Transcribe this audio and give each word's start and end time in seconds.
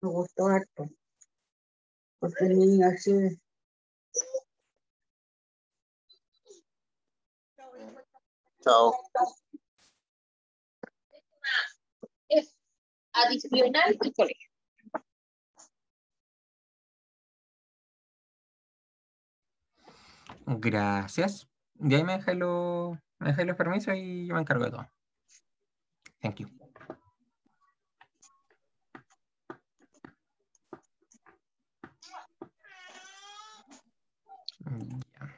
Me 0.00 0.08
gustó 0.08 0.46
harto. 0.46 0.88
Porque 2.18 2.44
el 2.46 2.58
niño 2.58 2.86
así. 2.86 3.12
Chao. 8.62 8.94
Es 12.28 12.54
adicional 13.12 13.96
al 14.00 14.12
colegio. 14.14 14.48
Gracias. 20.46 21.48
Y 21.80 21.94
ahí 21.94 22.04
me 22.04 22.16
dejáis 22.16 22.38
los, 22.38 22.96
me 23.18 23.28
dejáis 23.28 23.46
los 23.46 23.56
permisos 23.56 23.94
y 23.96 24.26
yo 24.26 24.34
me 24.34 24.40
encargo 24.40 24.64
de 24.64 24.70
todo. 24.70 24.90
Thank 26.20 26.40
you. 26.40 26.67
Ya. 34.70 35.34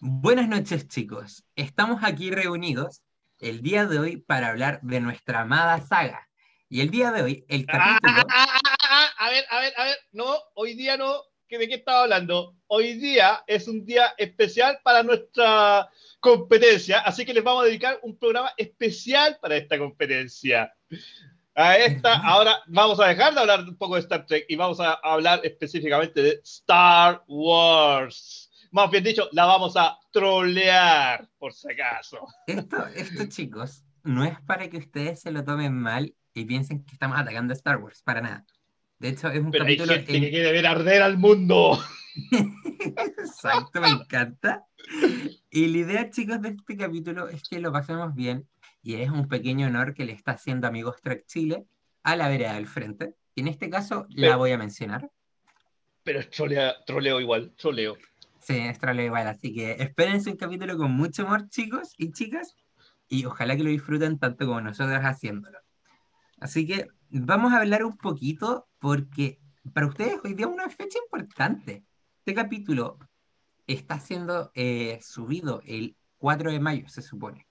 Buenas 0.00 0.48
noches, 0.48 0.86
chicos. 0.88 1.44
Estamos 1.56 2.00
aquí 2.04 2.30
reunidos 2.30 3.02
el 3.40 3.62
día 3.62 3.86
de 3.86 3.98
hoy 3.98 4.16
para 4.18 4.48
hablar 4.48 4.80
de 4.82 5.00
nuestra 5.00 5.40
amada 5.40 5.80
saga. 5.80 6.28
Y 6.68 6.80
el 6.80 6.90
día 6.90 7.12
de 7.12 7.22
hoy, 7.22 7.44
el 7.48 7.66
Ah, 7.68 7.98
capítulo. 8.02 8.26
ah, 8.30 8.58
ah, 8.90 9.08
a 9.18 9.30
ver, 9.30 9.44
a 9.50 9.60
ver, 9.60 9.72
a 9.76 9.84
ver. 9.84 9.96
No, 10.12 10.36
hoy 10.54 10.74
día 10.74 10.96
no. 10.96 11.22
¿Que 11.48 11.58
¿De 11.58 11.68
qué 11.68 11.74
estaba 11.76 12.02
hablando? 12.02 12.56
Hoy 12.66 12.94
día 12.94 13.44
es 13.46 13.68
un 13.68 13.84
día 13.84 14.14
especial 14.18 14.80
para 14.82 15.04
nuestra 15.04 15.88
competencia, 16.18 16.98
así 16.98 17.24
que 17.24 17.32
les 17.32 17.44
vamos 17.44 17.62
a 17.62 17.66
dedicar 17.66 18.00
un 18.02 18.18
programa 18.18 18.50
especial 18.56 19.38
para 19.40 19.56
esta 19.56 19.78
competencia. 19.78 20.74
A 21.58 21.76
esta, 21.78 22.18
ahora 22.18 22.58
vamos 22.66 23.00
a 23.00 23.06
dejar 23.06 23.32
de 23.32 23.40
hablar 23.40 23.60
un 23.60 23.76
poco 23.78 23.94
de 23.94 24.00
Star 24.02 24.26
Trek 24.26 24.44
y 24.46 24.56
vamos 24.56 24.78
a 24.78 24.92
hablar 25.02 25.40
específicamente 25.42 26.20
de 26.22 26.40
Star 26.44 27.24
Wars. 27.26 28.50
Más 28.72 28.90
bien 28.90 29.02
dicho, 29.02 29.26
la 29.32 29.46
vamos 29.46 29.74
a 29.74 29.98
trolear, 30.12 31.26
por 31.38 31.54
si 31.54 31.72
acaso. 31.72 32.18
Esto, 32.46 32.86
esto, 32.94 33.24
chicos, 33.28 33.84
no 34.04 34.24
es 34.24 34.38
para 34.42 34.68
que 34.68 34.76
ustedes 34.76 35.20
se 35.22 35.30
lo 35.30 35.44
tomen 35.44 35.72
mal 35.74 36.14
y 36.34 36.44
piensen 36.44 36.84
que 36.84 36.92
estamos 36.92 37.18
atacando 37.18 37.54
a 37.54 37.56
Star 37.56 37.78
Wars, 37.78 38.02
para 38.02 38.20
nada. 38.20 38.44
De 38.98 39.08
hecho, 39.08 39.28
es 39.28 39.40
un 39.40 39.50
Pero 39.50 39.64
hay 39.64 39.76
capítulo. 39.78 39.94
gente 39.98 40.14
en- 40.16 40.22
que 40.24 40.30
quiere 40.30 40.52
ver 40.52 40.66
arder 40.66 41.00
al 41.02 41.16
mundo. 41.16 41.82
Exacto, 43.18 43.80
me 43.80 43.88
encanta. 43.88 44.66
Y 45.50 45.68
la 45.68 45.78
idea, 45.78 46.10
chicos, 46.10 46.40
de 46.42 46.50
este 46.50 46.76
capítulo 46.76 47.28
es 47.28 47.42
que 47.48 47.60
lo 47.60 47.72
pasemos 47.72 48.14
bien 48.14 48.46
y 48.86 48.94
es 49.02 49.10
un 49.10 49.26
pequeño 49.26 49.66
honor 49.66 49.94
que 49.94 50.04
le 50.04 50.12
está 50.12 50.30
haciendo 50.32 50.68
Amigos 50.68 51.02
Trek 51.02 51.26
Chile 51.26 51.66
a 52.04 52.14
la 52.14 52.28
vereda 52.28 52.54
del 52.54 52.68
frente. 52.68 53.16
Y 53.34 53.40
en 53.40 53.48
este 53.48 53.68
caso 53.68 54.06
la 54.10 54.36
voy 54.36 54.52
a 54.52 54.58
mencionar. 54.58 55.10
Pero 56.04 56.20
es 56.20 56.30
trolea- 56.30 56.76
troleo 56.86 57.20
igual, 57.20 57.52
troleo. 57.56 57.96
Sí, 58.38 58.56
es 58.58 58.78
troleo 58.78 59.06
igual, 59.06 59.26
así 59.26 59.52
que 59.52 59.72
espérense 59.72 60.30
un 60.30 60.36
capítulo 60.36 60.76
con 60.76 60.92
mucho 60.92 61.26
amor, 61.26 61.48
chicos 61.48 61.94
y 61.98 62.12
chicas, 62.12 62.54
y 63.08 63.24
ojalá 63.24 63.56
que 63.56 63.64
lo 63.64 63.70
disfruten 63.70 64.20
tanto 64.20 64.46
como 64.46 64.60
nosotros 64.60 65.00
haciéndolo. 65.00 65.58
Así 66.38 66.64
que 66.64 66.86
vamos 67.10 67.52
a 67.52 67.56
hablar 67.58 67.84
un 67.84 67.96
poquito 67.96 68.68
porque 68.78 69.40
para 69.74 69.88
ustedes 69.88 70.20
hoy 70.22 70.34
día 70.34 70.46
es 70.46 70.52
una 70.52 70.70
fecha 70.70 71.00
importante. 71.04 71.82
Este 72.18 72.34
capítulo 72.34 73.00
está 73.66 73.98
siendo 73.98 74.52
eh, 74.54 75.00
subido 75.02 75.60
el 75.64 75.96
4 76.18 76.52
de 76.52 76.60
mayo, 76.60 76.88
se 76.88 77.02
supone. 77.02 77.45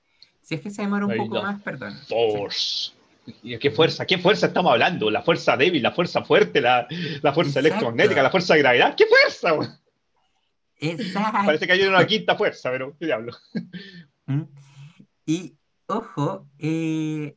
Si 0.46 0.54
es 0.54 0.62
que 0.62 0.70
se 0.70 0.84
demora 0.84 1.06
un 1.06 1.12
Ahí 1.12 1.18
poco 1.18 1.42
más, 1.42 1.60
perdón. 1.64 1.98
Force. 2.08 2.92
¿Y 3.42 3.58
qué 3.58 3.72
fuerza? 3.72 4.06
¿Qué 4.06 4.20
fuerza 4.20 4.46
estamos 4.46 4.72
hablando? 4.72 5.10
¿La 5.10 5.24
fuerza 5.24 5.58
débil, 5.58 5.82
la 5.82 5.92
fuerza 5.92 6.24
fuerte, 6.24 6.62
la, 6.62 6.88
la 7.24 7.34
fuerza 7.34 7.60
Exacto. 7.60 7.68
electromagnética, 7.68 8.22
la 8.22 8.30
fuerza 8.30 8.54
de 8.54 8.60
gravedad? 8.60 8.96
¿Qué 8.96 9.06
fuerza? 9.08 9.80
Exacto. 10.78 11.40
Parece 11.46 11.66
que 11.66 11.74
hay 11.74 11.82
una 11.82 12.06
quinta 12.06 12.36
fuerza, 12.36 12.70
pero 12.70 12.96
¿qué 13.00 13.08
diablo? 13.08 13.34
¿Mm? 14.28 14.44
Y 15.26 15.56
ojo, 15.88 16.46
eh, 16.60 17.36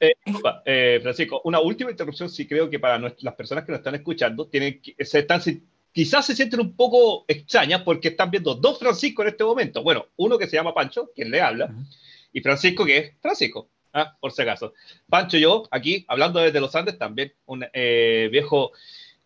Eh, 0.00 0.14
disculpa, 0.24 0.62
eh, 0.64 1.00
Francisco, 1.02 1.40
una 1.44 1.58
última 1.58 1.90
interrupción. 1.90 2.30
Sí, 2.30 2.46
creo 2.46 2.70
que 2.70 2.78
para 2.78 2.98
las 2.98 3.34
personas 3.34 3.64
que 3.64 3.72
nos 3.72 3.80
están 3.80 3.96
escuchando, 3.96 4.46
tienen 4.46 4.80
se 5.00 5.18
están, 5.18 5.40
quizás 5.92 6.24
se 6.24 6.36
sienten 6.36 6.60
un 6.60 6.76
poco 6.76 7.24
extrañas 7.26 7.82
porque 7.82 8.08
están 8.08 8.30
viendo 8.30 8.54
dos 8.54 8.78
Francisco 8.78 9.22
en 9.22 9.28
este 9.28 9.42
momento. 9.42 9.82
Bueno, 9.82 10.06
uno 10.16 10.38
que 10.38 10.46
se 10.46 10.56
llama 10.56 10.72
Pancho, 10.74 11.10
quien 11.14 11.30
le 11.30 11.40
habla. 11.40 11.74
Y 12.36 12.42
Francisco, 12.42 12.84
que 12.84 12.98
es 12.98 13.12
Francisco, 13.18 13.70
ah, 13.94 14.14
por 14.20 14.30
si 14.30 14.42
acaso. 14.42 14.74
Pancho 15.08 15.38
y 15.38 15.40
yo, 15.40 15.66
aquí, 15.70 16.04
hablando 16.06 16.38
desde 16.38 16.60
los 16.60 16.74
Andes, 16.74 16.98
también 16.98 17.32
un 17.46 17.64
eh, 17.72 18.28
viejo 18.30 18.72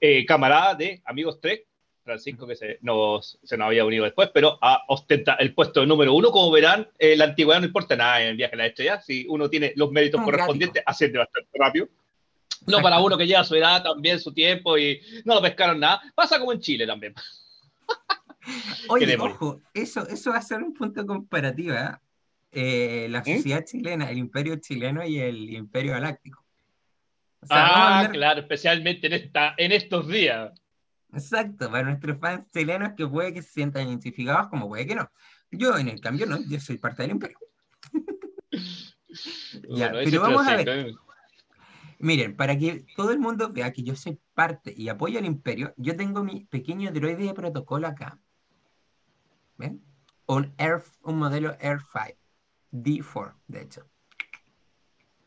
eh, 0.01 0.25
camarada 0.25 0.77
de 0.77 1.03
Amigos 1.05 1.41
Trek, 1.41 1.67
Francisco, 2.05 2.47
que 2.47 2.55
se 2.55 2.79
nos, 2.83 3.41
se 3.43 3.57
nos 3.57 3.67
había 3.67 3.85
unido 3.85 4.05
después, 4.05 4.31
pero 4.33 4.59
a 4.63 4.85
ostenta 4.87 5.35
el 5.41 5.55
puesto 5.55 5.85
número 5.85 6.15
uno. 6.15 6.31
Como 6.31 6.53
verán, 6.53 6.89
eh, 7.01 7.17
la 7.17 7.25
antigüedad 7.25 7.59
no 7.59 7.67
importa 7.67 7.97
nada 7.97 8.23
en 8.23 8.29
el 8.29 8.37
viaje 8.37 8.55
a 8.55 8.59
la 8.59 8.67
estrella. 8.67 9.01
Si 9.01 9.27
uno 9.29 9.51
tiene 9.51 9.73
los 9.75 9.91
méritos 9.91 10.23
correspondientes, 10.23 10.85
asciende 10.87 11.19
bastante 11.19 11.51
rápido. 11.55 11.87
No 11.87 12.77
Exacto. 12.77 12.83
para 12.83 13.01
uno 13.01 13.19
que 13.19 13.27
lleva 13.27 13.43
su 13.43 13.57
edad, 13.57 13.83
también 13.83 14.21
su 14.21 14.33
tiempo 14.33 14.79
y 14.79 15.01
no 15.25 15.35
lo 15.35 15.43
pescaron 15.43 15.81
nada. 15.81 16.01
Pasa 16.15 16.39
como 16.39 16.53
en 16.53 16.61
Chile 16.61 16.87
también. 16.87 17.13
Oye, 18.89 19.17
ojo, 19.17 19.61
eso, 19.75 20.07
eso 20.07 20.31
va 20.31 20.37
a 20.37 20.43
ser 20.43 20.63
un 20.63 20.73
punto 20.75 21.05
comparativo, 21.05 21.75
¿eh? 21.75 21.91
Eh, 22.53 23.07
la 23.11 23.25
sociedad 23.25 23.65
chilena, 23.65 24.11
el 24.11 24.19
imperio 24.19 24.57
chileno 24.57 25.05
y 25.07 25.19
el 25.19 25.51
imperio 25.51 25.93
galáctico. 25.93 26.45
O 27.43 27.47
sea, 27.47 27.67
Ah, 27.67 27.99
hablar- 27.99 28.13
claro, 28.13 28.41
especialmente 28.41 29.07
en, 29.07 29.13
esta, 29.15 29.55
en 29.57 29.73
estos 29.73 30.09
días. 30.09 30.53
Exacto, 31.13 31.71
para 31.71 31.85
nuestros 31.85 32.19
fans 32.19 32.49
chilenos 32.53 32.93
que 32.97 33.07
puede 33.07 33.33
que 33.33 33.43
se 33.43 33.51
sientan 33.51 33.89
identificados 33.89 34.49
como 34.49 34.69
puede 34.69 34.87
que 34.87 34.95
no. 34.95 35.11
Yo, 35.51 35.77
en 35.79 35.89
el 35.89 36.01
cambio, 36.01 36.27
no, 36.27 36.39
yo 36.49 36.61
soy 36.61 36.79
parte 36.79 37.03
del 37.03 37.13
imperio. 37.13 37.39
Ya, 39.69 39.89
Bueno, 39.91 39.99
pero 40.05 40.21
vamos 40.21 40.47
a 40.47 40.57
ver. 40.57 40.95
Miren, 41.99 42.37
para 42.37 42.57
que 42.57 42.85
todo 42.95 43.11
el 43.11 43.19
mundo 43.19 43.53
vea 43.53 43.73
que 43.73 43.83
yo 43.83 43.97
soy 43.97 44.21
parte 44.35 44.73
y 44.75 44.89
apoyo 44.89 45.19
al 45.19 45.25
imperio, 45.25 45.75
yo 45.77 45.97
tengo 45.97 46.23
mi 46.23 46.45
pequeño 46.45 46.93
droide 46.93 47.25
de 47.25 47.35
protocolo 47.35 47.89
acá. 47.89 48.21
¿Ven? 49.59 49.83
Un, 50.27 50.55
Air, 50.59 50.83
un 51.03 51.19
modelo 51.19 51.57
Air 51.61 51.81
5, 51.93 52.20
D4, 52.73 53.35
de 53.49 53.63
hecho. 53.63 53.87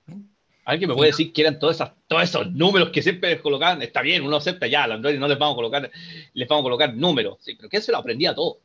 ¿Ven? 0.07 0.29
Alguien 0.65 0.89
me 0.89 0.95
puede 0.95 1.11
¿no? 1.11 1.17
decir 1.17 1.33
que 1.33 1.41
eran 1.41 1.59
todos, 1.59 1.75
esas, 1.75 1.91
todos 2.07 2.23
esos 2.23 2.51
números 2.51 2.89
que 2.91 3.01
siempre 3.01 3.31
les 3.31 3.41
colocaban. 3.41 3.81
Está 3.81 4.01
bien, 4.01 4.23
uno 4.23 4.37
acepta 4.37 4.67
ya, 4.67 4.83
a 4.85 4.87
los 4.87 4.95
androides 4.95 5.19
no 5.19 5.27
les 5.27 5.37
vamos 5.37 5.53
a 5.53 5.57
colocar, 5.57 5.91
les 6.33 6.47
vamos 6.47 6.61
a 6.61 6.63
colocar 6.63 6.93
números. 6.93 7.37
Sí, 7.41 7.55
pero 7.55 7.69
¿quién 7.69 7.81
se 7.81 7.91
lo 7.91 7.97
aprendía 7.97 8.33
todo? 8.33 8.59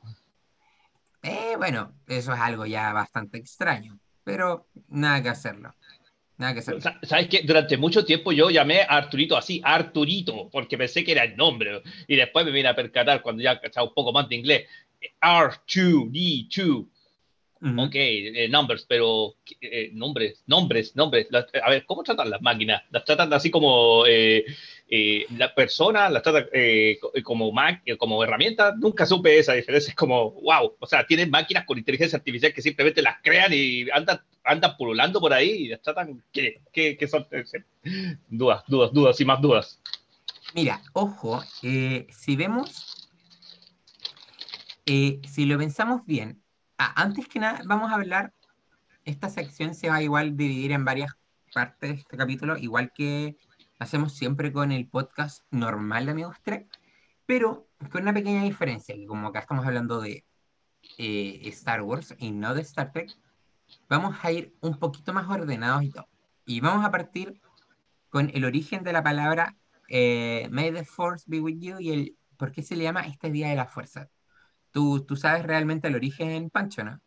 Eh, 1.22 1.54
bueno, 1.56 1.94
eso 2.06 2.32
es 2.32 2.38
algo 2.38 2.64
ya 2.66 2.92
bastante 2.92 3.38
extraño, 3.38 3.98
pero 4.22 4.68
nada 4.88 5.20
que 5.22 5.28
hacerlo. 5.28 5.74
Nada 6.36 6.52
que 6.54 6.60
hacerlo. 6.60 6.80
Sa- 6.80 7.00
¿Sabes 7.02 7.28
qué? 7.28 7.42
Durante 7.42 7.76
mucho 7.76 8.04
tiempo 8.04 8.30
yo 8.30 8.48
llamé 8.48 8.82
a 8.82 8.96
Arturito 8.96 9.36
así, 9.36 9.60
Arturito, 9.64 10.48
porque 10.50 10.78
pensé 10.78 11.02
que 11.02 11.10
era 11.10 11.24
el 11.24 11.36
nombre. 11.36 11.82
Y 12.06 12.14
después 12.14 12.44
me 12.46 12.52
vine 12.52 12.68
a 12.68 12.76
percatar 12.76 13.20
cuando 13.22 13.42
ya 13.42 13.60
cachaba 13.60 13.88
un 13.88 13.94
poco 13.94 14.12
más 14.12 14.28
de 14.28 14.36
inglés. 14.36 14.68
R2D2. 15.20 16.86
Ujú. 17.60 17.82
Ok, 17.82 17.94
eh, 17.96 18.48
numbers, 18.48 18.84
pero 18.88 19.34
eh, 19.60 19.90
nombres, 19.92 20.42
nombres, 20.46 20.94
nombres. 20.94 21.26
Las- 21.30 21.46
a 21.60 21.70
ver, 21.70 21.84
¿cómo 21.86 22.04
tratan 22.04 22.30
las 22.30 22.40
máquinas? 22.40 22.82
¿Las 22.90 23.04
tratan 23.04 23.32
así 23.32 23.50
como 23.50 24.04
eh, 24.06 24.44
eh, 24.88 25.26
la 25.36 25.52
persona? 25.54 26.08
¿Las 26.08 26.22
tratan 26.22 26.46
eh, 26.52 26.98
co- 27.00 27.12
como, 27.24 27.52
eh, 27.84 27.96
como 27.96 28.22
herramientas? 28.22 28.76
Nunca 28.78 29.06
supe 29.06 29.38
esa 29.38 29.54
diferencia. 29.54 29.90
Es 29.90 29.96
como, 29.96 30.32
wow, 30.40 30.76
o 30.78 30.86
sea, 30.86 31.04
tienen 31.06 31.30
máquinas 31.30 31.64
con 31.64 31.78
inteligencia 31.78 32.16
artificial 32.18 32.52
que 32.52 32.62
simplemente 32.62 33.02
las 33.02 33.16
crean 33.22 33.50
y 33.52 33.90
andan, 33.90 34.20
andan 34.44 34.76
pululando 34.76 35.20
por 35.20 35.32
ahí 35.32 35.50
y 35.50 35.68
las 35.68 35.82
tratan. 35.82 36.22
¿Qué, 36.32 36.60
qué, 36.72 36.96
qué 36.96 37.08
son? 37.08 37.26
Eh, 37.32 37.44
Dudas, 38.28 38.62
dudas, 38.68 38.92
dudas 38.92 39.20
y 39.20 39.24
más 39.24 39.40
dudas. 39.40 39.80
Mira, 40.54 40.82
ojo, 40.92 41.42
eh, 41.62 42.06
si 42.10 42.36
vemos, 42.36 43.08
eh, 44.86 45.20
si 45.28 45.44
lo 45.46 45.58
pensamos 45.58 46.04
bien, 46.06 46.42
ah, 46.78 46.92
antes 46.96 47.28
que 47.28 47.40
nada 47.40 47.60
vamos 47.66 47.90
a 47.90 47.94
hablar, 47.94 48.32
esta 49.04 49.28
sección 49.30 49.74
se 49.74 49.88
va 49.88 49.96
a 49.96 50.02
igual 50.02 50.36
dividir 50.36 50.72
en 50.72 50.84
varias 50.84 51.12
partes 51.52 51.90
de 51.90 51.96
este 51.96 52.16
capítulo, 52.16 52.56
igual 52.56 52.92
que 52.94 53.36
hacemos 53.78 54.14
siempre 54.14 54.52
con 54.52 54.72
el 54.72 54.88
podcast 54.88 55.44
normal 55.50 56.06
de 56.06 56.12
Amigos 56.12 56.36
Trek, 56.42 56.68
pero 57.26 57.68
con 57.90 58.02
una 58.02 58.14
pequeña 58.14 58.42
diferencia, 58.42 58.94
que 58.94 59.06
como 59.06 59.28
acá 59.28 59.40
estamos 59.40 59.66
hablando 59.66 60.00
de 60.00 60.24
eh, 60.98 61.40
Star 61.44 61.82
Wars 61.82 62.14
y 62.18 62.30
no 62.30 62.54
de 62.54 62.62
Star 62.62 62.92
Trek, 62.92 63.10
vamos 63.88 64.16
a 64.22 64.32
ir 64.32 64.54
un 64.60 64.78
poquito 64.78 65.12
más 65.12 65.28
ordenados 65.28 65.82
y 65.82 65.90
todo. 65.90 66.08
Y 66.46 66.60
vamos 66.60 66.84
a 66.84 66.90
partir 66.90 67.40
con 68.08 68.30
el 68.32 68.44
origen 68.44 68.82
de 68.82 68.92
la 68.92 69.02
palabra 69.02 69.56
eh, 69.88 70.48
May 70.50 70.72
the 70.72 70.84
Force 70.84 71.24
be 71.26 71.40
with 71.40 71.58
you 71.58 71.78
y 71.80 71.90
el 71.90 72.18
por 72.36 72.52
qué 72.52 72.62
se 72.62 72.76
le 72.76 72.84
llama 72.84 73.00
este 73.02 73.30
Día 73.30 73.48
de 73.48 73.56
la 73.56 73.66
Fuerza. 73.66 74.08
¿Tú, 74.72 75.04
tú 75.06 75.16
sabes 75.16 75.44
realmente 75.44 75.88
el 75.88 75.94
origen, 75.94 76.50
Pancho, 76.50 76.84
no? 76.84 77.00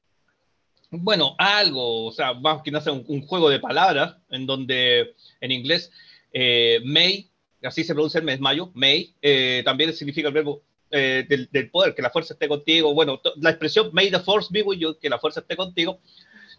Bueno, 0.93 1.35
algo, 1.37 2.07
o 2.07 2.11
sea, 2.11 2.33
más 2.33 2.61
que 2.63 2.71
nada 2.71 2.91
un, 2.91 3.21
juego 3.21 3.49
de 3.49 3.59
palabras 3.59 4.17
en 4.29 4.45
donde 4.45 5.15
en 5.39 5.51
inglés 5.51 5.89
eh, 6.33 6.81
may, 6.83 7.29
así 7.63 7.85
se 7.85 7.93
pronuncia 7.93 8.19
el 8.19 8.25
mes 8.25 8.41
mayo, 8.41 8.71
may, 8.73 9.15
eh, 9.21 9.61
también 9.63 9.93
significa 9.93 10.27
el 10.27 10.33
verbo 10.33 10.63
eh, 10.89 11.25
del, 11.29 11.69
poder, 11.69 11.95
que 11.95 12.01
la 12.01 12.09
fuerza 12.09 12.33
esté 12.33 12.49
contigo. 12.49 12.93
Bueno, 12.93 13.21
la 13.37 13.51
expresión 13.51 13.89
may 13.93 14.11
the 14.11 14.19
force 14.19 14.49
be 14.51 14.63
with 14.63 14.79
you, 14.79 14.99
que 14.99 15.09
la 15.09 15.17
fuerza 15.17 15.39
esté 15.39 15.55
contigo. 15.55 15.99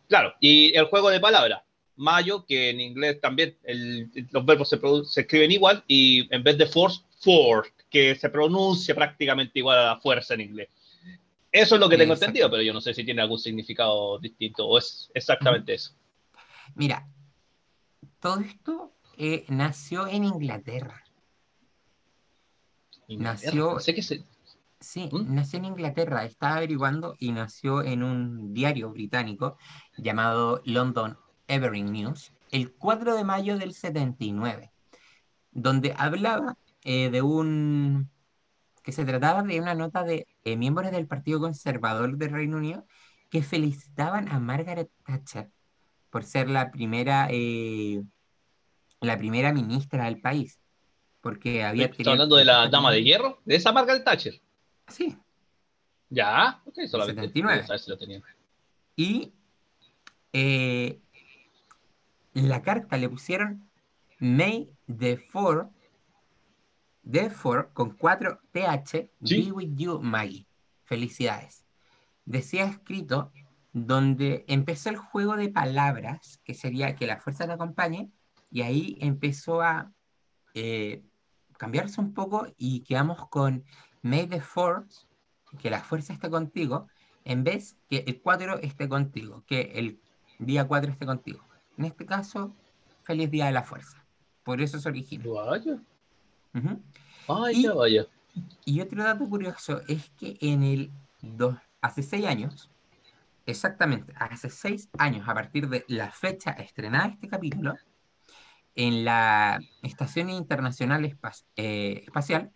Claro, 0.09 0.33
y 0.41 0.75
el 0.75 0.87
juego 0.87 1.11
de 1.11 1.21
palabras, 1.21 1.61
mayo, 1.97 2.47
que 2.47 2.71
en 2.71 2.81
inglés 2.81 3.21
también 3.21 3.59
el- 3.65 4.11
los 4.31 4.47
verbos 4.47 4.71
se, 4.71 4.81
se 5.05 5.21
escriben 5.21 5.53
igual 5.53 5.85
y 5.87 6.35
en 6.35 6.43
vez 6.43 6.57
de 6.57 6.67
force, 6.67 7.03
force, 7.21 7.71
que 7.91 8.15
se 8.15 8.31
pronuncia 8.31 8.95
prácticamente 8.95 9.59
igual 9.59 9.79
a 9.79 9.87
la 9.89 10.01
fuerza 10.01 10.33
en 10.33 10.41
inglés. 10.41 10.71
Eso 11.53 11.75
es 11.75 11.81
lo 11.81 11.89
que 11.89 11.99
tengo 11.99 12.15
entendido, 12.15 12.51
pero 12.51 12.63
yo 12.63 12.73
no 12.73 12.81
sé 12.81 12.95
si 12.95 13.05
tiene 13.05 13.21
algún 13.21 13.39
significado 13.39 14.19
distinto 14.19 14.67
o 14.67 14.79
es 14.79 15.11
exactamente 15.13 15.75
eso. 15.75 15.93
Mira, 16.75 17.07
todo 18.21 18.41
esto 18.41 18.93
eh, 19.19 19.45
nació 19.49 20.07
en 20.07 20.25
Inglaterra. 20.25 21.05
Nació- 23.09 23.79
Sé 23.81 23.95
que 23.95 24.03
se... 24.03 24.25
Sí, 24.81 25.09
¿Mm? 25.13 25.35
nació 25.35 25.59
en 25.59 25.67
Inglaterra, 25.67 26.25
estaba 26.25 26.57
averiguando 26.57 27.15
y 27.19 27.31
nació 27.33 27.83
en 27.83 28.03
un 28.03 28.53
diario 28.53 28.91
británico 28.91 29.57
llamado 29.97 30.61
London 30.65 31.19
Evening 31.47 31.93
News 31.93 32.33
el 32.51 32.73
4 32.73 33.15
de 33.15 33.25
mayo 33.25 33.59
del 33.59 33.75
79, 33.75 34.73
donde 35.53 35.95
hablaba 35.97 36.57
eh, 36.85 37.11
de 37.11 37.23
un... 37.23 38.11
que 38.83 38.93
se 38.93 39.05
trataba 39.05 39.43
de 39.43 39.61
una 39.61 39.75
nota 39.75 40.03
de 40.05 40.27
eh, 40.45 40.57
miembros 40.57 40.91
del 40.91 41.07
Partido 41.07 41.41
Conservador 41.41 42.17
del 42.17 42.31
Reino 42.31 42.57
Unido 42.57 42.87
que 43.31 43.43
felicitaban 43.43 44.29
a 44.29 44.39
Margaret 44.39 44.91
Thatcher 45.07 45.51
por 46.11 46.25
ser 46.25 46.51
la 46.51 46.71
primera, 46.71 47.29
eh, 47.31 48.03
la 49.01 49.17
primera 49.17 49.53
ministra 49.53 50.05
del 50.05 50.21
país, 50.21 50.61
porque 51.23 51.65
había 51.65 51.87
¿Está 51.87 52.11
hablando 52.11 52.37
de 52.37 52.45
la 52.45 52.69
dama 52.69 52.91
de 52.91 53.03
hierro? 53.03 53.41
¿De 53.47 53.57
esa 53.57 53.73
Margaret 53.73 54.05
Thatcher? 54.05 54.41
Sí, 54.89 55.17
Ya, 56.11 56.61
ok, 56.67 56.81
solamente. 56.87 57.23
79. 57.23 57.55
quería 57.55 57.67
saber 57.67 57.81
si 57.81 57.91
lo 57.91 57.97
tenía. 57.97 58.23
Y 58.97 59.33
eh, 60.35 61.01
la 62.35 62.61
carta 62.61 62.99
le 62.99 63.09
pusieron 63.09 63.71
May 64.19 64.69
the 64.87 65.27
4, 65.33 65.71
the 67.11 67.31
4 67.31 67.73
con 67.73 67.91
4 67.97 68.39
TH, 68.53 69.11
Sí. 69.23 69.43
be 69.45 69.53
with 69.53 69.75
you, 69.77 70.01
Maggie. 70.01 70.47
Felicidades. 70.85 71.65
Decía 72.25 72.65
escrito 72.65 73.33
donde 73.73 74.45
empezó 74.49 74.91
el 74.91 74.97
juego 74.97 75.37
de 75.37 75.49
palabras, 75.49 76.41
que 76.45 76.55
sería 76.55 76.95
que 76.95 77.07
la 77.07 77.19
fuerza 77.19 77.47
te 77.47 77.53
acompañe, 77.53 78.11
y 78.51 78.63
ahí 78.63 78.99
empezó 79.01 79.63
a 79.63 79.91
eh, 80.55 81.03
cambiarse 81.57 82.01
un 82.01 82.13
poco 82.13 82.47
y 82.59 82.81
quedamos 82.81 83.29
con 83.29 83.65
May 84.03 84.27
the 84.27 84.41
Force, 84.41 85.07
que 85.59 85.71
la 85.71 85.81
fuerza 85.81 86.13
esté 86.13 86.29
contigo, 86.29 86.89
en 87.25 87.45
vez 87.45 87.77
que 87.89 88.05
el 88.07 88.21
4 88.21 88.59
esté 88.59 88.89
contigo, 88.89 89.45
que 89.47 89.73
el 89.75 90.01
día 90.39 90.67
4 90.67 90.91
esté 90.91 91.07
contigo. 91.07 91.43
En 91.79 91.87
este 91.87 92.05
caso, 92.05 92.55
feliz 93.05 93.31
día 93.31 93.47
de 93.47 93.53
la 93.53 93.63
fuerza. 93.63 94.05
Por 94.43 94.61
eso 94.61 94.79
se 94.79 94.89
origina. 94.89 95.25
Vaya, 95.31 95.81
Ujú. 96.55 96.83
vaya, 97.27 97.59
Y- 97.59 97.67
vaya. 97.69 98.07
Y 98.65 98.81
otro 98.81 99.03
dato 99.05 99.29
curioso 99.29 99.83
es 99.89 100.11
que 100.11 100.39
en 100.41 100.63
el 100.63 100.91
dos, 101.21 101.57
hace 101.83 102.03
seis 102.03 102.25
años, 102.27 102.71
exactamente, 103.45 104.13
hace 104.17 104.49
seis 104.49 104.89
años, 104.99 105.29
a 105.29 105.35
partir 105.35 105.69
de 105.69 105.85
la 105.89 106.11
fecha 106.11 106.53
estrenada 106.53 107.09
de 107.09 107.15
este 107.15 107.29
capítulo, 107.29 107.77
en 108.75 109.05
la 109.05 109.61
Estación 109.83 110.31
Internacional 110.31 111.05
eh, 111.57 112.01
Espacial, 112.05 112.51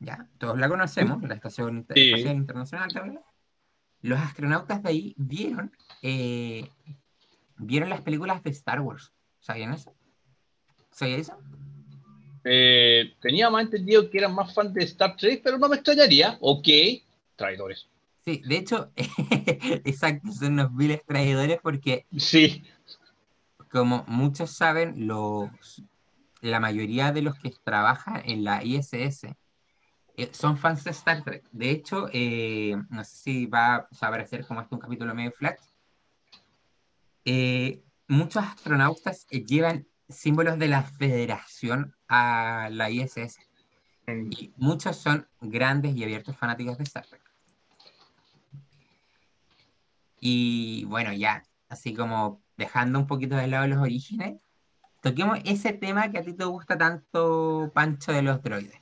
ya, 0.00 0.28
todos 0.36 0.58
la 0.58 0.68
conocemos, 0.68 1.22
la 1.22 1.34
Estación 1.34 1.78
Inter- 1.78 1.96
Sí. 1.96 2.08
Espacial 2.10 2.36
Internacional, 2.36 2.90
¿verdad? 2.94 3.20
los 4.02 4.18
astronautas 4.18 4.82
de 4.82 4.88
ahí 4.88 5.14
vieron, 5.16 5.72
eh, 6.02 6.68
vieron 7.56 7.88
las 7.88 8.00
películas 8.02 8.42
de 8.42 8.50
Star 8.50 8.80
Wars. 8.80 9.12
¿Sabían 9.38 9.72
eso? 9.72 9.94
¿Sabían 10.90 11.20
eso? 11.20 11.38
Eh, 12.44 13.14
tenía 13.20 13.50
más 13.50 13.64
entendido 13.64 14.10
que 14.10 14.18
eran 14.18 14.34
más 14.34 14.54
fan 14.54 14.72
de 14.72 14.84
Star 14.84 15.16
Trek, 15.16 15.42
pero 15.44 15.58
no 15.58 15.68
me 15.68 15.76
extrañaría. 15.76 16.36
Ok, 16.40 16.68
traidores. 17.36 17.88
Sí, 18.24 18.42
de 18.46 18.56
hecho, 18.56 18.92
exacto, 18.96 20.30
son 20.32 20.52
unos 20.54 20.74
viles 20.76 21.04
traidores 21.04 21.58
porque 21.62 22.06
Sí, 22.16 22.62
como 23.70 24.04
muchos 24.06 24.50
saben, 24.52 25.06
los, 25.08 25.50
la 26.40 26.60
mayoría 26.60 27.12
de 27.12 27.22
los 27.22 27.36
que 27.38 27.50
trabajan 27.64 28.22
en 28.24 28.44
la 28.44 28.62
ISS 28.64 29.36
eh, 30.16 30.30
son 30.32 30.58
fans 30.58 30.84
de 30.84 30.90
Star 30.92 31.24
Trek. 31.24 31.44
De 31.52 31.70
hecho, 31.70 32.08
eh, 32.12 32.76
no 32.90 33.04
sé 33.04 33.16
si 33.16 33.46
va 33.46 33.74
a 33.76 33.88
aparecer 34.02 34.46
como 34.46 34.60
este 34.60 34.74
un 34.74 34.80
capítulo 34.80 35.14
medio 35.14 35.32
flash. 35.32 35.58
eh, 37.24 37.82
muchos 38.08 38.44
astronautas 38.44 39.26
llevan 39.28 39.86
símbolos 40.16 40.58
de 40.58 40.68
la 40.68 40.82
Federación 40.82 41.94
a 42.08 42.68
la 42.70 42.90
ISS 42.90 43.38
y 44.06 44.52
muchos 44.56 44.96
son 44.96 45.26
grandes 45.40 45.94
y 45.96 46.04
abiertos 46.04 46.36
fanáticos 46.36 46.76
de 46.78 46.84
Star 46.84 47.06
Trek. 47.06 47.22
Y 50.20 50.84
bueno, 50.84 51.12
ya, 51.12 51.44
así 51.68 51.94
como 51.94 52.40
dejando 52.56 52.98
un 52.98 53.06
poquito 53.06 53.36
de 53.36 53.48
lado 53.48 53.66
los 53.66 53.78
orígenes, 53.78 54.40
toquemos 55.00 55.38
ese 55.44 55.72
tema 55.72 56.10
que 56.10 56.18
a 56.18 56.22
ti 56.22 56.32
te 56.32 56.44
gusta 56.44 56.78
tanto, 56.78 57.70
Pancho, 57.74 58.12
de 58.12 58.22
los 58.22 58.42
droides. 58.42 58.80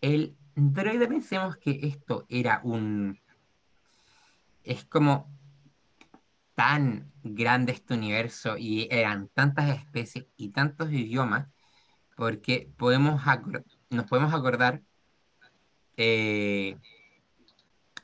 El 0.00 0.36
droide, 0.54 1.08
pensemos 1.08 1.56
que 1.56 1.80
esto 1.82 2.26
era 2.28 2.60
un... 2.64 3.18
Es 4.64 4.84
como 4.84 5.35
tan 6.56 7.12
grande 7.22 7.72
este 7.72 7.94
universo 7.94 8.56
y 8.56 8.88
eran 8.90 9.28
tantas 9.28 9.68
especies 9.78 10.24
y 10.36 10.48
tantos 10.48 10.90
idiomas, 10.90 11.46
porque 12.16 12.72
podemos 12.78 13.22
nos 13.90 14.06
podemos 14.06 14.32
acordar, 14.34 14.80
eh, 15.98 16.76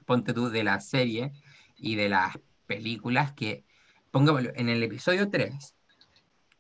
ponte 0.05 0.35
tú, 0.35 0.51
de 0.51 0.65
la 0.65 0.79
serie 0.81 1.33
y 1.77 1.97
de 1.97 2.11
las 2.11 2.39
películas 2.67 3.33
que, 3.33 3.65
pongámoslo, 4.11 4.53
en 4.55 4.69
el 4.69 4.83
episodio 4.83 5.31
3, 5.31 5.75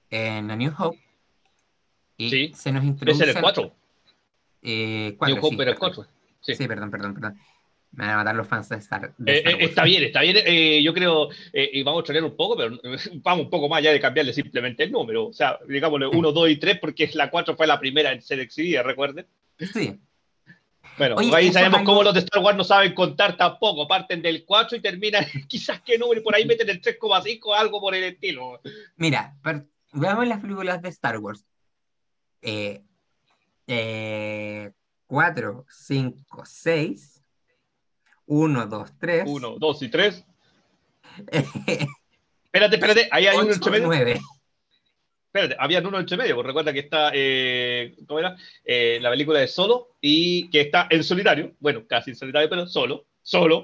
en 0.08 0.50
A 0.50 0.56
New 0.56 0.72
Hope, 0.76 0.98
y 2.16 2.30
Sí. 2.30 2.52
se 2.54 2.72
nos 2.72 2.84
introduce... 2.84 3.22
era 3.22 3.32
el 3.32 3.40
4. 3.40 3.76
Eh, 4.62 5.14
cuatro, 5.18 5.36
New 5.36 5.44
Hope 5.44 5.56
sí, 5.56 5.62
era 5.62 5.70
el 5.72 5.78
perdón. 5.78 5.94
4. 5.94 6.12
Sí. 6.40 6.54
Sí, 6.54 6.68
perdón, 6.68 6.90
perdón, 6.90 7.14
perdón. 7.14 7.38
Me 7.94 8.04
van 8.06 8.14
a 8.14 8.16
matar 8.18 8.34
los 8.36 8.48
fans 8.48 8.68
de 8.70 8.76
Star, 8.76 9.14
de 9.18 9.32
Eh, 9.32 9.38
Star 9.38 9.52
eh, 9.52 9.54
Wars. 9.56 9.68
está 9.68 9.84
bien, 9.84 10.02
está 10.04 10.20
bien. 10.22 10.36
eh, 10.46 10.82
yo 10.82 10.94
creo, 10.94 11.28
eh, 11.52 11.70
y 11.74 11.82
vamos 11.82 12.00
a 12.00 12.04
traer 12.04 12.24
un 12.24 12.34
poco, 12.34 12.56
pero 12.56 12.74
eh, 12.82 12.96
vamos 13.22 13.44
un 13.44 13.50
poco 13.50 13.68
más 13.68 13.78
allá 13.78 13.92
de 13.92 14.00
cambiarle 14.00 14.32
simplemente 14.32 14.84
el 14.84 14.92
número. 14.92 15.26
O 15.26 15.32
sea, 15.32 15.58
digámosle 15.68 16.06
1, 16.06 16.32
2 16.32 16.50
y 16.50 16.56
3, 16.56 16.78
porque 16.78 17.10
la 17.14 17.30
4 17.30 17.54
fue 17.54 17.66
la 17.66 17.78
primera 17.78 18.10
en 18.12 18.22
ser 18.22 18.40
exhibida, 18.40 18.82
recuerden. 18.82 19.26
Sí, 19.58 20.00
Bueno, 20.98 21.16
Oye, 21.16 21.34
ahí 21.34 21.52
sabemos 21.52 21.80
algo- 21.80 21.90
cómo 21.92 22.02
los 22.02 22.12
de 22.14 22.20
Star 22.20 22.42
Wars 22.42 22.56
no 22.56 22.64
saben 22.64 22.94
contar 22.94 23.36
tampoco. 23.36 23.86
Parten 23.88 24.20
del 24.22 24.44
4 24.44 24.76
y 24.76 24.80
terminan 24.80 25.24
quizás 25.48 25.80
qué 25.82 25.96
número 25.98 26.20
y 26.20 26.24
por 26.24 26.34
ahí 26.34 26.44
meten 26.46 26.68
el 26.70 26.80
3,5 26.80 27.54
algo 27.54 27.80
por 27.80 27.94
el 27.94 28.04
estilo. 28.04 28.60
mira, 28.96 29.34
veamos 29.92 30.26
las 30.28 30.40
películas 30.40 30.80
de 30.82 30.88
Star 30.88 31.18
Wars. 31.18 31.44
Eh, 32.42 32.82
eh, 33.66 34.70
4, 35.06 35.64
5, 35.70 36.42
6, 36.44 37.21
1, 38.26 38.66
2, 38.66 38.92
3, 38.98 39.24
1, 39.26 39.56
2 39.58 39.82
y 39.82 39.88
3. 39.88 40.24
Espérate, 42.52 42.76
espérate, 42.76 43.08
ahí 43.10 43.26
hay 43.26 43.36
uno 43.36 43.46
8, 43.46 43.54
entre 43.54 43.70
medio. 43.70 43.86
9. 43.86 44.20
Espérate, 45.32 45.56
había 45.58 45.80
uno 45.80 45.98
entre 45.98 46.18
medio, 46.18 46.34
pues 46.34 46.46
recuerda 46.46 46.74
que 46.74 46.80
está, 46.80 47.10
eh, 47.14 47.96
¿cómo 48.06 48.18
era? 48.18 48.36
Eh, 48.62 48.98
la 49.00 49.08
película 49.08 49.40
de 49.40 49.48
Solo 49.48 49.96
y 50.02 50.50
que 50.50 50.60
está 50.60 50.86
en 50.90 51.02
solitario, 51.02 51.56
bueno, 51.58 51.86
casi 51.86 52.10
en 52.10 52.16
solitario, 52.16 52.50
pero 52.50 52.66
solo, 52.66 53.06
solo, 53.22 53.62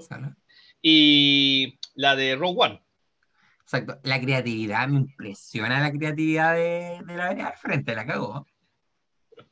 y 0.81 1.79
la 1.95 2.17
de 2.17 2.37
Rogue 2.37 2.57
One. 2.59 2.83
Exacto, 3.61 4.01
la 4.05 4.19
creatividad, 4.19 4.89
me 4.89 4.97
impresiona 4.97 5.81
la 5.81 5.93
creatividad 5.93 6.55
de, 6.55 7.03
de 7.05 7.15
la 7.15 7.29
vereda 7.29 7.49
al 7.49 7.59
frente, 7.59 7.95
la 7.95 8.07
cagó. 8.07 8.47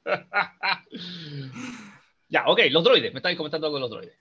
ya, 2.31 2.47
ok, 2.47 2.61
los 2.71 2.83
droides, 2.83 3.13
me 3.13 3.19
estáis 3.19 3.37
comentando 3.37 3.71
con 3.71 3.83
los 3.83 3.91
droides. 3.91 4.17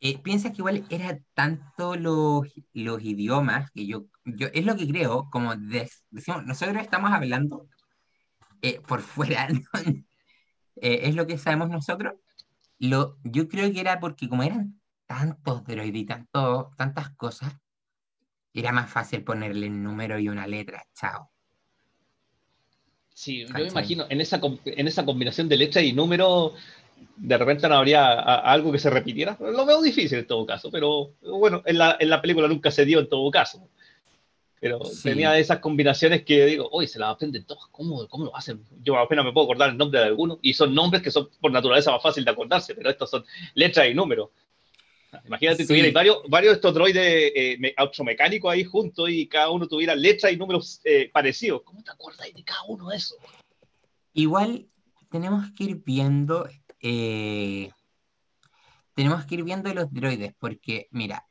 Eh, 0.00 0.18
piensa 0.22 0.50
que 0.52 0.58
igual 0.58 0.86
era 0.90 1.18
tanto 1.34 1.96
los, 1.96 2.46
los 2.74 3.02
idiomas 3.02 3.70
que 3.72 3.86
yo, 3.86 4.06
yo, 4.24 4.48
es 4.52 4.64
lo 4.66 4.76
que 4.76 4.86
creo, 4.88 5.30
como 5.30 5.56
de- 5.56 5.90
decimos, 6.10 6.44
nosotros 6.44 6.76
estamos 6.82 7.12
hablando 7.12 7.68
eh, 8.62 8.80
por 8.80 9.00
fuera, 9.02 9.48
¿no? 9.48 9.60
Eh, 10.76 11.00
es 11.08 11.14
lo 11.14 11.26
que 11.26 11.38
sabemos 11.38 11.68
nosotros. 11.70 12.14
Lo, 12.78 13.18
yo 13.24 13.48
creo 13.48 13.72
que 13.72 13.80
era 13.80 14.00
porque 14.00 14.28
como 14.28 14.42
eran 14.44 14.80
tantos 15.06 15.64
droides 15.66 16.02
y 16.02 16.06
tanto, 16.06 16.72
tantas 16.78 17.10
cosas, 17.16 17.54
era 18.54 18.72
más 18.72 18.90
fácil 18.90 19.22
ponerle 19.22 19.68
un 19.68 19.82
número 19.82 20.18
y 20.18 20.30
una 20.30 20.46
letra. 20.46 20.82
Chao. 20.94 21.30
Sí, 23.14 23.40
yo 23.40 23.48
me 23.48 23.52
¿Cachai? 23.52 23.68
imagino, 23.68 24.06
en 24.10 24.20
esa, 24.20 24.40
en 24.64 24.88
esa 24.88 25.04
combinación 25.04 25.48
de 25.48 25.56
letra 25.56 25.82
y 25.82 25.92
número, 25.92 26.54
de 27.16 27.38
repente 27.38 27.68
no 27.68 27.76
habría 27.76 28.06
a- 28.12 28.52
algo 28.52 28.72
que 28.72 28.78
se 28.78 28.90
repitiera. 28.90 29.36
Lo 29.40 29.64
veo 29.66 29.82
difícil 29.82 30.18
en 30.18 30.26
todo 30.26 30.44
caso, 30.46 30.70
pero 30.70 31.12
bueno, 31.22 31.62
en 31.66 31.78
la, 31.78 31.96
en 31.98 32.10
la 32.10 32.20
película 32.20 32.48
nunca 32.48 32.70
se 32.70 32.84
dio 32.84 32.98
en 33.00 33.08
todo 33.08 33.30
caso. 33.30 33.68
Pero 34.60 34.82
Sí. 34.84 35.02
tenía 35.10 35.38
esas 35.38 35.58
combinaciones 35.58 36.24
que 36.24 36.46
digo, 36.46 36.70
uy, 36.72 36.86
se 36.86 36.98
las 36.98 37.10
aprenden 37.10 37.44
todas, 37.44 37.66
¿cómo, 37.70 38.08
¿cómo 38.08 38.24
lo 38.24 38.36
hacen? 38.36 38.64
Yo 38.82 38.96
apenas 38.98 39.24
me 39.24 39.32
puedo 39.32 39.44
acordar 39.44 39.70
el 39.70 39.76
nombre 39.76 40.00
de 40.00 40.06
alguno, 40.06 40.38
y 40.40 40.54
son 40.54 40.74
nombres 40.74 41.02
que 41.02 41.10
son 41.10 41.28
por 41.40 41.52
naturaleza 41.52 41.90
más 41.90 42.02
fácil 42.02 42.24
de 42.24 42.30
acordarse, 42.30 42.74
pero 42.74 42.88
estos 42.88 43.10
son 43.10 43.24
letras 43.54 43.88
y 43.88 43.94
números. 43.94 44.30
Imagínate, 45.26 45.62
Sí. 45.62 45.68
tuvierais 45.68 45.92
varios, 45.94 46.18
varios 46.28 46.52
de 46.52 46.54
estos 46.56 46.74
droides 46.74 47.32
eh, 47.36 47.56
me- 47.60 47.74
automecánicos 47.76 48.50
ahí 48.50 48.64
juntos 48.64 49.08
y 49.10 49.26
cada 49.26 49.50
uno 49.50 49.68
tuviera 49.68 49.94
letras 49.94 50.32
y 50.32 50.36
números 50.36 50.80
eh, 50.84 51.08
parecidos. 51.12 51.62
¿Cómo 51.62 51.84
te 51.84 51.90
acuerdas 51.92 52.26
de 52.34 52.42
cada 52.42 52.62
uno 52.64 52.88
de 52.88 52.96
esos? 52.96 53.18
Igual 54.14 54.66
tenemos 55.10 55.50
que 55.56 55.64
ir 55.64 55.76
viendo, 55.84 56.48
eh, 56.86 57.72
tenemos 58.94 59.24
que 59.24 59.36
ir 59.36 59.42
viendo 59.42 59.72
los 59.72 59.90
droides, 59.90 60.34
porque 60.38 60.86
mira, 60.90 61.26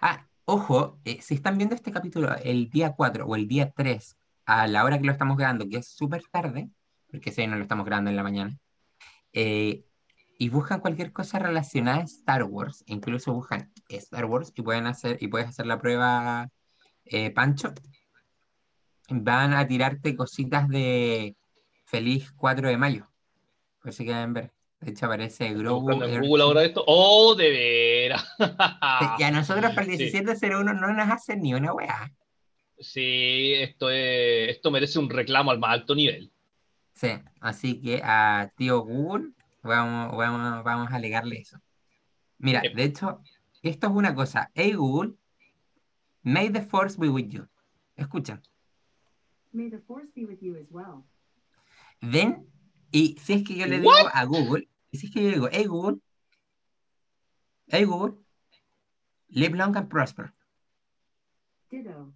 ah, 0.00 0.28
ojo, 0.44 1.00
eh, 1.04 1.20
si 1.22 1.34
están 1.34 1.58
viendo 1.58 1.74
este 1.74 1.90
capítulo 1.90 2.32
el 2.36 2.70
día 2.70 2.92
4 2.92 3.26
o 3.26 3.34
el 3.34 3.48
día 3.48 3.72
3, 3.72 4.16
a 4.46 4.68
la 4.68 4.84
hora 4.84 4.98
que 4.98 5.06
lo 5.06 5.12
estamos 5.12 5.36
grabando, 5.36 5.68
que 5.68 5.78
es 5.78 5.88
súper 5.88 6.22
tarde, 6.30 6.70
porque 7.10 7.32
si 7.32 7.44
no 7.48 7.56
lo 7.56 7.62
estamos 7.62 7.84
grabando 7.84 8.10
en 8.10 8.16
la 8.16 8.22
mañana, 8.22 8.56
eh, 9.32 9.84
y 10.38 10.48
buscan 10.50 10.80
cualquier 10.80 11.12
cosa 11.12 11.40
relacionada 11.40 11.98
a 11.98 12.04
Star 12.04 12.44
Wars, 12.44 12.84
incluso 12.86 13.32
buscan 13.32 13.72
Star 13.88 14.24
Wars 14.26 14.52
y 14.54 14.62
pueden 14.62 14.86
hacer, 14.86 15.18
y 15.20 15.28
puedes 15.28 15.48
hacer 15.48 15.66
la 15.66 15.80
prueba, 15.80 16.48
Pancho, 17.34 17.74
van 19.10 19.52
a 19.52 19.66
tirarte 19.66 20.16
cositas 20.16 20.68
de 20.68 21.36
Feliz 21.86 22.32
4 22.32 22.68
de 22.68 22.76
mayo. 22.76 23.13
Por 23.84 23.92
si 23.92 24.04
quieren 24.04 24.32
ver. 24.32 24.50
De 24.80 24.90
hecho 24.90 25.06
aparece 25.06 25.52
Grogu. 25.54 25.92
en 26.02 26.20
Google 26.22 26.42
ahora 26.42 26.64
esto. 26.64 26.82
¡Oh, 26.86 27.34
de 27.34 27.50
veras! 27.50 28.26
Y 29.18 29.22
a 29.22 29.30
nosotros 29.30 29.72
para 29.74 29.86
el 29.86 29.96
Sí. 29.98 30.04
1701 30.04 30.74
no 30.74 30.92
nos 30.92 31.08
hacen 31.10 31.40
ni 31.42 31.52
una 31.54 31.72
weá. 31.72 32.10
Sí, 32.78 33.52
esto, 33.58 33.90
es, 33.90 34.48
esto 34.56 34.70
merece 34.70 34.98
un 34.98 35.08
reclamo 35.10 35.50
al 35.50 35.58
más 35.58 35.70
alto 35.70 35.94
nivel. 35.94 36.32
Sí, 36.94 37.08
así 37.40 37.80
que 37.80 38.00
a 38.02 38.50
tío 38.56 38.80
Google 38.80 39.32
vamos, 39.62 40.16
vamos, 40.16 40.64
vamos 40.64 40.90
a 40.90 40.96
alegarle 40.96 41.38
eso. 41.40 41.58
Mira, 42.38 42.60
de 42.62 42.82
hecho, 42.84 43.20
esto 43.62 43.86
es 43.86 43.92
una 43.92 44.14
cosa. 44.14 44.50
Hey 44.54 44.72
Google, 44.72 45.14
may 46.22 46.50
the 46.50 46.62
force 46.62 46.98
be 46.98 47.08
with 47.08 47.28
you. 47.28 47.46
Escuchen. 47.96 48.42
May 49.52 49.70
the 49.70 49.78
force 49.78 50.08
be 50.14 50.24
with 50.24 50.40
you 50.40 50.56
as 50.56 50.66
well. 50.70 51.04
Ven, 52.00 52.46
y 52.98 53.16
si 53.22 53.32
es 53.34 53.44
que 53.44 53.54
yo 53.56 53.66
le 53.66 53.78
digo 53.80 53.92
a 54.12 54.24
Google, 54.24 54.68
y 54.90 54.98
si 54.98 55.06
es 55.06 55.12
que 55.12 55.22
yo 55.22 55.28
digo, 55.30 55.48
hey 55.52 55.64
Google, 55.66 55.98
hey 57.68 57.84
Google, 57.84 58.14
live 59.28 59.56
long 59.56 59.76
and 59.76 59.88
prosper. 59.88 60.32
Ditto. 61.70 62.12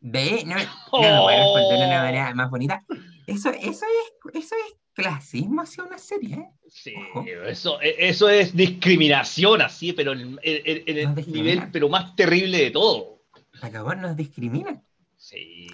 Ve, 0.00 0.44
no, 0.46 0.54
no 0.56 1.16
lo 1.16 1.22
voy 1.22 1.34
a 1.34 1.38
responder 1.44 1.78
de 1.78 1.86
una 1.86 2.00
Oh. 2.00 2.04
manera 2.04 2.34
más 2.34 2.50
bonita. 2.50 2.84
Eso, 3.26 3.50
eso 3.50 3.84
es, 3.86 4.34
eso 4.42 4.54
es 4.66 4.74
clasismo 4.94 5.62
hacia 5.62 5.84
una 5.84 5.98
serie, 5.98 6.34
¿eh? 6.36 6.48
Sí, 6.68 6.94
Ojo. 7.10 7.24
eso, 7.24 7.80
eso 7.80 8.28
es 8.28 8.54
discriminación 8.56 9.60
así, 9.62 9.92
pero 9.92 10.12
en, 10.12 10.38
en- 10.42 10.82
en 10.98 11.18
el 11.18 11.32
nivel 11.32 11.70
pero 11.72 11.88
más 11.88 12.14
terrible 12.16 12.58
de 12.58 12.70
todo. 12.70 13.22
La 13.60 13.70
cagó, 13.70 13.94
nos 13.94 14.16
discriminan. 14.16 14.82
Sí, 15.16 15.66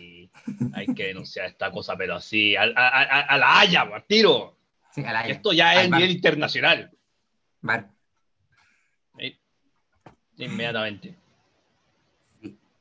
hay 0.75 0.87
que 0.87 1.07
denunciar 1.09 1.47
esta 1.47 1.71
cosa, 1.71 1.97
pero 1.97 2.17
así, 2.17 2.57
a, 2.57 2.63
a- 2.63 2.67
a- 2.77 3.21
a 3.21 3.39
la 3.39 3.61
haya, 3.61 3.83
al 3.83 4.05
tiro. 4.05 4.57
Sí, 4.93 5.03
a 5.05 5.13
la 5.13 5.23
Esto 5.27 5.53
ya 5.53 5.83
es 5.83 5.91
nivel 5.91 6.11
internacional. 6.11 6.91
Bar. 7.61 7.89
Inmediatamente. 10.37 11.15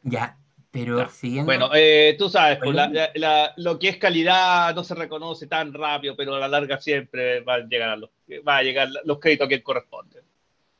Ya, 0.04 0.38
pero 0.72 0.98
Ya. 1.00 1.10
siguiendo. 1.10 1.46
Bueno, 1.46 1.70
eh, 1.76 2.16
tú 2.18 2.30
sabes, 2.30 2.58
pues, 2.58 2.74
la- 2.74 2.88
Bueno. 2.88 3.00
la- 3.00 3.12
la- 3.16 3.54
lo 3.58 3.78
que 3.78 3.90
es 3.90 3.98
calidad 3.98 4.74
no 4.74 4.84
se 4.84 4.96
reconoce 4.96 5.48
tan 5.48 5.74
rápido, 5.74 6.16
pero 6.16 6.36
a 6.36 6.40
la 6.40 6.48
larga 6.48 6.80
siempre 6.80 7.42
va 7.42 7.56
a 7.56 7.60
llegar 7.60 7.90
a 7.90 7.96
los, 7.98 8.10
va 8.48 8.58
a 8.58 8.64
llegar 8.64 8.88
los 9.04 9.20
créditos 9.20 9.46
a 9.46 9.50
quien 9.50 9.62
corresponde. 9.62 10.22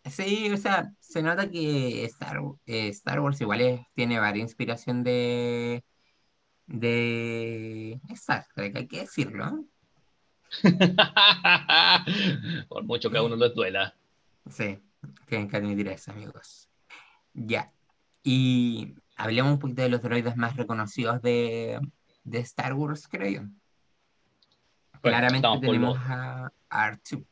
Sí, 0.10 0.50
o 0.52 0.58
sea, 0.58 0.92
se 1.00 1.22
nota 1.22 1.48
que 1.52 2.04
Star, 2.06 2.40
eh, 2.66 2.88
Star 2.88 3.20
Wars 3.20 3.40
igual 3.42 3.62
es- 3.62 3.82
tiene 3.94 4.20
varias 4.20 4.46
inspiración 4.50 5.04
de, 5.04 5.84
de 6.72 8.00
Trek, 8.56 8.76
hay 8.76 8.88
que 8.88 9.02
decirlo. 9.02 9.66
Por 12.70 12.84
mucho 12.84 13.10
que 13.10 13.18
a 13.18 13.24
uno 13.24 13.36
les 13.36 13.54
duela. 13.54 13.94
Sí, 14.50 14.80
tienen 15.28 15.50
que 15.50 15.58
admitir 15.58 15.88
eso, 15.90 16.12
amigos. 16.12 16.70
Ya. 17.34 17.72
Y 18.24 18.96
hablemos 19.16 19.54
un 19.54 19.60
poquito 19.60 19.82
de 19.82 19.90
los 19.90 20.02
droides 20.02 20.38
más 20.38 20.56
reconocidos 20.56 21.22
de, 21.22 21.80
de 22.24 22.40
Star 22.40 22.74
Wars, 22.74 23.08
creo 23.08 23.30
yo. 23.30 23.42
Claramente 25.02 25.48
tenemos 25.60 25.98
a 26.00 26.52
R2, 26.70 27.26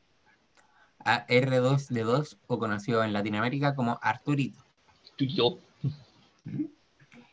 a 1.00 1.27
R2D2, 1.27 2.38
o 2.48 2.58
conocido 2.58 3.03
en 3.03 3.13
Latinoamérica 3.13 3.75
como 3.75 4.00
Arturito. 4.01 4.60
tú 5.15 5.25
y 5.25 5.36
yo. 5.36 5.60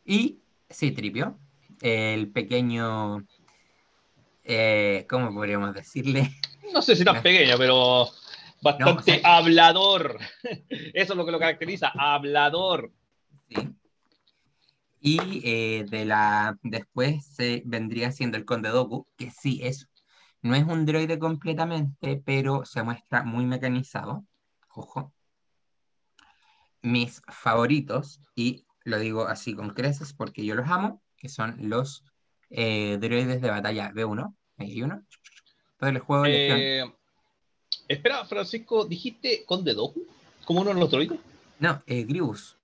Y 0.04 0.38
Citripio, 0.70 1.38
el 1.86 2.30
pequeño, 2.32 3.24
eh, 4.44 5.06
¿cómo 5.08 5.32
podríamos 5.32 5.72
decirle? 5.74 6.30
No 6.72 6.82
sé 6.82 6.96
si 6.96 7.04
tan 7.04 7.22
pequeño, 7.22 7.56
pero 7.58 8.08
bastante 8.60 8.92
No, 8.92 8.98
o 8.98 9.02
sea- 9.02 9.36
hablador. 9.36 10.18
Eso 10.94 11.12
es 11.12 11.16
lo 11.16 11.24
que 11.24 11.32
lo 11.32 11.38
caracteriza, 11.38 11.92
hablador. 11.96 12.90
Sí. 13.48 13.68
Y 15.00 15.42
eh, 15.44 15.84
de 15.88 16.04
la 16.04 16.58
después 16.62 17.24
se 17.24 17.62
vendría 17.64 18.10
siendo 18.10 18.36
el 18.36 18.44
Conde 18.44 18.70
Doku, 18.70 19.06
que 19.16 19.30
sí 19.30 19.60
es, 19.62 19.88
no 20.42 20.56
es 20.56 20.64
un 20.64 20.84
droide 20.86 21.18
completamente, 21.20 22.20
pero 22.24 22.64
se 22.64 22.82
muestra 22.82 23.22
muy 23.22 23.44
mecanizado. 23.46 24.24
Ojo. 24.74 25.12
Mis 26.82 27.22
favoritos, 27.28 28.20
y 28.34 28.64
lo 28.84 28.98
digo 28.98 29.26
así 29.26 29.54
con 29.54 29.70
creces 29.70 30.12
porque 30.12 30.44
yo 30.44 30.54
los 30.56 30.68
amo, 30.68 31.00
que 31.16 31.28
son 31.28 31.56
los 31.68 32.04
eh, 32.50 32.98
droides 33.00 33.40
de 33.40 33.50
batalla 33.50 33.90
B1. 33.92 34.34
Ahí 34.58 34.72
hay 34.72 34.82
uno. 34.82 35.02
Todo 35.78 35.90
el 35.90 35.98
juego 35.98 36.24
de. 36.24 36.80
Eh, 36.80 36.84
espera, 37.88 38.24
Francisco, 38.24 38.84
¿dijiste 38.84 39.44
Conde 39.44 39.74
Doku? 39.74 40.06
¿Como 40.44 40.60
uno 40.62 40.72
de 40.74 40.80
los 40.80 40.90
droides? 40.90 41.18
No, 41.58 41.82
eh, 41.86 42.04
Grievous. 42.04 42.56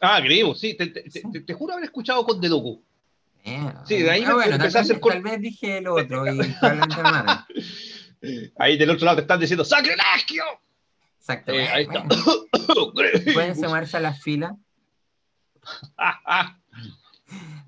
Ah, 0.00 0.20
Grievous, 0.20 0.58
sí, 0.58 0.74
te, 0.74 0.88
te- 0.88 1.02
te- 1.08 1.40
te 1.40 1.54
juro 1.54 1.74
haber 1.74 1.84
escuchado 1.84 2.24
Conde 2.26 2.48
Doku. 2.48 2.82
Sí, 3.86 4.02
de 4.02 4.10
ahí 4.10 4.22
ah, 4.24 4.28
me- 4.28 4.34
bueno, 4.34 4.52
empecé 4.54 4.72
tal, 4.72 4.78
a 4.78 4.82
hacer 4.82 5.00
tal 5.00 5.22
vez 5.22 5.40
dije 5.40 5.78
el 5.78 5.88
otro 5.88 6.26
y. 6.32 6.38
Ahí 8.56 8.76
del 8.78 8.90
otro 8.90 9.04
lado 9.04 9.16
te 9.16 9.22
están 9.22 9.40
diciendo 9.40 9.64
¡Sacrilegio! 9.64 10.44
Exacto. 11.18 11.52
Eh, 11.52 11.66
ahí 11.68 11.82
está. 11.84 12.04
bueno. 12.04 12.92
Pueden 12.94 13.24
Grievous. 13.24 13.58
sumarse 13.58 13.96
a 13.96 14.00
la 14.00 14.14
fila, 14.14 14.56
Ah, 15.96 16.20
ah. 16.24 16.58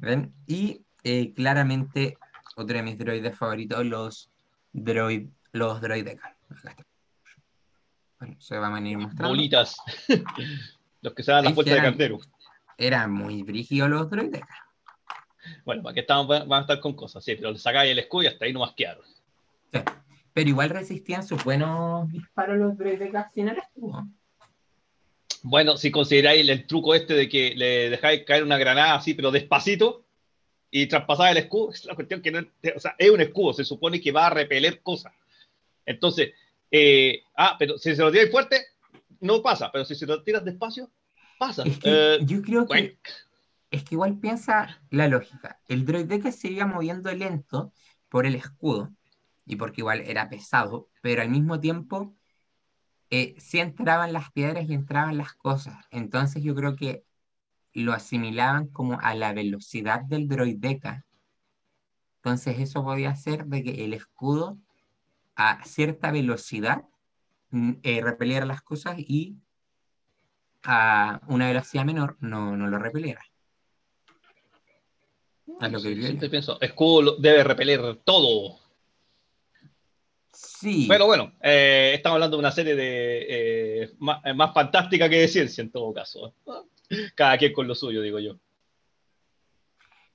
¿Ven? 0.05 0.35
Y 0.47 0.85
eh, 1.03 1.33
claramente 1.35 2.17
otro 2.57 2.77
de 2.77 2.83
mis 2.83 2.99
droides 2.99 3.37
favoritos, 3.37 3.85
los 3.85 4.31
droid, 4.73 5.29
los 5.53 5.83
está. 5.83 6.77
Bueno, 8.19 8.41
se 8.41 8.57
van 8.57 8.73
a 8.73 8.75
venir 8.77 8.99
mostrando. 8.99 9.29
Bolitas. 9.29 9.77
los 11.03 11.15
que 11.15 11.23
se 11.23 11.33
dan 11.33 11.45
la 11.45 11.55
que 11.55 11.63
de 11.63 11.77
cartero. 11.77 12.19
Eran 12.79 13.13
muy 13.13 13.43
brígidos 13.43 13.91
los 13.91 14.11
droidecal. 14.11 14.49
Bueno, 15.65 15.83
para 15.83 15.95
que 15.95 16.01
estamos, 16.01 16.27
van 16.27 16.53
a 16.53 16.61
estar 16.61 16.81
con 16.81 16.95
cosas, 16.95 17.23
sí, 17.23 17.35
pero 17.35 17.53
le 17.53 17.59
sacáis 17.59 17.93
el 17.93 17.99
escudo 17.99 18.23
y 18.23 18.27
hasta 18.29 18.47
ahí 18.47 18.53
no 18.53 18.61
masquearon. 18.61 19.05
Sí. 19.73 19.81
Pero 20.33 20.49
igual 20.49 20.71
resistían 20.71 21.23
sus 21.23 21.45
buenos 21.45 22.11
disparos 22.11 22.57
los 22.57 22.77
droidecal 22.79 23.29
sin 23.33 23.49
el 23.49 23.59
escudo. 23.59 24.07
Bueno, 25.47 25.77
si 25.77 25.91
consideráis 25.91 26.41
el, 26.41 26.49
el 26.49 26.67
truco 26.67 26.95
este 26.95 27.13
de 27.13 27.29
que 27.29 27.55
le 27.55 27.91
dejáis 27.91 28.25
caer 28.25 28.43
una 28.43 28.57
granada 28.57 28.95
así, 28.95 29.13
pero 29.13 29.31
despacito, 29.31 30.07
y 30.71 30.87
traspasáis 30.87 31.37
el 31.37 31.45
escudo, 31.45 31.71
es 31.71 31.85
la 31.85 31.95
cuestión 31.95 32.23
que 32.23 32.31
no. 32.31 32.41
O 32.75 32.81
sea, 32.81 32.97
es 32.99 33.11
un 33.11 33.21
escudo, 33.21 33.53
se 33.53 33.65
supone 33.65 34.01
que 34.01 34.11
va 34.11 34.27
a 34.27 34.31
repeler 34.31 34.81
cosas. 34.81 35.13
Entonces, 35.85 36.33
eh, 36.71 37.23
ah, 37.37 37.57
pero 37.59 37.77
si 37.77 37.95
se 37.95 38.01
lo 38.01 38.11
tiras 38.11 38.31
fuerte, 38.31 38.57
no 39.21 39.43
pasa, 39.43 39.71
pero 39.71 39.85
si 39.85 39.95
se 39.95 40.07
lo 40.07 40.23
tiras 40.23 40.45
despacio, 40.45 40.91
pasa. 41.39 41.63
Es 41.65 41.79
que 41.79 41.91
Eh, 41.91 42.19
yo 42.23 42.41
creo 42.41 42.63
que 42.63 42.67
bueno, 42.69 42.89
Es 43.71 43.85
que 43.85 43.97
igual 43.97 44.19
piensa 44.19 44.81
la 44.91 45.09
lógica. 45.09 45.61
El 45.69 45.85
droide 45.85 46.33
se 46.33 46.49
iba 46.49 46.67
moviendo 46.67 47.13
lento 47.13 47.73
por 48.09 48.25
el 48.25 48.35
escudo 48.35 48.95
y 49.47 49.57
porque 49.57 49.83
igual 49.83 50.01
era 50.01 50.31
pesado, 50.31 50.89
pero 51.03 51.21
al 51.21 51.29
mismo 51.29 51.61
tiempo 51.61 52.17
eh, 53.17 53.37
sí 53.39 53.61
entraban 53.61 54.13
las 54.13 54.33
piedras 54.33 54.69
y 54.69 54.75
entraban 54.75 55.17
las 55.17 55.35
cosas. 55.35 55.77
Entonces 55.93 56.43
yo 56.43 56.53
creo 56.57 56.75
que 56.75 57.05
lo 57.73 57.93
asimilaban 57.93 58.67
como 58.67 58.99
a 59.01 59.15
la 59.15 59.33
velocidad 59.33 60.01
del 60.01 60.27
droideca. 60.27 61.07
Entonces 62.17 62.59
eso 62.59 62.83
podía 62.83 63.11
hacer 63.11 63.47
de 63.47 63.63
que 63.63 63.85
el 63.85 63.95
escudo 63.95 64.59
a 65.37 65.65
cierta 65.65 66.11
velocidad 66.11 66.83
mm, 67.51 67.75
eh, 67.85 68.01
repeliera 68.03 68.47
las 68.47 68.63
cosas 68.63 68.97
y 68.99 69.37
a 70.65 71.21
una 71.29 71.47
velocidad 71.47 71.85
menor 71.85 72.17
no, 72.19 72.57
no 72.57 72.67
lo 72.67 72.79
repeliera. 72.81 73.23
Es 75.61 75.71
lo 75.71 75.81
que 75.81 76.03
Sí, 76.03 76.19
yo. 76.19 76.31
pienso, 76.31 76.61
escudo 76.61 77.15
debe 77.19 77.45
repeler 77.45 77.95
todo. 78.03 78.64
Sí, 80.47 80.87
Pero 80.89 81.07
bueno, 81.07 81.33
eh, 81.43 81.93
estamos 81.95 82.15
hablando 82.17 82.37
de 82.37 82.41
una 82.41 82.53
serie 82.53 82.75
de 82.75 83.27
eh, 83.85 83.91
más, 83.99 84.25
eh, 84.25 84.33
más 84.35 84.53
fantástica 84.55 85.09
que 85.09 85.21
de 85.21 85.29
ciencia 85.29 85.63
en 85.63 85.71
todo 85.71 85.93
caso. 85.93 86.35
Cada 87.15 87.37
quien 87.39 87.53
con 87.53 87.67
lo 87.67 87.75
suyo, 87.75 88.01
digo 88.03 88.19
yo. 88.19 88.37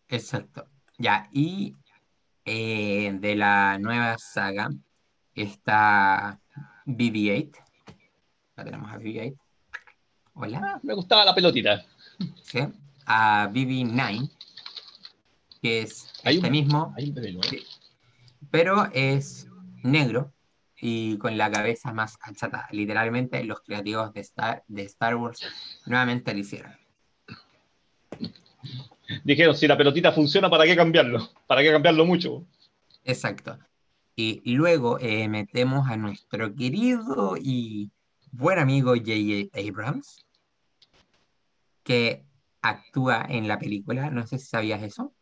exacto. 0.08 0.66
Ya, 0.98 1.30
y 1.32 1.76
eh, 2.46 3.12
de 3.20 3.36
la 3.36 3.78
nueva 3.80 4.18
saga 4.18 4.70
está 5.34 6.40
BB-8. 6.86 7.52
La 8.58 8.64
tenemos 8.66 8.92
a 8.92 8.98
BB-8. 8.98 9.38
Hola. 10.34 10.62
Ah, 10.64 10.80
me 10.84 10.94
gustaba 10.94 11.24
la 11.26 11.34
pelotita. 11.36 11.86
¿sí? 12.44 12.60
A 13.06 13.48
BB-9, 13.52 14.30
que 15.62 15.82
es 15.84 16.12
Hay 16.24 16.36
este 16.38 16.48
un- 16.48 16.52
mismo, 16.52 16.94
Hay 16.98 17.10
un 17.10 17.14
bebé. 17.16 17.38
Sí. 17.50 17.66
pero 18.52 18.90
es 18.94 19.48
negro 19.84 20.34
y 20.82 21.18
con 21.18 21.38
la 21.38 21.52
cabeza 21.52 21.94
más 21.94 22.18
achatada. 22.22 22.68
Literalmente 22.72 23.44
los 23.44 23.62
creativos 23.62 24.14
de 24.14 24.22
Star, 24.22 24.64
de 24.68 24.84
Star 24.84 25.16
Wars 25.16 25.42
nuevamente 25.86 26.34
lo 26.34 26.40
hicieron. 26.40 26.74
Dijeron, 29.24 29.56
si 29.56 29.68
la 29.68 29.78
pelotita 29.78 30.12
funciona, 30.12 30.50
¿para 30.50 30.66
qué 30.66 30.76
cambiarlo? 30.76 31.30
¿Para 31.48 31.62
qué 31.62 31.72
cambiarlo 31.72 32.06
mucho? 32.06 32.46
Exacto. 33.04 33.58
Y 34.16 34.42
luego 34.54 35.00
eh, 35.00 35.30
metemos 35.30 35.90
a 35.90 35.96
nuestro 35.96 36.54
querido 36.54 37.38
y 37.38 37.90
buen 38.32 38.60
amigo 38.60 38.92
J.J. 38.92 39.58
Abrams, 39.58 40.26
que 41.84 42.26
actúa 42.62 43.26
en 43.30 43.48
la 43.48 43.58
película, 43.58 44.10
no 44.10 44.28
sé 44.28 44.38
si 44.38 44.48
sabías 44.48 44.84
eso, 44.84 45.14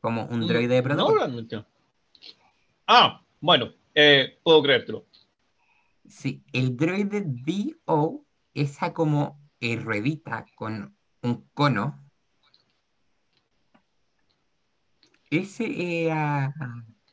como 0.00 0.24
un 0.24 0.46
droide 0.46 0.74
de 0.74 0.82
Mm, 0.82 0.96
No, 0.96 1.14
realmente. 1.14 1.64
Ah, 2.88 3.22
bueno, 3.40 3.72
eh, 3.94 4.38
puedo 4.42 4.62
creértelo. 4.62 5.06
Sí, 6.08 6.42
el 6.52 6.76
droide 6.76 7.22
D.O. 7.24 8.24
esa 8.54 8.92
como 8.92 9.40
eh, 9.60 9.76
ruedita 9.76 10.44
con 10.56 10.96
un 11.22 11.48
cono. 11.54 11.98
Ese 15.30 16.04
era, 16.04 16.52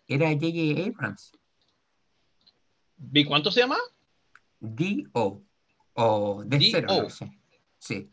era 0.08 0.30
J.J. 0.32 0.88
Abrams. 0.88 1.32
¿Vi 2.98 3.24
cuánto 3.24 3.52
se 3.52 3.62
llama? 3.62 3.78
D.O. 4.60 5.42
o 5.94 6.44
de 6.46 6.60
cero, 6.72 6.88
D.O.. 6.90 7.04
no 7.04 7.10
sé. 7.10 7.32
Sí. 7.78 8.12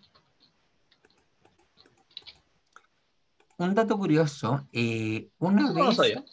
Un 3.59 3.75
dato 3.75 3.97
curioso, 3.97 4.69
eh, 4.73 5.31
una 5.39 5.63
No 5.63 5.73
lo 5.73 5.87
vez, 5.87 5.97
sabía. 5.97 6.25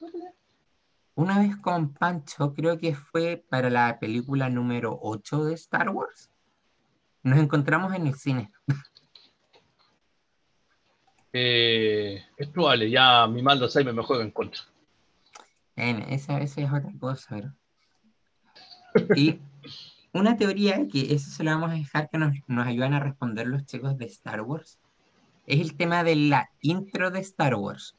Una 1.16 1.40
vez 1.40 1.56
con 1.58 1.94
Pancho, 1.94 2.54
creo 2.54 2.78
que 2.78 2.96
fue 2.96 3.44
para 3.50 3.70
la 3.70 4.00
película 4.00 4.50
número 4.50 4.98
8 5.02 5.46
de 5.46 5.54
Star 5.54 5.90
Wars, 5.90 6.30
nos 7.24 7.40
encontramos 7.40 7.94
en 7.94 8.08
el 8.08 8.16
cine. 8.16 8.52
Eh, 11.36 12.24
es 12.38 12.48
probable, 12.50 12.92
ya 12.92 13.26
mi 13.26 13.42
mal 13.42 13.58
de 13.58 13.66
Alzheimer 13.66 13.94
me 13.94 14.04
juega 14.04 14.24
en 14.24 14.30
contra. 14.30 14.62
Bueno, 15.76 16.06
esa, 16.10 16.40
esa 16.40 16.62
es 16.62 16.68
otra 16.68 16.94
cosa, 17.00 17.36
¿verdad? 17.36 17.54
Y 19.16 19.40
una 20.12 20.38
teoría 20.38 20.88
que 20.88 21.14
eso 21.14 21.32
se 21.32 21.44
lo 21.44 21.50
vamos 21.50 21.72
a 21.72 21.74
dejar 21.74 22.10
que 22.10 22.20
nos, 22.20 22.36
nos 22.46 22.68
ayudan 22.68 22.94
a 22.94 23.00
responder 23.00 23.48
los 23.48 23.66
chicos 23.66 23.98
de 23.98 24.06
Star 24.06 24.42
Wars 24.42 24.80
es 25.46 25.60
el 25.60 25.76
tema 25.76 26.04
de 26.04 26.16
la 26.16 26.50
intro 26.62 27.12
de 27.12 27.20
Star 27.20 27.56
Wars. 27.56 27.96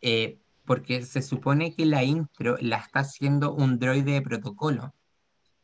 Eh, 0.00 0.38
porque 0.64 1.02
se 1.02 1.22
supone 1.22 1.74
que 1.74 1.86
la 1.86 2.02
intro 2.04 2.56
la 2.60 2.76
está 2.78 3.00
haciendo 3.00 3.52
un 3.54 3.78
droide 3.78 4.12
de 4.12 4.22
protocolo 4.22 4.94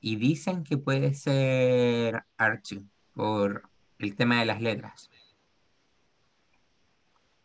y 0.00 0.16
dicen 0.16 0.64
que 0.64 0.76
puede 0.78 1.14
ser 1.14 2.24
R2 2.38 2.84
por 3.14 3.62
el 3.98 4.14
tema 4.16 4.40
de 4.40 4.46
las 4.46 4.60
letras. 4.60 5.10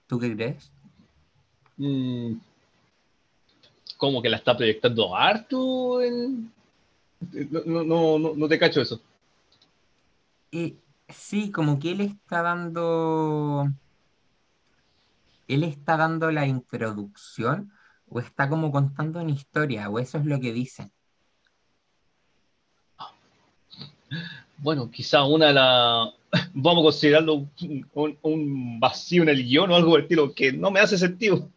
¿Tú 0.07 0.19
qué 0.19 0.35
crees? 0.35 0.71
Mm, 1.77 2.33
¿Cómo 3.97 4.21
que 4.21 4.29
la 4.29 4.37
está 4.37 4.55
proyectando 4.55 5.15
Artu? 5.15 5.99
En... 6.01 6.51
No, 7.65 7.83
no, 7.83 8.19
no- 8.19 8.33
no 8.35 8.47
te 8.47 8.59
cacho 8.59 8.81
eso. 8.81 9.01
Eh, 10.51 10.75
sí, 11.09 11.51
como 11.51 11.79
que 11.79 11.91
él 11.91 12.01
está 12.01 12.41
dando, 12.41 13.67
él 15.47 15.63
está 15.63 15.97
dando 15.97 16.31
la 16.31 16.45
introducción 16.47 17.71
o 18.07 18.19
está 18.19 18.49
como 18.49 18.71
contando 18.71 19.19
una 19.21 19.31
historia, 19.31 19.89
o 19.89 19.99
eso 19.99 20.17
es 20.17 20.25
lo 20.25 20.39
que 20.39 20.53
dicen. 20.53 20.91
Bueno, 24.57 24.89
quizá 24.89 25.23
una 25.25 25.47
de 25.47 25.53
las... 25.53 26.09
Vamos 26.53 26.81
a 26.81 26.85
considerarlo 26.85 27.33
un, 27.93 28.17
un- 28.21 28.79
vacío 28.79 29.23
en 29.23 29.29
el 29.29 29.43
guion 29.43 29.71
o 29.71 29.75
algo 29.75 29.93
del 29.93 30.03
estilo 30.03 30.33
que 30.33 30.51
no 30.53 30.71
me 30.71 30.79
hace 30.79 30.97
sentido. 30.97 31.49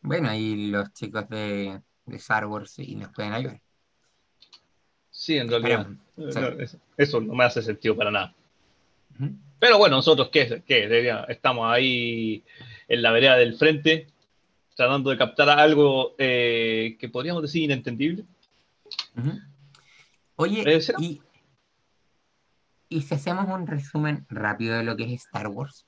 Bueno, 0.00 0.28
ahí 0.28 0.70
los 0.70 0.92
chicos 0.92 1.28
de, 1.28 1.80
de 2.04 2.16
Star 2.16 2.46
Wars 2.46 2.70
sí 2.70 2.94
nos 2.94 3.08
pueden 3.12 3.32
ayudar. 3.32 3.60
Sí, 5.10 5.36
en 5.38 5.48
realidad. 5.48 5.86
Eso- 6.16 6.76
Eso 6.96 7.20
no 7.20 7.34
me 7.34 7.44
hace 7.44 7.62
sentido 7.62 7.96
para 7.96 8.10
nada. 8.10 8.34
Pero 9.58 9.78
bueno, 9.78 9.96
nosotros, 9.96 10.28
¿qué? 10.30 10.62
¿Qué? 10.66 11.24
Estamos 11.28 11.66
ahí 11.70 12.44
en 12.88 13.02
la 13.02 13.10
vereda 13.10 13.36
del 13.36 13.56
frente, 13.56 14.08
tratando 14.74 15.10
de 15.10 15.16
captar 15.16 15.48
algo 15.48 16.14
eh, 16.18 16.96
que 17.00 17.08
podríamos 17.08 17.42
decir 17.42 17.62
inentendible. 17.62 18.24
Oye, 20.36 20.64
y, 20.98 21.22
y 22.88 23.02
si 23.02 23.14
hacemos 23.14 23.48
un 23.48 23.66
resumen 23.66 24.26
rápido 24.28 24.76
de 24.76 24.84
lo 24.84 24.96
que 24.96 25.04
es 25.04 25.24
Star 25.24 25.48
Wars. 25.48 25.86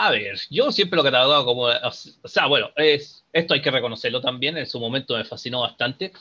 A 0.00 0.10
ver, 0.12 0.38
yo 0.48 0.70
siempre 0.70 0.96
lo 0.96 1.02
he 1.02 1.06
catalogado 1.10 1.44
como, 1.44 1.62
o 1.64 2.28
sea, 2.28 2.46
bueno, 2.46 2.70
es, 2.76 3.24
esto 3.32 3.52
hay 3.54 3.60
que 3.60 3.70
reconocerlo 3.72 4.20
también, 4.20 4.56
en 4.56 4.66
su 4.66 4.78
momento 4.78 5.16
me 5.16 5.24
fascinó 5.24 5.62
bastante, 5.62 6.12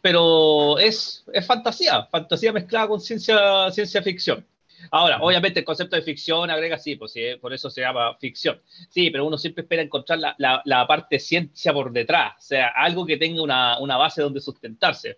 pero 0.00 0.78
es, 0.78 1.22
es 1.32 1.44
fantasía, 1.46 2.04
fantasía 2.06 2.50
mezclada 2.52 2.88
con 2.88 2.98
ciencia, 3.00 3.70
ciencia 3.72 4.02
ficción. 4.02 4.46
Ahora, 4.90 5.18
obviamente 5.20 5.58
el 5.60 5.66
concepto 5.66 5.96
de 5.96 6.02
ficción 6.02 6.48
agrega, 6.50 6.78
sí, 6.78 6.96
pues 6.96 7.12
sí, 7.12 7.22
por 7.40 7.52
eso 7.52 7.68
se 7.68 7.82
llama 7.82 8.14
ficción. 8.16 8.58
Sí, 8.88 9.10
pero 9.10 9.26
uno 9.26 9.36
siempre 9.36 9.62
espera 9.62 9.82
encontrar 9.82 10.18
la, 10.18 10.34
la- 10.38 10.62
la 10.64 10.86
parte 10.86 11.18
ciencia 11.18 11.72
por 11.74 11.92
detrás, 11.92 12.36
o 12.38 12.42
sea, 12.42 12.68
algo 12.68 13.04
que 13.04 13.18
tenga 13.18 13.42
una, 13.42 13.78
una 13.80 13.98
base 13.98 14.22
donde 14.22 14.40
sustentarse. 14.40 15.16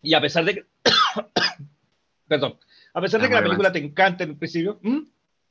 Y 0.00 0.14
a 0.14 0.20
pesar 0.22 0.44
de 0.46 0.54
que, 0.54 0.66
perdón, 2.28 2.58
a 2.94 3.00
pesar 3.00 3.20
de 3.20 3.28
que 3.28 3.34
la 3.34 3.40
película 3.50 3.72
te 3.72 3.78
encanta 3.78 4.24
en 4.24 4.30
el 4.30 4.36
principio. 4.38 4.78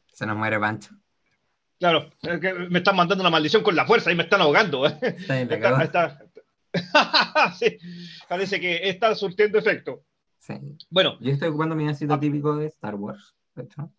Se 0.07 0.25
nos 0.25 0.35
muere 0.37 0.59
Pancho. 0.59 0.95
Claro, 1.83 2.09
es 2.21 2.39
que 2.39 2.53
me 2.53 2.79
están 2.79 2.95
mandando 2.95 3.21
una 3.21 3.29
maldición 3.29 3.61
con 3.61 3.75
la 3.75 3.85
fuerza 3.85 4.09
y 4.09 4.15
me 4.15 4.23
están 4.23 4.39
ahogando. 4.39 4.87
¿eh? 4.87 4.97
Está 5.01 5.35
bien, 5.35 5.51
Está- 5.51 5.83
está- 5.83 6.21
Sí, 7.59 7.77
parece 8.29 8.61
que 8.61 8.87
está 8.87 9.13
surtiendo 9.15 9.59
efecto. 9.59 10.01
Sí. 10.39 10.53
Bueno, 10.89 11.17
Yo 11.19 11.31
estoy 11.33 11.49
ocupando 11.49 11.75
mi 11.75 11.83
Ah. 11.83 11.87
vasito 11.87 12.17
típico 12.17 12.55
de 12.55 12.67
Star 12.67 12.95
Wars. 12.95 13.33
de 13.55 13.63
hecho. 13.63 13.91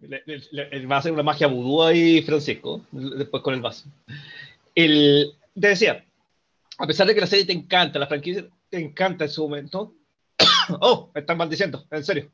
le- 0.00 0.22
le- 0.26 0.42
le- 0.52 0.86
va 0.86 0.96
a 0.96 0.98
hacer 0.98 1.10
una 1.12 1.22
magia 1.22 1.46
vudú 1.46 1.82
ahí, 1.82 2.20
Francisco, 2.20 2.82
después 2.92 3.42
con 3.42 3.54
el 3.54 3.62
vaso. 3.62 3.88
El, 4.74 5.32
te 5.58 5.68
decía, 5.68 6.04
a 6.76 6.86
pesar 6.86 7.06
de 7.06 7.14
que 7.14 7.22
la 7.22 7.26
serie 7.26 7.46
te 7.46 7.54
encanta, 7.54 7.98
la 7.98 8.06
franquicia 8.08 8.44
te 8.68 8.78
encanta 8.78 9.24
en 9.24 9.30
su 9.30 9.42
momento, 9.42 9.94
oh, 10.80 11.10
me 11.14 11.22
están 11.22 11.38
maldiciendo, 11.38 11.86
en 11.90 12.04
serio. 12.04 12.30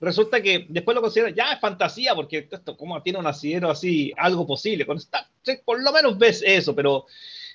Resulta 0.00 0.40
que 0.40 0.64
después 0.68 0.94
lo 0.94 1.02
consideran, 1.02 1.34
ya 1.34 1.52
es 1.52 1.60
fantasía, 1.60 2.14
porque 2.14 2.48
esto 2.50 2.76
como 2.76 3.02
tiene 3.02 3.18
un 3.18 3.26
asidero 3.26 3.70
así, 3.70 4.12
algo 4.16 4.46
posible. 4.46 4.86
Con 4.86 4.96
Star 4.96 5.26
por 5.64 5.82
lo 5.82 5.92
menos 5.92 6.16
ves 6.18 6.42
eso, 6.46 6.74
pero, 6.74 7.06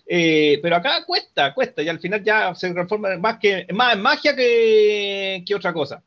eh, 0.05 0.59
pero 0.61 0.75
acá 0.75 1.03
cuesta, 1.05 1.53
cuesta, 1.55 1.81
y 1.81 1.89
al 1.89 1.99
final 1.99 2.23
ya 2.23 2.53
se 2.53 2.71
transforma 2.71 3.17
más, 3.17 3.39
que, 3.39 3.65
más 3.73 3.95
en 3.95 4.01
magia 4.01 4.35
que, 4.35 5.43
que 5.45 5.55
otra 5.55 5.73
cosa. 5.73 6.03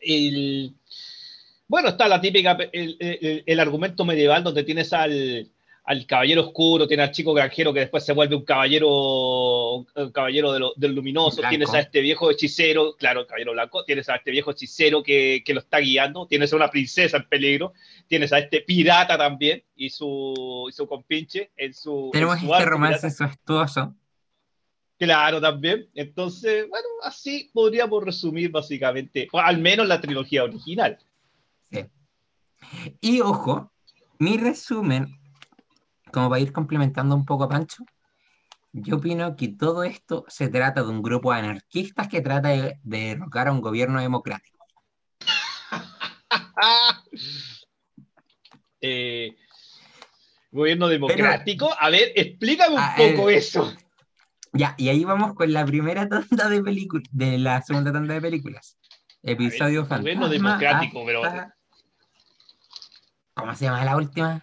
El, 0.00 0.72
bueno, 1.68 1.88
está 1.90 2.08
la 2.08 2.20
típica, 2.20 2.56
el- 2.72 3.42
el 3.44 3.60
argumento 3.60 4.04
medieval 4.04 4.42
donde 4.44 4.62
tienes 4.64 4.92
al, 4.92 5.50
al 5.88 6.04
caballero 6.04 6.42
oscuro, 6.42 6.88
tiene 6.88 7.04
al 7.04 7.12
chico 7.12 7.32
granjero 7.32 7.72
que 7.72 7.78
después 7.78 8.04
se 8.04 8.12
vuelve 8.12 8.34
un 8.34 8.44
caballero, 8.44 8.88
un 9.76 10.10
caballero 10.12 10.52
de 10.52 10.58
lo- 10.58 10.72
del 10.76 10.94
luminoso, 10.96 11.36
Blanco. 11.36 11.50
tienes 11.50 11.72
a 11.74 11.78
este 11.78 12.00
viejo 12.00 12.28
hechicero, 12.28 12.96
claro, 12.96 13.20
el 13.20 13.26
caballero 13.28 13.52
blanco, 13.52 13.84
tienes 13.84 14.08
a 14.08 14.16
este 14.16 14.32
viejo 14.32 14.50
hechicero 14.50 15.02
que, 15.04 15.44
que 15.46 15.54
lo 15.54 15.60
está 15.60 15.78
guiando, 15.78 16.26
tienes 16.26 16.52
a 16.52 16.56
una 16.56 16.68
princesa 16.70 17.18
en 17.18 17.28
peligro, 17.28 17.72
tienes 18.08 18.32
a 18.32 18.40
este 18.40 18.62
pirata 18.62 19.16
también 19.16 19.62
y 19.76 19.88
su, 19.90 20.66
y 20.68 20.72
su 20.72 20.88
compinche 20.88 21.52
en 21.56 21.72
su... 21.72 22.10
Tenemos 22.12 22.34
en 22.42 22.46
su 22.48 22.52
este 22.52 22.64
romance 22.66 23.06
pirata. 23.06 23.24
incestuoso. 23.24 23.94
Claro, 24.98 25.40
también. 25.40 25.88
Entonces, 25.94 26.68
bueno, 26.68 26.86
así 27.04 27.48
podríamos 27.52 28.02
resumir 28.02 28.50
básicamente, 28.50 29.28
o 29.30 29.38
al 29.38 29.58
menos 29.58 29.86
la 29.86 30.00
trilogía 30.00 30.42
original. 30.42 30.98
Y 33.00 33.20
ojo, 33.20 33.70
mi 34.18 34.36
resumen, 34.38 35.06
como 36.12 36.28
para 36.30 36.40
ir 36.40 36.52
complementando 36.52 37.14
un 37.14 37.24
poco 37.24 37.44
a 37.44 37.48
Pancho, 37.48 37.84
yo 38.72 38.96
opino 38.96 39.36
que 39.36 39.48
todo 39.48 39.84
esto 39.84 40.24
se 40.28 40.48
trata 40.48 40.82
de 40.82 40.88
un 40.88 41.02
grupo 41.02 41.32
de 41.32 41.38
anarquistas 41.40 42.08
que 42.08 42.20
trata 42.20 42.48
de, 42.48 42.78
de 42.82 42.98
derrocar 43.08 43.48
a 43.48 43.52
un 43.52 43.60
gobierno 43.60 44.00
democrático. 44.00 44.66
Eh, 48.82 49.34
gobierno 50.52 50.86
democrático. 50.88 51.70
A 51.80 51.88
ver, 51.90 52.12
explícame 52.14 52.74
un 52.74 52.80
Ah, 52.80 52.94
poco 52.96 53.30
eh, 53.30 53.36
eso. 53.38 53.74
Ya, 54.52 54.74
y 54.78 54.90
ahí 54.90 55.02
vamos 55.02 55.34
con 55.34 55.52
la 55.52 55.64
primera 55.64 56.06
tanda 56.08 56.48
de 56.48 56.62
películas, 56.62 57.08
de 57.10 57.38
la 57.38 57.62
segunda 57.62 57.90
tanda 57.92 58.14
de 58.14 58.20
películas. 58.20 58.76
Episodio 59.22 59.86
ver, 59.88 60.00
gobierno 60.02 60.28
democrático, 60.28 61.04
pero- 61.04 61.24
hasta- 61.24 61.56
¿Cómo 63.34 63.54
se 63.54 63.64
llama 63.64 63.84
la 63.84 63.96
última 63.96 64.42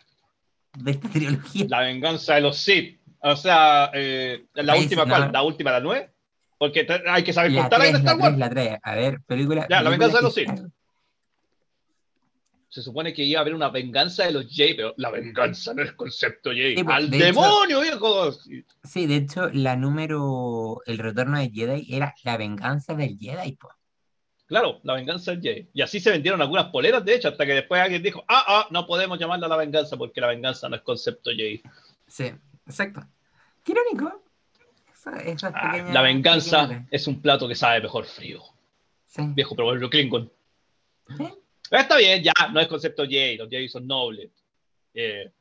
de 0.77 0.91
esta 0.91 1.09
trilogía? 1.09 1.65
La 1.69 1.81
venganza 1.81 2.35
de 2.35 2.41
los 2.41 2.57
Sith. 2.57 2.99
O 3.21 3.35
sea, 3.35 3.89
eh, 3.93 4.45
la 4.55 4.73
Ahí 4.73 4.81
última, 4.83 5.03
sí, 5.03 5.09
¿cuál? 5.09 5.25
no. 5.27 5.31
La 5.31 5.41
última, 5.43 5.71
la 5.71 5.79
nueve. 5.79 6.09
Porque 6.57 6.85
hay 7.07 7.23
que 7.23 7.33
saber 7.33 7.51
La 7.51 7.61
contar 7.61 7.81
ahí 7.81 7.89
en 7.89 7.93
3, 7.95 8.03
la 8.05 8.11
Star 8.11 8.15
3, 8.17 8.23
Wars. 8.23 8.37
la 8.37 8.49
3. 8.49 8.79
A 8.83 8.95
ver, 8.95 9.21
película. 9.25 9.67
Ya, 9.69 9.81
la 9.81 9.89
venganza 9.89 10.17
de 10.17 10.23
los 10.23 10.33
Sith. 10.33 10.49
está- 10.49 10.67
Se 12.69 12.81
supone 12.81 13.13
que 13.13 13.23
iba 13.23 13.39
a 13.39 13.41
haber 13.41 13.53
una 13.53 13.69
venganza 13.69 14.25
de 14.25 14.31
los 14.31 14.47
Jedi, 14.49 14.73
pero 14.73 14.93
la 14.97 15.11
venganza 15.11 15.73
no 15.75 15.83
es 15.83 15.91
concepto. 15.93 16.51
Sí, 16.53 16.73
pues, 16.83 16.87
¡Al 16.95 17.09
de 17.11 17.17
hecho- 17.17 17.25
demonio, 17.27 17.81
viejo! 17.81 18.31
Sí, 18.83 19.05
de 19.05 19.15
hecho, 19.17 19.49
la 19.53 19.75
número, 19.75 20.81
el 20.87 20.97
retorno 20.97 21.37
de 21.37 21.51
Jedi 21.51 21.93
era 21.95 22.15
la 22.23 22.35
venganza 22.37 22.95
del 22.95 23.17
Jedi, 23.19 23.51
po. 23.53 23.69
Claro, 24.53 24.79
la 24.83 24.93
venganza 24.93 25.31
del 25.31 25.41
Jedi. 25.41 25.67
Y 25.73 25.81
así 25.81 25.99
se 25.99 26.11
vendieron 26.11 26.39
algunas 26.39 26.67
poleras, 26.67 27.03
de 27.03 27.15
hecho, 27.15 27.27
hasta 27.29 27.43
que 27.43 27.53
después 27.53 27.81
alguien 27.81 28.03
dijo, 28.03 28.23
ah, 28.27 28.43
ah, 28.47 28.67
no 28.69 28.85
podemos 28.85 29.17
llamarla 29.17 29.47
la 29.47 29.57
venganza 29.57 29.97
porque 29.97 30.21
la 30.21 30.27
venganza 30.27 30.69
no 30.69 30.75
es 30.75 30.83
concepto 30.83 31.31
Jedi. 31.31 31.59
Sí, 32.07 32.31
exacto. 32.67 33.01
Qué 33.63 33.71
irónico. 33.71 34.21
Esa- 35.25 35.51
Ah, 35.55 35.77
la 35.91 36.01
venganza 36.03 36.85
es 36.91 37.07
un 37.07 37.19
plato 37.19 37.47
que 37.47 37.55
sabe 37.55 37.81
mejor 37.81 38.05
frío. 38.05 38.43
Sí. 39.07 39.23
Viejo 39.33 39.55
proverbio 39.55 39.89
Klingon. 39.89 40.31
Sí. 41.17 41.27
Está 41.71 41.97
bien, 41.97 42.21
ya, 42.21 42.31
no 42.51 42.59
es 42.59 42.67
concepto 42.67 43.05
Jedi, 43.07 43.37
los 43.37 43.49
Jedi 43.49 43.67
son 43.67 43.87
nobles. 43.87 44.29
Eh, 44.93 45.31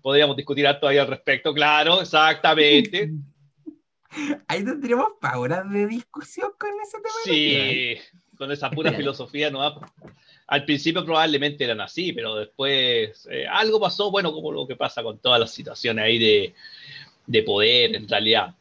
podríamos 0.00 0.36
discutir 0.36 0.66
ahí 0.68 0.98
al 0.98 1.08
respecto, 1.08 1.52
claro, 1.52 2.00
exactamente. 2.00 3.10
Ahí 4.46 4.62
tendríamos 4.62 5.08
horas 5.34 5.70
de 5.70 5.86
discusión 5.86 6.50
con 6.58 6.68
ese 6.82 6.98
tema. 6.98 7.14
Sí, 7.24 7.96
con 8.42 8.50
esa 8.50 8.70
pura 8.70 8.92
filosofía 8.92 9.50
no 9.50 9.62
Al 10.48 10.64
principio 10.64 11.04
probablemente 11.04 11.62
eran 11.62 11.80
así, 11.80 12.12
pero 12.12 12.34
después 12.34 13.28
eh, 13.30 13.46
algo 13.48 13.78
pasó, 13.78 14.10
bueno, 14.10 14.32
como 14.32 14.50
lo 14.50 14.66
que 14.66 14.74
pasa 14.74 15.00
con 15.00 15.18
todas 15.18 15.38
las 15.38 15.52
situaciones 15.52 16.04
ahí 16.04 16.18
de, 16.18 16.54
de 17.24 17.42
poder, 17.44 17.94
en 17.94 18.08
realidad. 18.08 18.52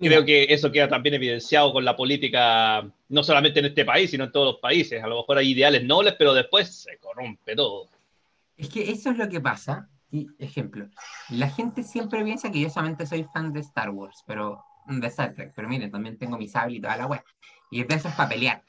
Creo 0.00 0.24
que 0.24 0.46
eso 0.48 0.72
queda 0.72 0.88
también 0.88 1.14
evidenciado 1.14 1.72
con 1.72 1.84
la 1.84 1.96
política, 1.96 2.88
no 3.08 3.22
solamente 3.22 3.60
en 3.60 3.66
este 3.66 3.84
país, 3.84 4.10
sino 4.10 4.24
en 4.24 4.32
todos 4.32 4.54
los 4.54 4.60
países. 4.60 5.02
A 5.02 5.06
lo 5.06 5.18
mejor 5.18 5.38
hay 5.38 5.50
ideales 5.50 5.84
nobles, 5.84 6.14
pero 6.18 6.34
después 6.34 6.68
se 6.74 6.98
corrompe 6.98 7.54
todo. 7.54 7.88
Es 8.56 8.68
que 8.68 8.90
eso 8.90 9.10
es 9.10 9.16
lo 9.16 9.28
que 9.28 9.40
pasa. 9.40 9.88
Y, 10.10 10.26
ejemplo, 10.38 10.88
la 11.30 11.50
gente 11.50 11.84
siempre 11.84 12.24
piensa 12.24 12.50
que 12.50 12.60
yo 12.60 12.70
solamente 12.70 13.06
soy 13.06 13.24
fan 13.32 13.52
de 13.52 13.60
Star 13.60 13.90
Wars, 13.90 14.24
pero 14.26 14.64
de 14.88 15.06
Star 15.08 15.34
Trek, 15.34 15.52
pero 15.54 15.68
miren, 15.68 15.90
también 15.90 16.16
tengo 16.16 16.38
mi 16.38 16.48
sable 16.48 16.76
y 16.76 16.80
toda 16.80 16.96
la 16.96 17.06
web. 17.06 17.22
Y 17.70 17.84
de 17.84 17.94
eso 17.94 18.08
es 18.08 18.14
para 18.14 18.28
pelear. 18.28 18.64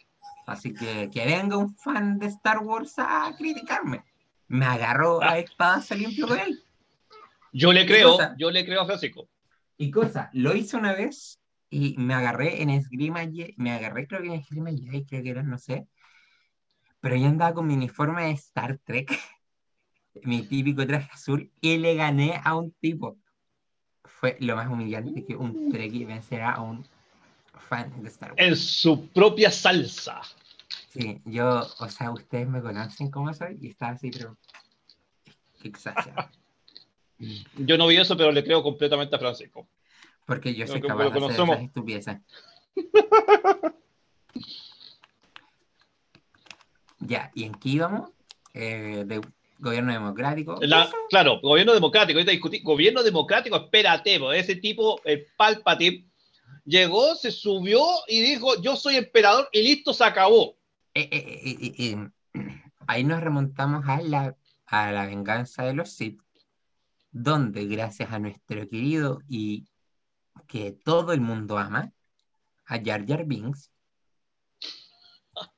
Así 0.46 0.74
que 0.74 1.10
que 1.12 1.26
venga 1.26 1.58
un 1.58 1.76
fan 1.76 2.18
de 2.18 2.28
Star 2.28 2.60
Wars 2.60 2.96
a 2.98 3.34
criticarme. 3.38 4.04
Me 4.48 4.66
agarró 4.66 5.22
a 5.22 5.38
espadazo 5.38 5.96
limpio 5.96 6.28
con 6.28 6.40
él. 6.40 6.64
Yo 7.54 7.72
le 7.72 7.86
¿Qué 7.86 7.94
creo, 7.94 8.12
cosa? 8.14 8.36
yo 8.38 8.50
le 8.52 8.66
creo 8.66 8.82
a 8.82 8.86
Francisco. 8.86 9.30
Y 9.78 9.92
cosa, 9.92 10.30
lo 10.34 10.56
hice 10.56 10.76
una 10.76 10.94
vez 10.94 11.40
y 11.70 11.96
me 11.98 12.14
agarré 12.14 12.62
en 12.62 12.70
esgrima, 12.72 13.22
me 13.58 13.72
agarré 13.72 14.08
creo 14.08 14.22
que 14.22 14.28
en 14.28 14.34
esgrima 14.34 14.72
Jedi, 14.72 15.06
creo 15.06 15.24
que 15.24 15.30
era, 15.30 15.44
no 15.44 15.58
sé. 15.58 15.88
Pero 17.00 17.16
yo 17.16 17.28
andaba 17.28 17.54
con 17.54 17.68
mi 17.68 17.76
uniforme 17.76 18.26
de 18.26 18.32
Star 18.32 18.78
Trek, 18.80 19.18
mi 20.24 20.42
típico 20.44 20.86
traje 20.86 21.10
azul, 21.14 21.52
y 21.62 21.78
le 21.78 21.96
gané 21.96 22.42
a 22.44 22.56
un 22.56 22.72
tipo. 22.72 23.18
Fue 24.04 24.36
lo 24.42 24.56
más 24.56 24.68
humillante 24.68 25.24
que 25.24 25.36
un 25.36 25.72
Trekkie 25.72 26.06
vencerá 26.06 26.52
a 26.52 26.62
un 26.62 26.86
fan 27.60 28.02
de 28.02 28.10
Star 28.10 28.32
Wars. 28.32 28.42
En 28.42 28.56
su 28.56 29.08
propia 29.10 29.52
salsa. 29.52 30.22
Sí, 30.90 31.22
yo, 31.26 31.68
o 31.80 31.90
sea, 31.90 32.12
ustedes 32.12 32.48
me 32.48 32.62
conocen 32.62 33.12
cómo 33.12 33.34
soy 33.34 33.58
y 33.62 33.70
estaba 33.70 33.94
así, 33.94 34.10
pero 34.12 34.38
exagerado. 35.64 36.30
Yo 37.58 37.78
no 37.78 37.88
vi 37.88 37.98
eso, 37.98 38.16
pero 38.16 38.32
le 38.32 38.46
creo 38.46 38.64
completamente 38.64 39.14
a 39.14 39.20
Francisco. 39.20 39.68
Porque 40.26 40.54
yo 40.56 40.66
soy 40.68 40.80
capaz 40.80 41.10
de 41.10 41.18
hacer 41.20 41.32
esas 41.42 41.62
estupideces. 41.62 42.18
Ya, 47.00 47.32
¿y 47.34 47.46
en 47.46 47.54
qué 47.54 47.70
íbamos? 47.70 48.12
Eh, 48.54 49.04
de 49.06 49.22
gobierno 49.58 49.94
democrático. 49.94 50.58
La- 50.62 50.90
claro, 51.10 51.40
gobierno 51.42 51.74
democrático. 51.74 52.18
Ahorita 52.18 52.32
discutí, 52.32 52.60
gobierno 52.60 53.04
democrático, 53.04 53.56
espérate, 53.56 54.20
ese 54.38 54.56
tipo, 54.58 55.02
el 55.06 55.26
Palpatine, 55.38 56.06
llegó, 56.70 57.16
se 57.16 57.32
subió 57.32 57.84
y 58.08 58.22
dijo, 58.22 58.62
yo 58.62 58.76
soy 58.76 58.96
emperador 58.98 59.50
y 59.52 59.64
listo, 59.64 59.94
se 59.94 60.04
acabó. 60.04 60.56
Eh, 60.94 61.10
eh, 61.12 61.74
eh, 61.78 62.10
ahí 62.88 63.04
nos 63.04 63.22
remontamos 63.22 63.88
a 63.88 64.02
la, 64.02 64.38
a 64.68 64.92
la 64.92 65.08
venganza 65.08 65.64
de 65.64 65.74
los 65.74 65.92
Sith, 65.92 66.22
donde 67.12 67.66
gracias 67.66 68.12
a 68.12 68.20
nuestro 68.20 68.70
querido 68.70 69.22
y 69.28 69.68
que 70.48 70.72
todo 70.72 71.12
el 71.12 71.22
mundo 71.22 71.58
ama, 71.58 71.92
a 72.66 72.80
Jar 72.84 73.06
Jar 73.06 73.26
Binks, 73.26 73.72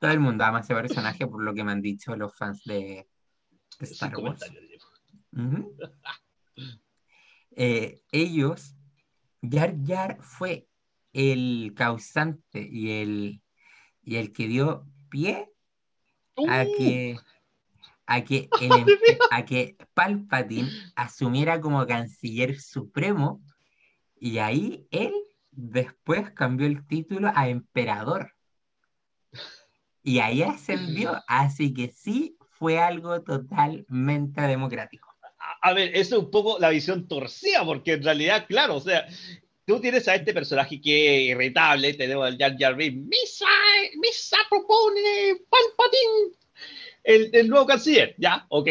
todo 0.00 0.10
el 0.10 0.20
mundo 0.20 0.44
ama 0.44 0.60
ese 0.60 0.74
personaje 0.74 1.26
por 1.26 1.42
lo 1.42 1.52
que 1.52 1.62
me 1.62 1.72
han 1.72 1.82
dicho 1.82 2.16
los 2.16 2.34
fans 2.34 2.62
de, 2.64 3.06
Star 3.80 4.16
Wars. 4.16 4.40
ellos, 7.56 8.76
Jar 9.42 9.74
Jar 9.84 10.18
fue 10.22 10.68
el 11.12 11.72
causante 11.76 12.68
y 12.70 12.90
el, 13.02 13.42
y 14.02 14.16
el 14.16 14.32
que 14.32 14.48
dio 14.48 14.86
pie 15.08 15.48
a 16.48 16.64
Uh, 16.64 16.76
que, 16.76 17.18
a 18.06 18.24
que, 18.24 18.48
el 18.60 18.98
a 19.30 19.44
que 19.44 19.76
Palpatine 19.94 20.70
asumiera 20.96 21.60
como 21.60 21.86
canciller 21.86 22.58
supremo 22.60 23.42
y 24.18 24.38
ahí 24.38 24.86
él 24.90 25.12
después 25.50 26.30
cambió 26.30 26.66
el 26.66 26.86
título 26.86 27.30
a 27.34 27.48
emperador. 27.48 28.32
Y 30.02 30.18
ahí 30.20 30.42
ascendió, 30.42 31.22
así 31.28 31.74
que 31.74 31.88
sí 31.88 32.36
fue 32.50 32.78
algo 32.78 33.22
totalmente 33.22 34.40
democrático. 34.42 35.08
a 35.60 35.72
ver, 35.72 35.94
eso 35.96 36.16
es 36.16 36.24
un 36.24 36.30
poco 36.30 36.58
la 36.58 36.70
visión 36.70 37.08
torcida, 37.08 37.64
porque 37.64 37.94
en 37.94 38.04
realidad, 38.04 38.46
claro, 38.48 38.76
o 38.76 38.80
sea, 38.80 39.06
tú 39.66 39.80
tienes 39.80 40.06
a 40.08 40.14
este 40.14 40.32
personaje 40.34 40.80
que 40.80 41.16
es 41.24 41.30
irritable, 41.30 41.94
tenemos 41.94 42.26
al 42.26 42.36
Jar 42.38 42.56
Jar 42.58 42.74
Binks, 42.76 43.06
Misa, 43.06 43.46
Misa 44.00 44.36
propone 44.50 45.36
Palpatine, 45.48 46.36
el, 47.04 47.30
el 47.32 47.48
nuevo 47.48 47.66
canciller, 47.66 48.14
ya, 48.18 48.46
ok. 48.48 48.68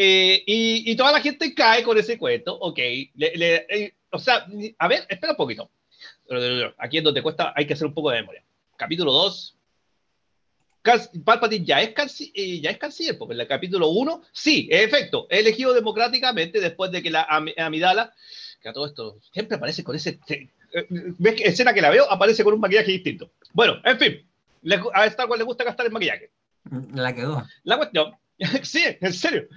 Eh, 0.00 0.42
y, 0.46 0.90
y 0.92 0.96
toda 0.96 1.10
la 1.12 1.20
gente 1.20 1.54
cae 1.54 1.82
con 1.82 1.98
ese 1.98 2.16
cuento, 2.18 2.54
ok. 2.56 2.78
Le- 3.14 3.36
le- 3.36 3.66
eh, 3.68 3.94
o 4.10 4.18
sea, 4.18 4.46
a 4.78 4.88
ver, 4.88 5.04
espera 5.08 5.32
un 5.32 5.36
poquito. 5.36 5.70
Aquí 6.78 6.98
es 6.98 7.04
donde 7.04 7.22
cuesta, 7.22 7.52
hay 7.56 7.66
que 7.66 7.72
hacer 7.74 7.86
un 7.86 7.94
poco 7.94 8.10
de 8.10 8.20
memoria. 8.20 8.44
Capítulo 8.76 9.12
2. 9.12 9.56
Palpatine 11.24 11.66
ya 11.66 11.82
es, 11.82 11.94
canci- 11.94 12.30
eh, 12.34 12.60
ya 12.60 12.70
es 12.70 12.78
canciller, 12.78 13.18
porque 13.18 13.34
en 13.34 13.40
el 13.40 13.46
capítulo 13.48 13.88
1, 13.88 14.22
sí, 14.32 14.68
en 14.70 14.84
efecto, 14.88 15.26
elegido 15.28 15.74
democráticamente 15.74 16.60
después 16.60 16.90
de 16.90 17.02
que 17.02 17.10
la 17.10 17.22
Am- 17.28 17.52
Amidala, 17.58 18.14
que 18.60 18.68
a 18.68 18.72
todo 18.72 18.86
esto 18.86 19.18
siempre 19.32 19.56
aparece 19.56 19.84
con 19.84 19.96
ese. 19.96 20.18
eh, 20.28 20.46
¿Ves 20.90 21.34
que 21.34 21.44
escena 21.44 21.72
que 21.72 21.82
la 21.82 21.90
veo? 21.90 22.10
Aparece 22.10 22.44
con 22.44 22.54
un 22.54 22.60
maquillaje 22.60 22.92
distinto. 22.92 23.30
Bueno, 23.52 23.76
en 23.84 23.98
fin, 23.98 24.28
a 24.94 25.06
Star 25.06 25.28
Wars 25.28 25.38
le 25.38 25.44
gusta 25.44 25.64
gastar 25.64 25.86
el 25.86 25.92
maquillaje. 25.92 26.30
La 26.92 27.14
quedó. 27.14 27.46
La 27.64 27.76
cuestión, 27.76 28.14
sí, 28.62 28.84
en 29.00 29.12
serio. 29.12 29.48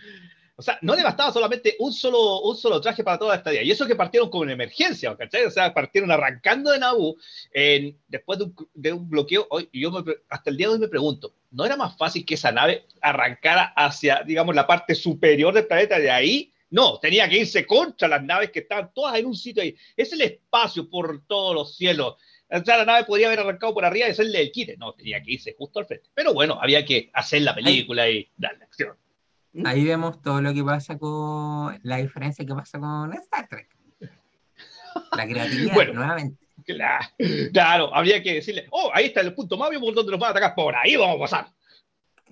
O 0.55 0.63
sea, 0.63 0.77
no 0.83 0.95
le 0.95 1.01
bastaba 1.01 1.31
solamente 1.31 1.75
un 1.79 1.91
solo, 1.91 2.41
un 2.41 2.55
solo 2.55 2.79
traje 2.79 3.03
para 3.03 3.17
toda 3.17 3.35
esta 3.35 3.49
día. 3.49 3.63
Y 3.63 3.71
eso 3.71 3.87
que 3.87 3.95
partieron 3.95 4.29
con 4.29 4.41
una 4.41 4.53
emergencia, 4.53 5.15
¿cachai? 5.15 5.45
O 5.45 5.49
sea, 5.49 5.73
partieron 5.73 6.11
arrancando 6.11 6.71
de 6.71 6.77
Naboo 6.77 7.15
en, 7.51 7.97
después 8.07 8.37
de 8.37 8.45
un, 8.45 8.55
de 8.75 8.93
un 8.93 9.09
bloqueo. 9.09 9.47
Hoy, 9.49 9.67
yo 9.73 9.89
me 9.91 10.03
hasta 10.29 10.51
el 10.51 10.57
día 10.57 10.67
de 10.67 10.73
hoy 10.73 10.79
me 10.79 10.87
pregunto, 10.87 11.33
¿no 11.49 11.65
era 11.65 11.75
más 11.77 11.97
fácil 11.97 12.23
que 12.23 12.35
esa 12.35 12.51
nave 12.51 12.85
arrancara 13.01 13.73
hacia, 13.75 14.21
digamos, 14.23 14.53
la 14.53 14.67
parte 14.67 14.93
superior 14.93 15.51
del 15.51 15.65
planeta 15.65 15.97
de 15.97 16.11
ahí? 16.11 16.50
No, 16.71 16.99
tenía 16.99 17.29
que 17.29 17.37
irse 17.39 17.65
contra 17.65 18.07
las 18.07 18.23
naves 18.23 18.49
que 18.51 18.59
estaban 18.59 18.91
todas 18.93 19.15
en 19.17 19.25
un 19.25 19.35
sitio 19.35 19.61
ahí. 19.61 19.75
Es 19.95 20.11
el 20.13 20.21
espacio 20.21 20.89
por 20.89 21.25
todos 21.27 21.53
los 21.53 21.75
cielos. 21.75 22.15
O 22.49 22.65
sea, 22.65 22.77
la 22.77 22.85
nave 22.85 23.05
podría 23.05 23.27
haber 23.27 23.41
arrancado 23.41 23.73
por 23.73 23.85
arriba 23.85 24.07
y 24.07 24.11
hacerle 24.11 24.41
el 24.41 24.51
quite. 24.51 24.75
No, 24.77 24.93
tenía 24.93 25.21
que 25.21 25.33
irse 25.33 25.55
justo 25.57 25.79
al 25.79 25.85
frente. 25.85 26.09
Pero 26.13 26.33
bueno, 26.33 26.57
había 26.61 26.83
que 26.83 27.09
hacer 27.13 27.43
la 27.43 27.53
película 27.53 28.09
y 28.09 28.27
darle 28.35 28.63
acción. 28.63 28.95
Ahí 29.65 29.83
vemos 29.83 30.21
todo 30.21 30.41
lo 30.41 30.53
que 30.53 30.63
pasa 30.63 30.97
con 30.97 31.77
la 31.83 31.97
diferencia 31.97 32.45
que 32.45 32.53
pasa 32.55 32.79
con 32.79 33.13
Star 33.13 33.47
Trek. 33.47 33.69
La 35.15 35.27
creatividad, 35.27 35.73
Bueno. 35.75 35.93
nuevamente. 35.93 36.41
Claro, 36.63 37.05
claro, 37.51 37.95
habría 37.95 38.21
que 38.21 38.35
decirle, 38.35 38.67
oh, 38.69 38.91
ahí 38.93 39.05
está 39.05 39.21
el 39.21 39.33
punto 39.33 39.57
más 39.57 39.71
bien 39.71 39.81
por 39.81 39.95
donde 39.95 40.11
nos 40.11 40.19
van 40.19 40.27
a 40.27 40.31
atacar, 40.31 40.53
por 40.53 40.75
ahí 40.75 40.95
vamos 40.95 41.15
a 41.15 41.19
pasar, 41.19 41.47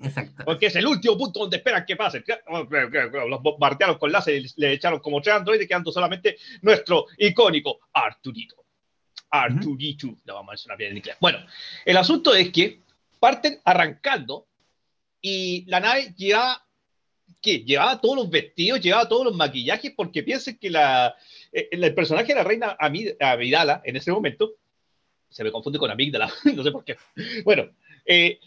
Exacto. 0.04 0.44
porque 0.46 0.68
es 0.68 0.76
el 0.76 0.86
último 0.88 1.18
punto 1.18 1.42
donde 1.42 1.58
esperan 1.58 1.86
que 1.86 1.96
pase. 1.96 2.24
Claro, 2.24 2.68
claro, 2.68 2.90
claro, 2.90 3.28
Los 3.28 3.42
bombardearon 3.42 3.98
con 3.98 4.12
láser 4.12 4.36
y 4.36 4.48
le 4.58 4.74
echaron 4.74 5.00
como 5.00 5.22
tres 5.22 5.36
androides, 5.36 5.68
quedando 5.68 5.92
solamente 5.92 6.38
nuestro 6.62 7.06
icónico 7.18 7.80
Arturito. 7.94 8.56
Arturito, 9.32 10.08
lo 10.26 10.34
vamos 10.36 10.50
a 10.50 10.52
mencionar 10.54 10.78
bien 10.78 10.92
en 10.92 10.98
inglés. 10.98 11.16
Bueno, 11.20 11.40
el 11.86 11.98
asunto 11.98 12.34
es 12.34 12.50
que 12.52 12.80
parten 13.20 13.60
arrancando 13.64 14.48
y 15.22 15.66
la 15.68 15.80
nave 15.80 16.14
llevaba, 16.18 16.66
¿qué? 17.42 17.60
Llevaba 17.60 18.00
todos 18.02 18.16
los 18.16 18.30
vestidos, 18.30 18.80
llevaba 18.80 19.08
todos 19.08 19.26
los 19.26 19.36
maquillajes, 19.36 19.92
porque 19.96 20.24
piensen 20.24 20.58
que 20.58 20.70
la, 20.70 21.16
eh, 21.52 21.68
el 21.72 21.94
personaje 21.94 22.28
de 22.30 22.36
la 22.36 22.44
reina 22.44 22.78
Amid- 22.80 23.18
Amidala 23.20 23.82
en 23.84 23.98
ese 23.98 24.12
momento 24.12 24.56
se 25.30 25.44
me 25.44 25.52
confunde 25.52 25.78
con 25.78 25.92
amígdala, 25.92 26.32
no 26.56 26.64
sé 26.64 26.72
por 26.72 26.84
qué. 26.84 26.98
Bueno, 27.44 27.70
eh, 28.06 28.40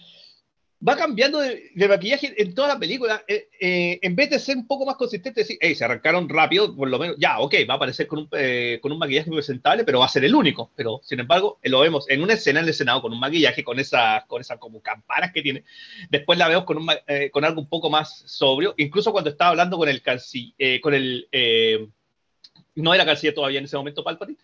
va 0.86 0.96
cambiando 0.96 1.38
de, 1.38 1.70
de 1.74 1.88
maquillaje 1.88 2.34
en 2.42 2.54
toda 2.54 2.68
la 2.68 2.78
película, 2.78 3.22
eh, 3.28 3.48
eh, 3.60 3.98
en 4.02 4.16
vez 4.16 4.30
de 4.30 4.38
ser 4.38 4.56
un 4.56 4.66
poco 4.66 4.84
más 4.84 4.96
consistente, 4.96 5.42
decir, 5.42 5.56
hey, 5.60 5.74
se 5.74 5.84
arrancaron 5.84 6.28
rápido, 6.28 6.74
por 6.74 6.88
lo 6.88 6.98
menos, 6.98 7.16
ya, 7.18 7.38
ok, 7.38 7.54
va 7.68 7.74
a 7.74 7.76
aparecer 7.76 8.06
con 8.06 8.20
un, 8.20 8.28
eh, 8.32 8.78
con 8.82 8.90
un 8.90 8.98
maquillaje 8.98 9.30
presentable, 9.30 9.84
pero 9.84 10.00
va 10.00 10.06
a 10.06 10.08
ser 10.08 10.24
el 10.24 10.34
único. 10.34 10.72
Pero, 10.74 11.00
sin 11.04 11.20
embargo, 11.20 11.58
eh, 11.62 11.68
lo 11.68 11.80
vemos 11.80 12.08
en 12.10 12.22
una 12.22 12.34
escena 12.34 12.60
en 12.60 12.66
el 12.66 12.74
Senado 12.74 13.00
con 13.00 13.12
un 13.12 13.20
maquillaje, 13.20 13.62
con 13.62 13.78
esas 13.78 14.24
con 14.26 14.40
esa 14.40 14.58
como 14.58 14.82
campanas 14.82 15.32
que 15.32 15.42
tiene. 15.42 15.64
Después 16.10 16.38
la 16.38 16.48
vemos 16.48 16.64
con, 16.64 16.78
un, 16.78 16.88
eh, 17.06 17.30
con 17.30 17.44
algo 17.44 17.60
un 17.60 17.68
poco 17.68 17.88
más 17.88 18.24
sobrio, 18.26 18.74
incluso 18.76 19.12
cuando 19.12 19.30
estaba 19.30 19.50
hablando 19.50 19.78
con 19.78 19.88
el 19.88 20.02
canci- 20.02 20.54
eh, 20.58 20.80
con 20.80 20.94
el... 20.94 21.28
no 22.74 22.92
era 22.94 23.04
canciller 23.04 23.34
todavía 23.34 23.60
en 23.60 23.66
ese 23.66 23.76
momento, 23.76 24.02
Palpatine, 24.02 24.38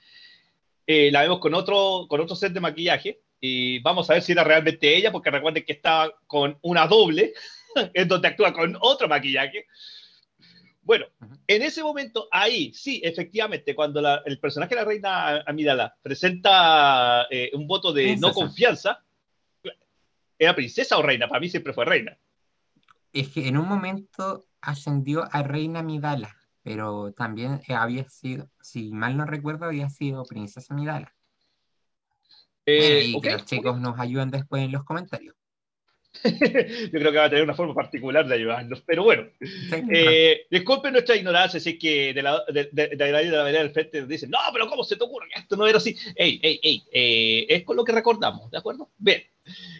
la 0.86 1.22
vemos 1.22 1.40
con 1.40 1.52
otro, 1.54 2.06
con 2.08 2.20
otro 2.20 2.36
set 2.36 2.52
de 2.52 2.60
maquillaje 2.60 3.20
y 3.40 3.78
vamos 3.80 4.08
a 4.10 4.14
ver 4.14 4.22
si 4.22 4.32
era 4.32 4.44
realmente 4.44 4.96
ella, 4.96 5.12
porque 5.12 5.30
recuerden 5.30 5.64
que 5.64 5.72
estaba 5.72 6.12
con 6.26 6.58
una 6.62 6.86
doble, 6.86 7.34
en 7.94 8.08
donde 8.08 8.28
actúa 8.28 8.52
con 8.52 8.76
otro 8.80 9.08
maquillaje. 9.08 9.66
Bueno, 10.82 11.06
en 11.46 11.62
ese 11.62 11.82
momento, 11.82 12.28
ahí, 12.30 12.72
sí, 12.72 13.00
efectivamente, 13.04 13.74
cuando 13.74 14.00
la- 14.00 14.22
el 14.24 14.38
personaje 14.40 14.74
de 14.74 14.80
la 14.80 14.86
reina 14.86 15.42
Amidala 15.46 15.94
presenta 16.02 17.26
eh, 17.30 17.50
un 17.52 17.66
voto 17.66 17.92
de 17.92 18.16
no 18.16 18.32
confianza, 18.32 19.04
¿era 20.38 20.54
princesa 20.54 20.96
o 20.96 21.02
reina? 21.02 21.28
Para 21.28 21.40
mí 21.40 21.48
siempre 21.48 21.72
fue 21.74 21.84
reina. 21.84 22.16
Es 23.12 23.28
que 23.28 23.48
en 23.48 23.58
un 23.58 23.68
momento 23.68 24.46
ascendió 24.60 25.28
a 25.30 25.42
Reina 25.42 25.82
Midala, 25.82 26.36
pero 26.62 27.12
también 27.12 27.60
había 27.68 28.08
sido, 28.08 28.48
si 28.60 28.90
mal 28.90 29.16
no 29.16 29.24
recuerdo, 29.24 29.66
había 29.66 29.88
sido 29.90 30.24
Princesa 30.24 30.74
Midala. 30.74 31.14
Eh, 32.70 33.04
y 33.06 33.14
ok, 33.14 33.22
que 33.22 33.30
los 33.32 33.44
chicos 33.44 33.80
nos 33.80 33.98
ayuden 33.98 34.30
después 34.30 34.62
en 34.62 34.72
los 34.72 34.84
comentarios. 34.84 35.34
Yo 36.24 36.90
creo 36.98 37.12
que 37.12 37.18
va 37.18 37.24
a 37.24 37.30
tener 37.30 37.44
una 37.44 37.54
forma 37.54 37.74
particular 37.74 38.26
de 38.26 38.34
ayudarnos, 38.34 38.82
pero 38.86 39.04
bueno. 39.04 39.24
Sí, 39.40 39.82
Eh, 39.90 40.46
disculpen 40.50 40.92
nuestra 40.92 41.16
ignorancia, 41.16 41.60
si 41.60 41.70
es 41.70 41.78
que 41.78 42.12
de 42.14 42.22
la, 42.22 42.42
de, 42.48 42.68
de, 42.72 42.88
de 42.88 43.12
la, 43.12 43.18
de 43.18 43.24
la 43.30 43.42
vereda 43.44 43.62
del 43.62 43.70
frente 43.72 44.00
nos 44.00 44.08
dicen, 44.08 44.30
no, 44.30 44.38
pero 44.52 44.68
¿cómo 44.68 44.84
se 44.84 44.96
te 44.96 45.04
ocurre 45.04 45.28
que 45.32 45.40
esto 45.40 45.56
no 45.56 45.66
era 45.66 45.78
así? 45.78 45.96
Ey, 46.16 46.40
ey, 46.42 46.60
ey, 46.62 46.82
eh, 46.92 47.46
es 47.48 47.62
con 47.64 47.76
lo 47.76 47.84
que 47.84 47.92
recordamos, 47.92 48.50
¿de 48.50 48.58
acuerdo? 48.58 48.88
Bien. 48.98 49.22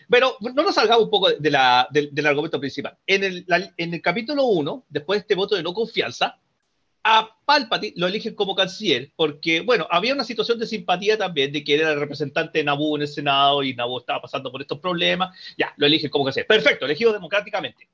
Pero 0.09 0.37
no 0.41 0.63
nos 0.63 0.75
salgamos 0.75 1.05
un 1.05 1.11
poco 1.11 1.31
de 1.31 1.51
la, 1.51 1.89
del- 1.91 2.15
del 2.15 2.27
argumento 2.27 2.59
principal. 2.61 2.97
En 3.07 3.25
el, 3.25 3.45
la- 3.47 3.73
en 3.77 3.95
el 3.95 4.01
capítulo 4.01 4.45
1, 4.45 4.87
después 4.89 5.19
de 5.19 5.21
este 5.23 5.35
voto 5.35 5.57
de 5.57 5.63
no 5.63 5.73
confianza, 5.75 6.39
a 7.11 7.35
lo 7.97 8.07
eligen 8.07 8.35
como 8.35 8.55
canciller, 8.55 9.11
porque, 9.17 9.61
bueno, 9.61 9.87
había 9.91 10.13
una 10.13 10.25
situación 10.25 10.59
de 10.59 10.67
simpatía 10.67 11.17
también, 11.17 11.51
de 11.51 11.65
que 11.65 11.77
era 11.77 11.93
el 11.93 11.99
representante 11.99 12.59
de 12.59 12.65
Naboo 12.65 12.97
en 12.97 13.03
el 13.03 13.09
Senado 13.09 13.63
y 13.63 13.75
Naboo 13.75 14.01
estaba 14.01 14.21
pasando 14.21 14.53
por 14.53 14.61
estos 14.61 14.79
problemas. 14.79 15.35
Ya, 15.57 15.73
lo 15.79 15.87
eligen 15.87 16.11
como 16.11 16.27
canciller. 16.27 16.47
Perfecto, 16.47 16.85
elegido 16.85 17.15
democráticamente. 17.15 17.89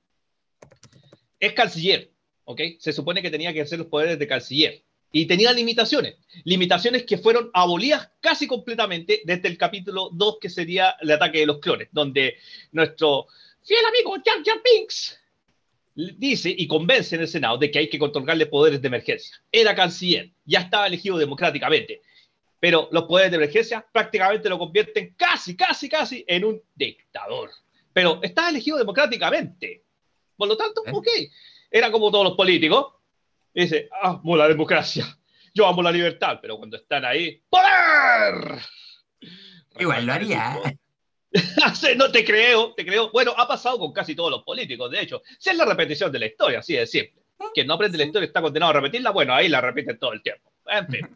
Es 1.38 1.52
canciller, 1.52 2.10
¿ok? 2.44 2.60
Se 2.80 2.92
supone 2.92 3.22
que 3.22 3.30
tenía 3.30 3.52
que 3.52 3.60
ejercer 3.60 3.78
los 3.78 3.86
poderes 3.86 4.18
de 4.18 4.26
canciller. 4.26 4.82
Y 5.12 5.26
tenía 5.26 5.52
limitaciones. 5.52 6.16
Limitaciones 6.42 7.04
que 7.04 7.18
fueron 7.18 7.50
abolidas 7.54 8.10
casi 8.20 8.48
completamente 8.48 9.22
desde 9.24 9.46
el 9.46 9.56
capítulo 9.56 10.10
2, 10.12 10.38
que 10.40 10.50
sería 10.50 10.96
el 11.00 11.12
ataque 11.12 11.38
de 11.38 11.46
los 11.46 11.60
clones, 11.60 11.88
donde 11.92 12.34
nuestro 12.72 13.28
fiel 13.62 13.84
amigo 13.86 14.16
Jar 14.24 14.42
Jar 14.44 14.60
Binks 14.64 15.20
dice 15.94 16.54
y 16.56 16.66
convence 16.66 17.14
en 17.14 17.22
el 17.22 17.28
Senado 17.28 17.58
de 17.58 17.70
que 17.70 17.78
hay 17.78 17.88
que 17.88 18.02
otorgarle 18.02 18.46
poderes 18.46 18.80
de 18.80 18.88
emergencia. 18.88 19.36
Era 19.50 19.74
canciller, 19.74 20.32
ya 20.44 20.60
estaba 20.60 20.86
elegido 20.86 21.16
democráticamente, 21.16 22.02
pero 22.58 22.88
los 22.92 23.04
poderes 23.04 23.30
de 23.30 23.36
emergencia 23.36 23.86
prácticamente 23.92 24.48
lo 24.48 24.58
convierten 24.58 25.14
casi, 25.16 25.56
casi, 25.56 25.88
casi 25.88 26.24
en 26.26 26.44
un 26.44 26.62
dictador. 26.74 27.50
Pero 27.92 28.20
estaba 28.22 28.48
elegido 28.48 28.76
democráticamente. 28.76 29.84
Por 30.36 30.48
lo 30.48 30.56
tanto, 30.56 30.82
ok. 30.92 31.06
Era 31.70 31.90
como 31.90 32.10
todos 32.10 32.24
los 32.24 32.36
políticos. 32.36 32.94
Dice, 33.52 33.88
amo 34.02 34.36
la 34.36 34.48
democracia, 34.48 35.06
yo 35.54 35.66
amo 35.66 35.80
la 35.80 35.92
libertad, 35.92 36.40
pero 36.42 36.56
cuando 36.56 36.76
están 36.76 37.04
ahí, 37.04 37.40
¡poder! 37.48 38.58
Igual 39.78 40.06
lo 40.06 40.12
haría. 40.12 40.60
no 41.96 42.12
te 42.12 42.24
creo, 42.24 42.74
te 42.74 42.86
creo. 42.86 43.10
Bueno, 43.10 43.34
ha 43.36 43.48
pasado 43.48 43.78
con 43.78 43.92
casi 43.92 44.14
todos 44.14 44.30
los 44.30 44.42
políticos, 44.44 44.90
de 44.90 45.00
hecho. 45.00 45.22
Si 45.38 45.50
es 45.50 45.56
la 45.56 45.64
repetición 45.64 46.12
de 46.12 46.18
la 46.20 46.26
historia, 46.26 46.60
así 46.60 46.74
de 46.74 46.86
simple. 46.86 47.22
Quien 47.52 47.66
no 47.66 47.74
aprende 47.74 47.98
la 47.98 48.04
historia 48.04 48.26
está 48.26 48.40
condenado 48.40 48.70
a 48.70 48.74
repetirla, 48.74 49.10
bueno, 49.10 49.34
ahí 49.34 49.48
la 49.48 49.60
repiten 49.60 49.98
todo 49.98 50.12
el 50.12 50.22
tiempo. 50.22 50.52
En 50.66 50.88
fin. 50.88 51.08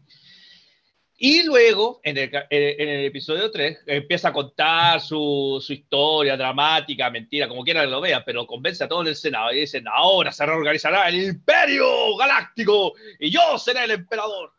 Y 1.20 1.42
luego, 1.42 2.00
en 2.04 2.16
el, 2.16 2.31
en 2.33 2.81
en 2.81 2.88
el 2.88 3.04
episodio 3.07 3.50
3, 3.50 3.81
empieza 3.87 4.28
a 4.28 4.33
contar 4.33 5.00
su, 5.00 5.59
su 5.61 5.72
historia 5.72 6.37
dramática, 6.37 7.11
mentira, 7.11 7.48
como 7.48 7.64
quiera 7.64 7.81
que 7.81 7.88
lo 7.88 8.00
vean, 8.00 8.22
pero 8.24 8.46
convence 8.46 8.85
a 8.85 8.88
todo 8.88 9.02
el 9.02 9.16
Senado 9.16 9.52
y 9.52 9.61
dicen, 9.61 9.85
ahora 9.88 10.31
se 10.31 10.46
reorganizará 10.46 11.09
el 11.09 11.22
imperio 11.22 12.16
galáctico 12.16 12.94
y 13.18 13.31
yo 13.31 13.59
seré 13.59 13.85
el 13.85 13.90
emperador. 13.92 14.52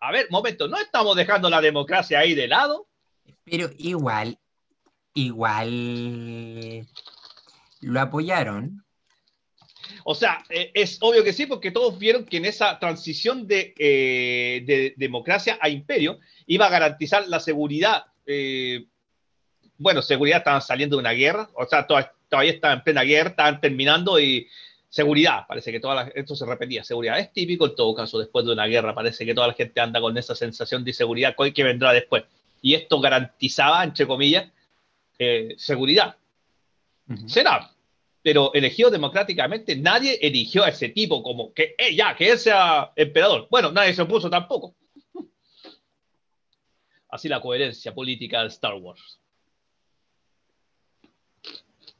A 0.00 0.10
ver, 0.10 0.26
momento, 0.30 0.66
¿no 0.66 0.76
estamos 0.76 1.14
dejando 1.16 1.48
la 1.48 1.60
democracia 1.60 2.18
ahí 2.18 2.34
de 2.34 2.48
lado? 2.48 2.88
Pero 3.44 3.70
igual, 3.78 4.36
igual 5.16 6.86
lo 7.80 8.00
apoyaron. 8.00 8.84
O 10.04 10.14
sea, 10.14 10.44
eh, 10.50 10.70
es 10.74 10.98
obvio 11.00 11.24
que 11.24 11.32
sí, 11.32 11.46
porque 11.46 11.70
todos 11.70 11.98
vieron 11.98 12.24
que 12.24 12.36
en 12.36 12.44
esa 12.44 12.78
transición 12.78 13.46
de, 13.46 13.74
eh, 13.78 14.62
de 14.64 14.94
democracia 14.96 15.58
a 15.60 15.68
imperio 15.68 16.18
iba 16.46 16.66
a 16.66 16.70
garantizar 16.70 17.26
la 17.28 17.40
seguridad. 17.40 18.04
eh, 18.26 18.84
bueno, 19.78 20.00
seguridad, 20.00 20.38
estaban 20.38 20.62
saliendo 20.62 20.96
de 20.96 21.00
una 21.00 21.12
guerra, 21.12 21.50
o 21.54 21.66
sea, 21.66 21.86
to- 21.86 21.98
todavía 22.30 22.52
estaban 22.52 22.78
en 22.78 22.84
plena 22.84 23.02
guerra, 23.02 23.30
estaban 23.30 23.60
terminando 23.60 24.18
y 24.18 24.48
seguridad, 24.88 25.46
parece 25.46 25.70
que 25.70 25.80
toda 25.80 25.94
la- 25.94 26.12
esto 26.14 26.34
se 26.34 26.46
repetía, 26.46 26.82
seguridad 26.82 27.18
es 27.18 27.30
típico 27.32 27.66
en 27.66 27.74
todo 27.76 27.94
caso, 27.94 28.18
después 28.18 28.46
de 28.46 28.52
una 28.52 28.64
guerra, 28.66 28.94
parece 28.94 29.26
que 29.26 29.34
toda 29.34 29.48
la 29.48 29.52
gente 29.52 29.78
anda 29.80 30.00
con 30.00 30.16
esa 30.16 30.34
sensación 30.34 30.82
de 30.82 30.90
inseguridad 30.90 31.34
¿cuál 31.36 31.52
que 31.52 31.62
vendrá 31.62 31.92
después. 31.92 32.24
Y 32.62 32.74
esto 32.74 32.98
garantizaba, 33.00 33.84
entre 33.84 34.06
comillas, 34.06 34.50
eh, 35.18 35.54
seguridad 35.56 36.16
será, 37.26 37.70
pero 38.22 38.52
elegido 38.54 38.90
democráticamente, 38.90 39.76
nadie 39.76 40.18
eligió 40.20 40.64
a 40.64 40.70
ese 40.70 40.88
tipo 40.88 41.22
como 41.22 41.52
que, 41.52 41.76
eh, 41.78 41.94
ya, 41.94 42.16
que 42.16 42.30
él 42.30 42.38
sea 42.38 42.92
emperador. 42.96 43.46
Bueno, 43.50 43.70
nadie 43.70 43.94
se 43.94 44.02
opuso 44.02 44.28
tampoco. 44.28 44.74
Así 47.08 47.28
la 47.28 47.40
coherencia 47.40 47.94
política 47.94 48.42
de 48.42 48.48
Star 48.48 48.74
Wars. 48.74 49.20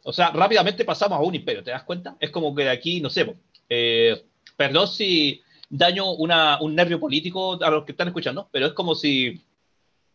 O 0.02 0.12
sea, 0.12 0.30
rápidamente 0.30 0.84
pasamos 0.84 1.18
a 1.18 1.22
un 1.22 1.34
imperio, 1.34 1.62
¿te 1.62 1.70
das 1.70 1.84
cuenta? 1.84 2.16
Es 2.20 2.30
como 2.30 2.54
que 2.54 2.64
de 2.64 2.70
aquí, 2.70 3.00
no 3.00 3.10
sé, 3.10 3.36
eh, 3.68 4.24
perdón 4.56 4.88
si 4.88 5.42
daño 5.68 6.12
una, 6.12 6.60
un 6.60 6.74
nervio 6.74 7.00
político 7.00 7.62
a 7.62 7.70
los 7.70 7.84
que 7.84 7.92
están 7.92 8.08
escuchando, 8.08 8.48
pero 8.52 8.66
es 8.66 8.72
como 8.72 8.94
si 8.94 9.40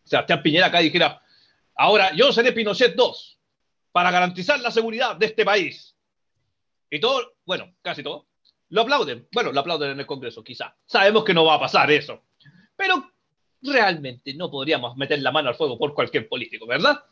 Sebastián 0.04 0.42
Piñera 0.42 0.66
acá 0.66 0.80
dijera, 0.80 1.21
ahora 1.76 2.12
yo 2.14 2.32
seré 2.32 2.52
Pinochet 2.52 2.94
2 2.94 3.38
para 3.92 4.10
garantizar 4.10 4.60
la 4.60 4.70
seguridad 4.70 5.16
de 5.16 5.26
este 5.26 5.44
país. 5.44 5.94
Y 6.90 7.00
todo, 7.00 7.34
bueno, 7.44 7.72
casi 7.82 8.02
todo, 8.02 8.26
lo 8.70 8.82
aplauden. 8.82 9.26
Bueno, 9.32 9.52
lo 9.52 9.60
aplauden 9.60 9.90
en 9.92 10.00
el 10.00 10.06
Congreso, 10.06 10.42
quizá. 10.44 10.74
Sabemos 10.86 11.24
que 11.24 11.34
no 11.34 11.44
va 11.44 11.54
a 11.54 11.60
pasar 11.60 11.90
eso. 11.90 12.22
Pero 12.76 13.10
realmente 13.62 14.34
no 14.34 14.50
podríamos 14.50 14.96
meter 14.96 15.20
la 15.22 15.30
mano 15.32 15.48
al 15.50 15.54
fuego 15.54 15.78
por 15.78 15.94
cualquier 15.94 16.28
político, 16.28 16.66
¿verdad? 16.66 17.02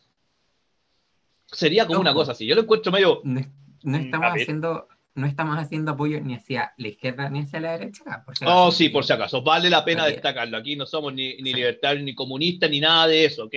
Sería 1.46 1.86
como 1.86 2.00
una 2.00 2.10
Ojo. 2.10 2.20
cosa 2.20 2.32
así. 2.32 2.46
Yo 2.46 2.54
lo 2.54 2.62
encuentro 2.62 2.92
medio. 2.92 3.20
No, 3.24 3.40
no 3.82 3.98
Mm, 3.98 4.04
estamos 4.04 4.32
haciendo, 4.32 4.88
no 5.14 5.26
estamos 5.26 5.58
haciendo 5.58 5.92
apoyo 5.92 6.20
ni 6.20 6.34
hacia 6.34 6.74
la 6.76 6.88
izquierda 6.88 7.28
ni 7.30 7.40
hacia 7.40 7.60
la 7.60 7.72
derecha. 7.72 8.22
por 8.24 8.36
si 8.36 8.44
acaso. 8.44 8.58
Oh, 8.66 8.70
sí, 8.72 8.88
por 8.90 9.04
si 9.04 9.12
acaso. 9.12 9.42
Vale 9.42 9.70
la 9.70 9.84
pena 9.84 10.02
Porque- 10.02 10.12
destacarlo. 10.14 10.56
Aquí 10.58 10.76
no 10.76 10.86
somos 10.86 11.12
ni, 11.14 11.36
ni 11.38 11.52
libertarios, 11.54 12.04
ni 12.04 12.14
comunistas, 12.14 12.70
ni 12.70 12.80
nada 12.80 13.06
de 13.06 13.24
eso, 13.24 13.44
¿ok? 13.44 13.54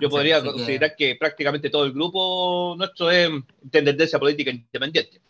Yo 0.00 0.08
podría 0.10 0.36
así 0.38 0.46
que- 0.46 0.52
considerar 0.52 0.96
que... 0.96 1.16
prácticamente 1.16 1.70
todo 1.70 1.84
el 1.84 1.92
grupo 1.92 2.74
nuestro 2.78 3.10
es 3.10 3.30
de 3.62 3.82
tendencia 3.82 4.18
política 4.18 4.50
independiente. 4.50 5.20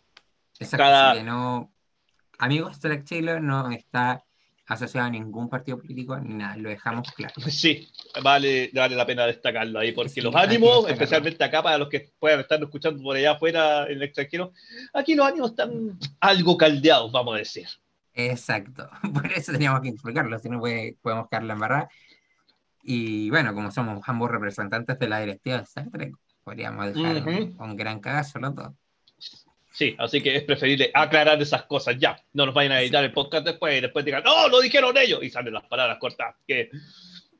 Exacto, 0.59 0.76
cada- 0.78 1.11
así 1.11 1.18
que 1.20 1.24
no. 1.24 1.72
Amigos, 2.38 2.76
Select 2.78 3.06
Chile 3.06 3.40
no 3.40 3.70
está 3.70 4.24
asociado 4.66 5.09
a 5.09 5.11
ningún 5.11 5.48
partido 5.48 5.78
político 5.78 6.16
ni 6.20 6.35
nada, 6.35 6.56
lo 6.56 6.68
dejamos 6.68 7.11
claro. 7.12 7.35
Sí, 7.50 7.88
vale, 8.22 8.70
vale 8.72 8.94
la 8.94 9.04
pena 9.04 9.26
destacarlo 9.26 9.80
ahí, 9.80 9.90
porque 9.92 10.11
Sí, 10.11 10.20
los 10.20 10.35
ánimos, 10.35 10.88
especialmente 10.88 11.42
acá 11.42 11.62
para 11.62 11.76
los 11.76 11.88
que 11.88 12.12
puedan 12.18 12.40
estar 12.40 12.62
escuchando 12.62 13.02
por 13.02 13.16
allá 13.16 13.33
afuera 13.33 13.85
en 13.87 13.92
el 13.96 14.02
extranjero, 14.04 14.52
aquí 14.94 15.14
los 15.16 15.26
ánimos 15.26 15.50
están 15.50 15.98
algo 16.20 16.56
caldeados, 16.56 17.11
vamos 17.11 17.35
a 17.35 17.38
decir. 17.38 17.66
Exacto, 18.14 18.88
por 19.12 19.26
eso 19.33 19.52
teníamos 19.52 19.80
que 19.80 19.88
explicarlo, 19.88 20.38
si 20.38 20.48
no 20.48 20.61
puede- 20.61 20.96
podemos 21.02 21.28
quedar 21.28 21.42
la 21.44 21.54
embarrada. 21.54 21.88
Y 22.82 23.28
bueno, 23.30 23.54
como 23.54 23.70
somos 23.70 24.00
ambos 24.08 24.30
representantes 24.30 24.98
de 24.98 25.08
la 25.08 25.20
directiva 25.20 25.58
de 25.58 25.62
Star 25.64 25.90
Trek, 25.90 26.14
podríamos 26.42 26.94
dejar 26.94 27.16
un, 27.28 27.42
Ujú. 27.52 27.64
un 27.64 27.76
gran 27.76 28.00
cagazo 28.00 28.38
los 28.38 28.54
dos. 28.54 28.72
Sí, 29.72 29.94
así 29.98 30.20
que 30.20 30.34
es 30.36 30.42
preferible 30.42 30.90
aclarar 30.92 31.40
esas 31.40 31.62
cosas 31.64 31.96
ya. 31.98 32.18
No 32.32 32.44
nos 32.46 32.54
vayan 32.54 32.72
a 32.72 32.80
editar 32.82 33.04
el 33.04 33.12
podcast 33.12 33.44
después 33.46 33.78
y 33.78 33.80
después 33.80 34.04
digan, 34.04 34.22
no, 34.24 34.48
lo 34.48 34.60
dijeron 34.60 34.96
ellos. 34.98 35.22
Y 35.22 35.30
salen 35.30 35.54
las 35.54 35.64
palabras 35.64 35.98
cortas. 35.98 36.34
Que 36.46 36.70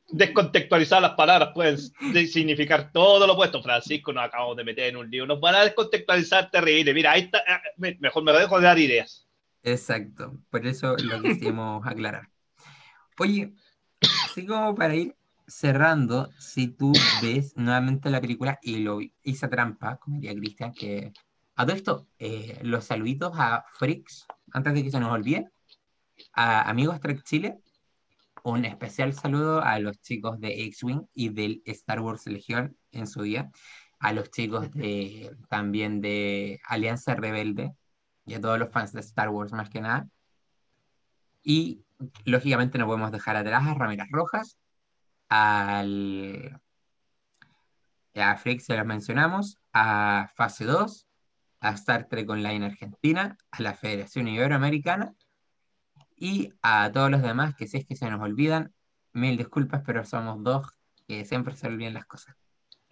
descontextualizar 0.09 1.01
las 1.01 1.11
palabras 1.13 1.49
pueden 1.53 1.77
de- 2.13 2.27
significar 2.27 2.91
todo 2.91 3.25
lo 3.27 3.33
opuesto. 3.33 3.61
Francisco, 3.61 4.13
nos 4.13 4.23
acabamos 4.25 4.55
de 4.57 4.63
meter 4.63 4.85
en 4.89 4.97
un 4.97 5.09
lío. 5.09 5.25
Nos 5.25 5.39
van 5.39 5.55
a 5.55 5.63
descontextualizar 5.63 6.49
terrible. 6.51 6.93
Mira, 6.93 7.11
ahí 7.11 7.21
está. 7.23 7.43
ah, 7.47 7.61
me- 7.77 7.97
Mejor 7.99 8.23
me 8.23 8.31
dejo 8.33 8.57
de 8.59 8.65
dar 8.65 8.79
ideas. 8.79 9.27
Exacto, 9.63 10.33
por 10.49 10.65
eso 10.65 10.95
lo 10.97 11.21
quisimos 11.21 11.85
aclarar. 11.85 12.27
Oye, 13.19 13.53
así 14.25 14.45
como 14.45 14.73
para 14.73 14.95
ir 14.95 15.15
cerrando, 15.51 16.31
si 16.39 16.67
tú 16.67 16.93
ves 17.21 17.55
nuevamente 17.55 18.09
la 18.09 18.21
película 18.21 18.59
y 18.61 18.77
lo 18.77 18.99
hice 19.23 19.47
trampa, 19.47 19.97
como 19.97 20.17
diría 20.19 20.35
Cristian, 20.35 20.73
que 20.73 21.11
a 21.55 21.65
todo 21.65 21.75
esto, 21.75 22.07
eh, 22.17 22.59
los 22.63 22.85
saluditos 22.85 23.33
a 23.35 23.65
Freaks, 23.73 24.25
antes 24.53 24.73
de 24.73 24.83
que 24.83 24.91
se 24.91 24.99
nos 24.99 25.11
olvide, 25.11 25.49
a 26.33 26.69
amigos 26.69 26.99
Trek 26.99 27.23
Chile, 27.23 27.59
un 28.43 28.65
especial 28.65 29.13
saludo 29.13 29.61
a 29.61 29.77
los 29.79 29.99
chicos 30.01 30.39
de 30.39 30.63
X-Wing 30.65 31.07
y 31.13 31.29
del 31.29 31.61
Star 31.65 31.99
Wars 31.99 32.25
Legión 32.25 32.77
en 32.91 33.05
su 33.07 33.21
día, 33.23 33.51
a 33.99 34.13
los 34.13 34.31
chicos 34.31 34.71
de, 34.71 35.35
también 35.49 36.01
de 36.01 36.59
Alianza 36.67 37.13
Rebelde 37.13 37.75
y 38.25 38.33
a 38.33 38.41
todos 38.41 38.57
los 38.57 38.71
fans 38.71 38.93
de 38.93 39.01
Star 39.01 39.29
Wars 39.29 39.51
más 39.51 39.69
que 39.69 39.81
nada. 39.81 40.09
Y 41.43 41.83
lógicamente 42.25 42.77
no 42.77 42.87
podemos 42.87 43.11
dejar 43.11 43.35
atrás 43.35 43.67
a 43.67 43.73
Ramírez 43.73 44.07
Rojas, 44.11 44.57
al 45.31 46.59
a 48.15 48.35
Freak 48.35 48.59
se 48.59 48.75
los 48.75 48.85
mencionamos, 48.85 49.57
a 49.71 50.29
Fase 50.35 50.65
2, 50.65 51.07
a 51.61 51.69
Star 51.71 52.07
Trek 52.09 52.29
Online 52.29 52.65
Argentina, 52.65 53.37
a 53.49 53.61
la 53.61 53.73
Federación 53.73 54.27
Iberoamericana 54.27 55.13
y 56.17 56.51
a 56.61 56.91
todos 56.93 57.09
los 57.09 57.21
demás 57.21 57.55
que 57.55 57.67
si 57.67 57.77
es 57.77 57.85
que 57.85 57.95
se 57.95 58.09
nos 58.09 58.19
olvidan, 58.21 58.73
mil 59.13 59.37
disculpas, 59.37 59.81
pero 59.85 60.03
somos 60.03 60.43
dos 60.43 60.67
que 61.07 61.23
siempre 61.23 61.55
se 61.55 61.67
olvidan 61.67 61.93
las 61.93 62.05
cosas. 62.05 62.35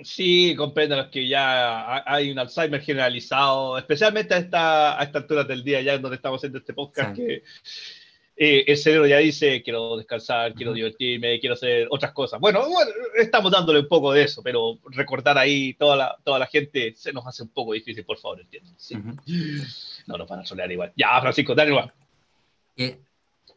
Sí, 0.01 0.55
compréndanos 0.55 1.07
que 1.11 1.27
ya 1.27 1.81
ha- 1.97 2.03
hay 2.05 2.31
un 2.31 2.39
Alzheimer 2.39 2.81
generalizado, 2.81 3.77
especialmente 3.77 4.33
a 4.33 4.37
esta, 4.37 4.97
a 4.97 5.03
esta 5.03 5.19
altura 5.19 5.43
del 5.43 5.61
día, 5.61 5.81
ya 5.81 5.97
donde 5.97 6.15
estamos 6.15 6.39
haciendo 6.39 6.59
este 6.59 6.73
podcast, 6.73 7.13
Sí. 7.17 7.21
que 7.21 7.43
eh, 8.41 8.63
el 8.67 8.77
cerebro 8.77 9.05
ya 9.05 9.17
dice, 9.17 9.61
quiero 9.61 9.97
descansar, 9.97 10.53
quiero 10.53 10.71
divertirme, 10.71 11.39
quiero 11.41 11.55
hacer 11.55 11.87
otras 11.91 12.13
cosas. 12.13 12.39
Bueno, 12.39 12.61
bueno, 12.69 12.89
estamos 13.17 13.51
dándole 13.51 13.81
un 13.81 13.87
poco 13.89 14.13
de 14.13 14.23
eso, 14.23 14.41
pero 14.41 14.79
recordar 14.91 15.37
ahí 15.37 15.73
toda 15.73 15.97
la, 15.97 16.17
toda 16.23 16.39
la 16.39 16.47
gente 16.47 16.93
se 16.95 17.11
nos 17.11 17.27
hace 17.27 17.43
un 17.43 17.49
poco 17.49 17.73
difícil, 17.73 18.05
por 18.05 18.17
favor, 18.17 18.39
entiendan. 18.39 18.73
Sí. 18.77 18.95
Ujú. 18.95 19.17
No 20.07 20.17
nos 20.17 20.27
van 20.27 20.39
a 20.39 20.45
solear 20.45 20.71
igual. 20.71 20.93
Ya, 20.95 21.19
Francisco, 21.19 21.53
dale 21.53 21.71
igual. 21.71 21.91
Eh, 22.77 22.97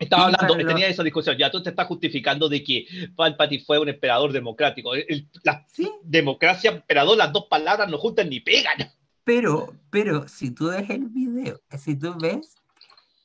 Estaba 0.01 0.25
hablando, 0.25 0.57
lo- 0.59 0.67
tenía 0.67 0.89
esa 0.89 1.05
discusión, 1.05 1.37
ya 1.39 1.49
tú 1.49 1.63
te 1.63 1.71
estás 1.71 1.87
justificando 1.87 2.49
de 2.49 2.65
que 2.65 2.87
Palpatine 3.15 3.63
fue 3.63 3.79
un 3.79 3.89
emperador 3.89 4.33
democrático. 4.33 4.97
El- 4.97 5.05
el- 5.09 5.29
la 5.45 5.65
sí, 5.73 5.89
democracia, 6.03 6.73
emperador, 6.73 7.17
las 7.17 7.33
dos 7.33 7.45
palabras 7.49 7.89
no 7.89 7.99
juntan 7.99 8.29
ni 8.29 8.41
pegan. 8.41 8.79
Pero, 9.23 9.73
pero 9.91 10.27
si 10.27 10.51
tú 10.51 10.71
ves 10.71 10.91
el 10.91 11.05
video, 11.09 11.61
si 11.79 11.95
tú 11.97 12.17
ves 12.19 12.57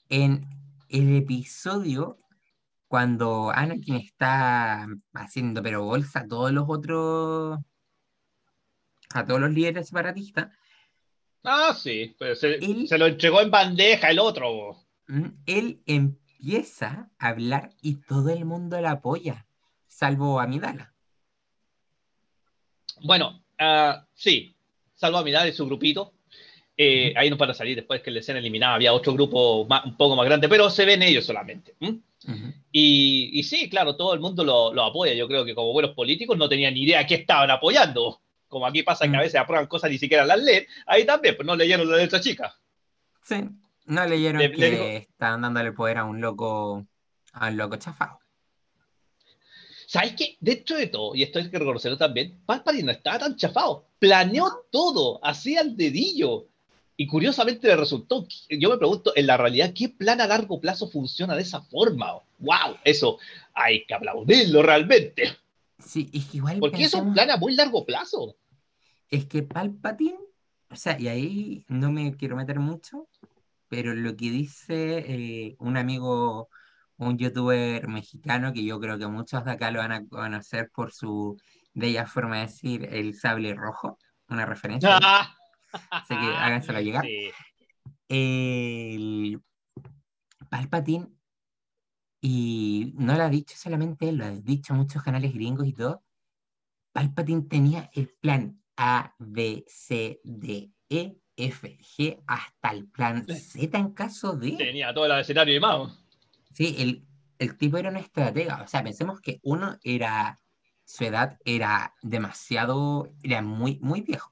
en 0.09 0.45
el 0.89 1.15
episodio 1.17 2.19
cuando 2.87 3.49
Anakin 3.51 3.95
está 3.95 4.87
haciendo 5.13 5.61
pero 5.61 5.83
bolsa 5.83 6.21
a 6.21 6.27
todos 6.27 6.51
los 6.51 6.65
otros, 6.67 7.59
a 9.13 9.25
todos 9.25 9.39
los 9.41 9.51
líderes 9.51 9.87
separatistas, 9.87 10.49
Ah, 11.43 11.73
sí, 11.73 12.15
pues 12.19 12.39
se, 12.41 12.55
Él- 12.55 12.87
se 12.87 12.97
lo 12.97 13.05
entregó 13.07 13.39
en 13.41 13.49
bandeja 13.51 14.09
el 14.09 14.19
otro. 14.19 14.75
mm, 15.07 15.27
él 15.45 15.81
empieza 15.85 17.09
a 17.17 17.27
hablar 17.29 17.69
y 17.81 17.95
todo 18.01 18.29
el 18.31 18.43
mundo 18.43 18.79
la 18.81 18.91
apoya, 18.91 19.47
salvo 19.87 20.39
Amidala. 20.41 20.93
Bueno, 23.03 23.43
ah, 23.59 24.05
sí, 24.13 24.55
salvo 24.95 25.17
a 25.19 25.23
Midal 25.23 25.47
y 25.47 25.53
su 25.53 25.65
grupito. 25.65 26.13
Eh, 26.79 27.11
ahí 27.17 27.29
no 27.29 27.37
para 27.37 27.55
salir 27.55 27.75
después 27.75 28.01
que 28.03 28.11
la 28.11 28.19
escena 28.19 28.37
eliminada 28.37 28.75
había 28.75 28.93
otro 28.93 29.11
grupo 29.13 29.65
más- 29.65 29.83
un 29.85 29.97
poco 29.97 30.15
más 30.15 30.25
grande, 30.27 30.47
pero 30.47 30.69
se 30.69 30.85
ven 30.85 31.01
ellos 31.01 31.25
solamente. 31.25 31.73
Y, 32.71 33.31
y 33.33 33.43
sí, 33.43 33.67
claro, 33.69 33.95
todo 33.95 34.13
el 34.13 34.19
mundo 34.19 34.43
lo, 34.43 34.71
lo 34.73 34.83
apoya. 34.83 35.13
Yo 35.15 35.27
creo 35.27 35.43
que 35.43 35.55
como 35.55 35.73
buenos 35.73 35.95
políticos 35.95 36.37
no 36.37 36.47
tenían 36.47 36.75
ni 36.75 36.83
idea 36.83 37.05
qué 37.07 37.15
estaban 37.15 37.49
apoyando. 37.49 38.21
Como 38.47 38.65
aquí 38.67 38.83
pasa 38.83 39.05
que 39.09 39.15
a 39.15 39.19
Mm. 39.19 39.23
veces 39.23 39.35
aprueban 39.41 39.67
cosas 39.67 39.89
ni 39.89 39.97
siquiera 39.97 40.23
las 40.25 40.39
leen, 40.41 40.65
ahí 40.85 41.03
también, 41.05 41.35
pues 41.35 41.45
no 41.47 41.55
leyeron 41.55 41.89
la 41.89 41.97
letra 41.97 42.21
chica. 42.21 42.55
Sí, 43.23 43.37
no 43.87 44.05
leyeron 44.05 44.39
Le- 44.41 44.51
que 44.51 44.57
le 44.57 44.69
digo- 44.71 44.83
estaban 44.85 45.41
dándole 45.41 45.71
poder 45.71 45.97
a 45.97 46.05
un 46.05 46.21
loco, 46.21 46.85
a 47.33 47.47
un 47.47 47.57
loco 47.57 47.75
chafado. 47.77 48.19
¿Sabes 49.87 50.13
qué? 50.13 50.37
Dentro 50.39 50.75
de 50.77 50.87
todo, 50.87 51.15
y 51.15 51.23
esto 51.23 51.39
hay 51.39 51.49
que 51.49 51.59
reconocerlo 51.59 51.97
también, 51.97 52.39
Palpatine 52.45 52.83
no 52.83 52.91
estaba 52.91 53.19
tan 53.19 53.35
chafado. 53.35 53.85
Planeó 53.99 54.65
todo, 54.71 55.19
hacía 55.25 55.61
el 55.61 55.75
dedillo. 55.77 56.45
Y 56.99 57.05
curiosamente 57.05 57.67
le 57.67 57.75
resultó. 57.75 58.27
Yo 58.49 58.71
me 58.71 58.77
pregunto, 58.77 59.13
en 59.15 59.27
la 59.27 59.37
realidad, 59.37 59.71
¿qué 59.73 59.87
plan 59.87 60.19
a 60.19 60.25
largo 60.25 60.59
plazo 60.59 60.89
funciona 60.89 61.35
de 61.35 61.43
esa 61.43 61.61
forma? 61.61 62.13
¡Wow! 62.39 62.77
Eso 62.83 63.19
hay 63.53 63.85
que 63.85 63.93
aplaudirlo 63.93 64.63
realmente. 64.63 65.37
Sí, 65.77 66.09
es 66.11 66.25
que 66.25 66.37
igual 66.37 66.57
Porque 66.59 66.85
es 66.85 66.93
un 66.95 67.13
plan 67.13 67.29
a 67.29 67.37
muy 67.37 67.55
largo 67.55 67.85
plazo. 67.85 68.35
Es 69.09 69.25
que 69.25 69.43
Palpatine, 69.43 70.17
o 70.71 70.75
sea, 70.75 70.99
y 70.99 71.07
ahí 71.07 71.65
no 71.67 71.91
me 71.91 72.17
quiero 72.17 72.35
meter 72.35 72.59
mucho, 72.59 73.07
pero 73.69 73.93
lo 73.93 74.15
que 74.15 74.31
dice 74.31 75.05
eh, 75.07 75.55
un 75.59 75.77
amigo, 75.77 76.49
un 76.97 77.19
youtuber 77.19 77.87
mexicano, 77.87 78.53
que 78.53 78.65
yo 78.65 78.79
creo 78.79 78.97
que 78.97 79.05
muchos 79.05 79.45
de 79.45 79.51
acá 79.51 79.69
lo 79.69 79.79
van 79.79 79.91
a 79.91 80.07
conocer 80.07 80.71
por 80.71 80.91
su 80.91 81.39
bella 81.75 82.07
forma 82.07 82.37
de 82.37 82.47
decir 82.47 82.89
el 82.91 83.13
sable 83.13 83.53
rojo, 83.53 83.99
una 84.29 84.47
referencia. 84.47 84.97
ahí, 84.97 85.27
Así 85.89 86.15
que 86.15 86.25
háganselo 86.25 86.81
llegar. 86.81 87.05
Sí. 87.05 87.31
El 88.09 89.41
Palpatine, 90.49 91.07
y 92.21 92.93
no 92.95 93.15
lo 93.15 93.23
ha 93.23 93.29
dicho 93.29 93.55
solamente 93.57 94.09
él, 94.09 94.17
lo 94.17 94.25
han 94.25 94.43
dicho 94.43 94.73
muchos 94.73 95.03
canales 95.03 95.33
gringos 95.33 95.67
y 95.67 95.73
todo. 95.73 96.03
Palpatine 96.93 97.43
tenía 97.43 97.89
el 97.93 98.09
plan 98.21 98.61
A, 98.75 99.13
B, 99.19 99.65
C, 99.67 100.19
D, 100.23 100.71
E, 100.89 101.17
F, 101.35 101.77
G, 101.79 102.23
hasta 102.25 102.69
el 102.71 102.87
plan 102.87 103.25
Z 103.27 103.77
en 103.77 103.91
caso 103.91 104.33
de. 104.33 104.53
Tenía 104.53 104.93
todo 104.93 105.05
el 105.05 105.19
escenario 105.19 105.55
y 105.55 105.59
más. 105.59 106.03
Sí, 106.53 106.75
el, 106.79 107.05
el 107.37 107.57
tipo 107.57 107.77
era 107.77 107.89
un 107.89 107.97
estratega. 107.97 108.63
O 108.63 108.67
sea, 108.67 108.83
pensemos 108.83 109.21
que 109.21 109.39
uno 109.43 109.77
era. 109.83 110.39
Su 110.83 111.03
edad 111.03 111.37
era 111.45 111.93
demasiado. 112.01 113.13
Era 113.21 113.41
muy, 113.41 113.77
muy 113.81 114.01
viejo. 114.01 114.31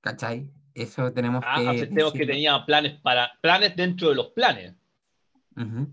¿Cachai? 0.00 0.48
Eso 0.74 1.12
tenemos 1.12 1.42
Ah, 1.46 1.60
que. 1.60 1.68
aceptemos 1.68 2.12
que 2.12 2.26
tenía 2.26 2.64
planes 2.64 3.00
para 3.00 3.32
planes 3.40 3.74
dentro 3.74 4.10
de 4.10 4.14
los 4.14 4.28
planes. 4.28 4.74
Ujú. 5.56 5.92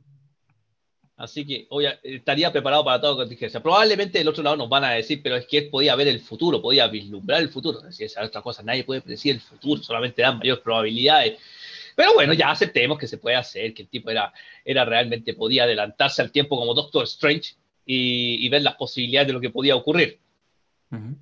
Así 1.18 1.45
que 1.45 1.66
hoy 1.70 1.86
estaría 2.03 2.51
preparado 2.51 2.84
para 2.84 2.99
toda 2.99 3.16
contingencia. 3.16 3.64
Probablemente 3.64 4.18
del 4.20 4.28
otro 4.28 4.43
lado 4.43 4.58
nos 4.58 4.68
van 4.70 4.84
a 4.84 4.91
decir, 4.91 5.22
pero 5.24 5.38
es 5.38 5.47
que 5.47 5.60
él 5.60 5.70
podía 5.70 5.95
ver 5.95 6.10
el 6.10 6.20
futuro, 6.20 6.62
podía 6.62 6.88
vislumbrar 6.88 7.41
el 7.41 7.49
futuro. 7.49 7.80
Es 7.88 8.18
otra 8.18 8.41
cosa, 8.41 8.62
nadie 8.64 8.84
puede 8.84 9.01
predecir 9.01 9.34
el 9.36 9.41
futuro, 9.41 9.82
solamente 9.82 10.22
dan 10.22 10.38
mayores 10.39 10.62
probabilidades. 10.62 11.39
Pero 11.95 12.14
bueno, 12.14 12.34
ya 12.34 12.51
aceptemos 12.51 12.99
que 12.99 13.08
se 13.08 13.18
puede 13.18 13.38
hacer, 13.38 13.74
que 13.74 13.84
el 13.84 13.88
tipo 13.88 14.10
era, 14.10 14.34
era 14.66 14.84
realmente, 14.84 15.34
podía 15.34 15.64
adelantarse 15.64 16.22
al 16.22 16.32
tiempo 16.32 16.58
como 16.60 16.74
Doctor 16.74 17.06
Strange 17.06 17.56
y, 17.86 18.45
y 18.45 18.49
ver 18.49 18.64
las 18.64 18.76
posibilidades 18.76 19.28
de 19.28 19.34
lo 19.34 19.39
que 19.39 19.49
podía 19.51 19.78
ocurrir. 19.78 20.20
Ujú. 20.91 21.16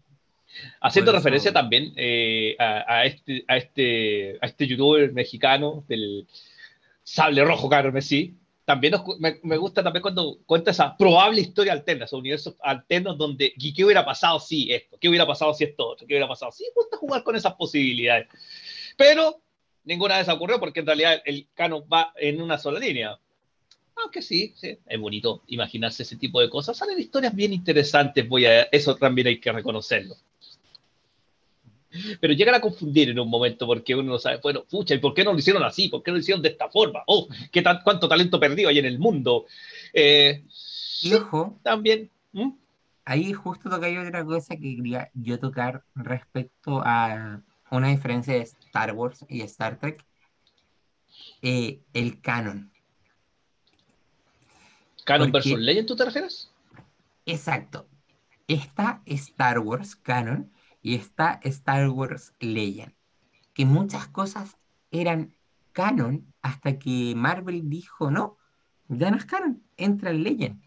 Haciendo 0.81 1.11
Por 1.11 1.17
eso- 1.17 1.23
referencia 1.23 1.53
también 1.53 1.93
eh, 1.95 2.55
a, 2.59 2.83
a 2.99 3.05
este, 3.05 3.43
a, 3.47 3.57
este, 3.57 4.37
a 4.41 4.45
este 4.45 4.67
youtuber 4.67 5.11
mexicano 5.13 5.83
del 5.87 6.27
sable 7.03 7.43
rojo 7.43 7.69
carmesí, 7.69 8.35
también 8.65 8.91
nos 8.91 9.03
me, 9.19 9.39
me 9.43 9.57
gusta 9.57 9.83
también 9.83 10.01
cuando 10.01 10.37
cuenta 10.45 10.71
esa 10.71 10.95
probable 10.95 11.41
historia 11.41 11.73
alterna, 11.73 12.05
esos 12.05 12.19
universos 12.19 12.55
alternos 12.61 13.17
donde 13.17 13.51
¿y 13.57 13.73
qué 13.73 13.83
hubiera 13.83 14.05
pasado 14.05 14.39
si 14.39 14.71
esto? 14.71 14.97
¿Qué 15.01 15.09
hubiera 15.09 15.27
pasado 15.27 15.53
si 15.53 15.65
esto 15.65 15.85
otro? 15.89 16.07
¿Qué 16.07 16.13
hubiera 16.13 16.29
pasado 16.29 16.51
si? 16.53 16.63
Me 16.63 16.69
gusta 16.75 16.95
jugar 16.97 17.23
con 17.23 17.35
esas 17.35 17.55
posibilidades. 17.55 18.27
Pero 18.95 19.41
ninguna 19.83 20.15
de 20.15 20.21
esas 20.21 20.35
ocurrió 20.35 20.61
porque 20.61 20.79
en 20.79 20.85
realidad 20.85 21.21
el 21.25 21.47
canon 21.53 21.83
va 21.91 22.13
en 22.15 22.41
una 22.41 22.57
sola 22.57 22.79
línea. 22.79 23.19
Aunque 24.01 24.21
sí, 24.21 24.53
sí, 24.55 24.77
es 24.87 24.99
bonito 24.99 25.43
imaginarse 25.47 26.03
ese 26.03 26.15
tipo 26.15 26.39
de 26.39 26.49
cosas. 26.49 26.77
Salen 26.77 26.97
historias 26.99 27.35
bien 27.35 27.51
interesantes, 27.51 28.27
voy 28.29 28.45
a, 28.45 28.63
eso 28.71 28.95
también 28.95 29.27
hay 29.27 29.39
que 29.41 29.51
reconocerlo. 29.51 30.15
Pero 32.19 32.33
llegan 32.33 32.55
a 32.55 32.61
confundir 32.61 33.09
en 33.09 33.19
un 33.19 33.29
momento 33.29 33.65
porque 33.67 33.93
uno 33.95 34.13
no 34.13 34.19
sabe, 34.19 34.37
bueno, 34.41 34.63
pucha, 34.63 34.95
¿y 34.95 34.99
por 34.99 35.13
qué 35.13 35.23
no 35.23 35.33
lo 35.33 35.39
hicieron 35.39 35.63
así? 35.63 35.89
¿Por 35.89 36.01
qué 36.03 36.11
no 36.11 36.15
lo 36.17 36.21
hicieron 36.21 36.41
de 36.41 36.49
esta 36.49 36.69
forma? 36.69 37.03
Oh, 37.07 37.27
¿qué 37.51 37.61
tan, 37.61 37.81
cuánto 37.83 38.07
talento 38.07 38.39
perdido 38.39 38.69
hay 38.69 38.79
en 38.79 38.85
el 38.85 38.99
mundo. 38.99 39.45
Eh, 39.93 40.43
Y 41.01 41.13
ojo, 41.13 41.59
también. 41.63 42.09
¿Mm? 42.31 42.51
ahí 43.05 43.33
justo 43.33 43.69
toca 43.69 43.89
yo 43.89 44.01
otra 44.01 44.23
cosa 44.23 44.55
que 44.55 44.75
quería 44.77 45.11
yo 45.13 45.37
tocar 45.37 45.83
respecto 45.93 46.81
a 46.85 47.41
una 47.69 47.89
diferencia 47.89 48.33
de 48.33 48.41
Star 48.41 48.93
Wars 48.93 49.25
y 49.27 49.41
Star 49.41 49.77
Trek. 49.77 50.03
Eh, 51.41 51.79
el 51.93 52.21
canon. 52.21 52.71
¿Canon 55.05 55.31
Porque- 55.31 55.49
versus 55.49 55.63
Legend, 55.63 55.87
tú 55.87 55.95
te 55.95 56.05
refieres? 56.05 56.49
Exacto. 57.25 57.87
Está 58.47 59.01
Star 59.05 59.59
Wars 59.59 59.95
canon 59.95 60.51
y 60.83 60.95
está 60.95 61.39
Star 61.43 61.89
Wars 61.89 62.35
Legend. 62.39 62.93
Que 63.53 63.65
muchas 63.65 64.07
cosas 64.09 64.57
eran 64.91 65.33
canon 65.71 66.31
hasta 66.41 66.77
que 66.77 67.13
Marvel 67.15 67.69
dijo 67.69 68.11
no, 68.11 68.37
ya 68.89 69.09
no 69.09 69.17
es 69.17 69.25
canon, 69.25 69.63
entra 69.77 70.11
en 70.11 70.23
Legend. 70.23 70.61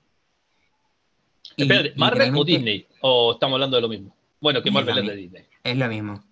Espérate, 1.56 1.92
¿Marvel 1.96 2.34
o 2.34 2.44
Disney? 2.44 2.88
¿O 3.00 3.32
estamos 3.34 3.54
hablando 3.54 3.76
de 3.76 3.82
lo 3.82 3.88
mismo? 3.88 4.16
Bueno, 4.40 4.62
que 4.62 4.70
Marvel 4.70 4.98
es 4.98 5.06
de. 5.06 5.16
Disney. 5.16 5.46
Es 5.62 5.76
lo 5.76 5.88
mismo. 5.88 6.24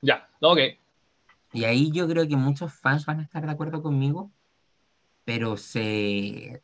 Ya, 0.00 0.28
ok. 0.40 0.58
Y 1.52 1.64
ahí 1.64 1.90
yo 1.90 2.06
creo 2.06 2.28
que 2.28 2.36
muchos 2.36 2.72
fans 2.72 3.06
van 3.06 3.20
a 3.20 3.22
estar 3.22 3.44
de 3.44 3.50
acuerdo 3.50 3.82
conmigo, 3.82 4.30
pero 5.24 5.56
se... 5.56 6.62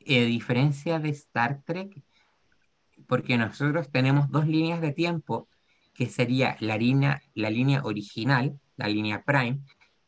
A 0.00 0.24
diferencia 0.24 0.98
de 0.98 1.10
Star 1.10 1.62
Trek, 1.64 2.02
porque 3.10 3.36
nosotros 3.36 3.90
tenemos 3.90 4.30
dos 4.30 4.46
líneas 4.46 4.80
de 4.80 4.92
tiempo, 4.92 5.48
que 5.94 6.06
sería 6.06 6.56
la 6.60 6.78
línea, 6.78 7.20
la 7.34 7.50
línea 7.50 7.82
original, 7.82 8.60
la 8.76 8.86
línea 8.86 9.24
Prime, 9.24 9.58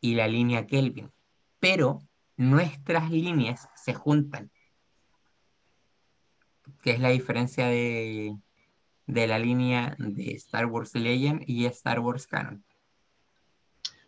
y 0.00 0.14
la 0.14 0.28
línea 0.28 0.68
Kelvin. 0.68 1.10
Pero 1.58 1.98
nuestras 2.36 3.10
líneas 3.10 3.68
se 3.74 3.92
juntan, 3.92 4.52
que 6.80 6.92
es 6.92 7.00
la 7.00 7.08
diferencia 7.08 7.66
de, 7.66 8.36
de 9.08 9.26
la 9.26 9.40
línea 9.40 9.96
de 9.98 10.34
Star 10.34 10.66
Wars 10.66 10.94
Legend 10.94 11.42
y 11.48 11.66
Star 11.66 11.98
Wars 11.98 12.28
Canon. 12.28 12.62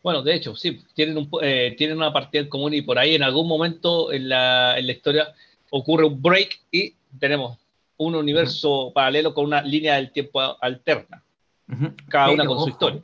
Bueno, 0.04 0.22
de 0.22 0.36
hecho, 0.36 0.54
sí, 0.54 0.84
tienen, 0.94 1.16
un, 1.18 1.28
eh, 1.42 1.74
tienen 1.76 1.96
una 1.96 2.12
partida 2.12 2.42
en 2.42 2.48
común 2.48 2.72
y 2.74 2.82
por 2.82 3.00
ahí 3.00 3.16
en 3.16 3.24
algún 3.24 3.48
momento 3.48 4.12
en 4.12 4.28
la, 4.28 4.78
en 4.78 4.86
la 4.86 4.92
historia 4.92 5.34
ocurre 5.70 6.04
un 6.04 6.22
break 6.22 6.60
y 6.70 6.94
tenemos 7.18 7.58
un 7.96 8.14
universo 8.14 8.92
paralelo 8.94 9.34
con 9.34 9.46
una 9.46 9.62
línea 9.62 9.94
del 9.96 10.12
tiempo 10.12 10.40
alterna, 10.60 11.24
cada 12.08 12.30
una 12.30 12.46
con 12.46 12.60
su 12.60 12.68
historia. 12.70 13.02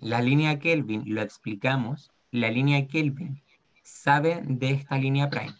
La 0.00 0.20
línea 0.20 0.58
Kelvin, 0.58 1.02
lo 1.06 1.22
explicamos, 1.22 2.10
la 2.30 2.50
línea 2.50 2.86
Kelvin 2.86 3.42
sabe 3.82 4.42
de 4.44 4.70
esta 4.70 4.98
línea 4.98 5.30
Prime, 5.30 5.54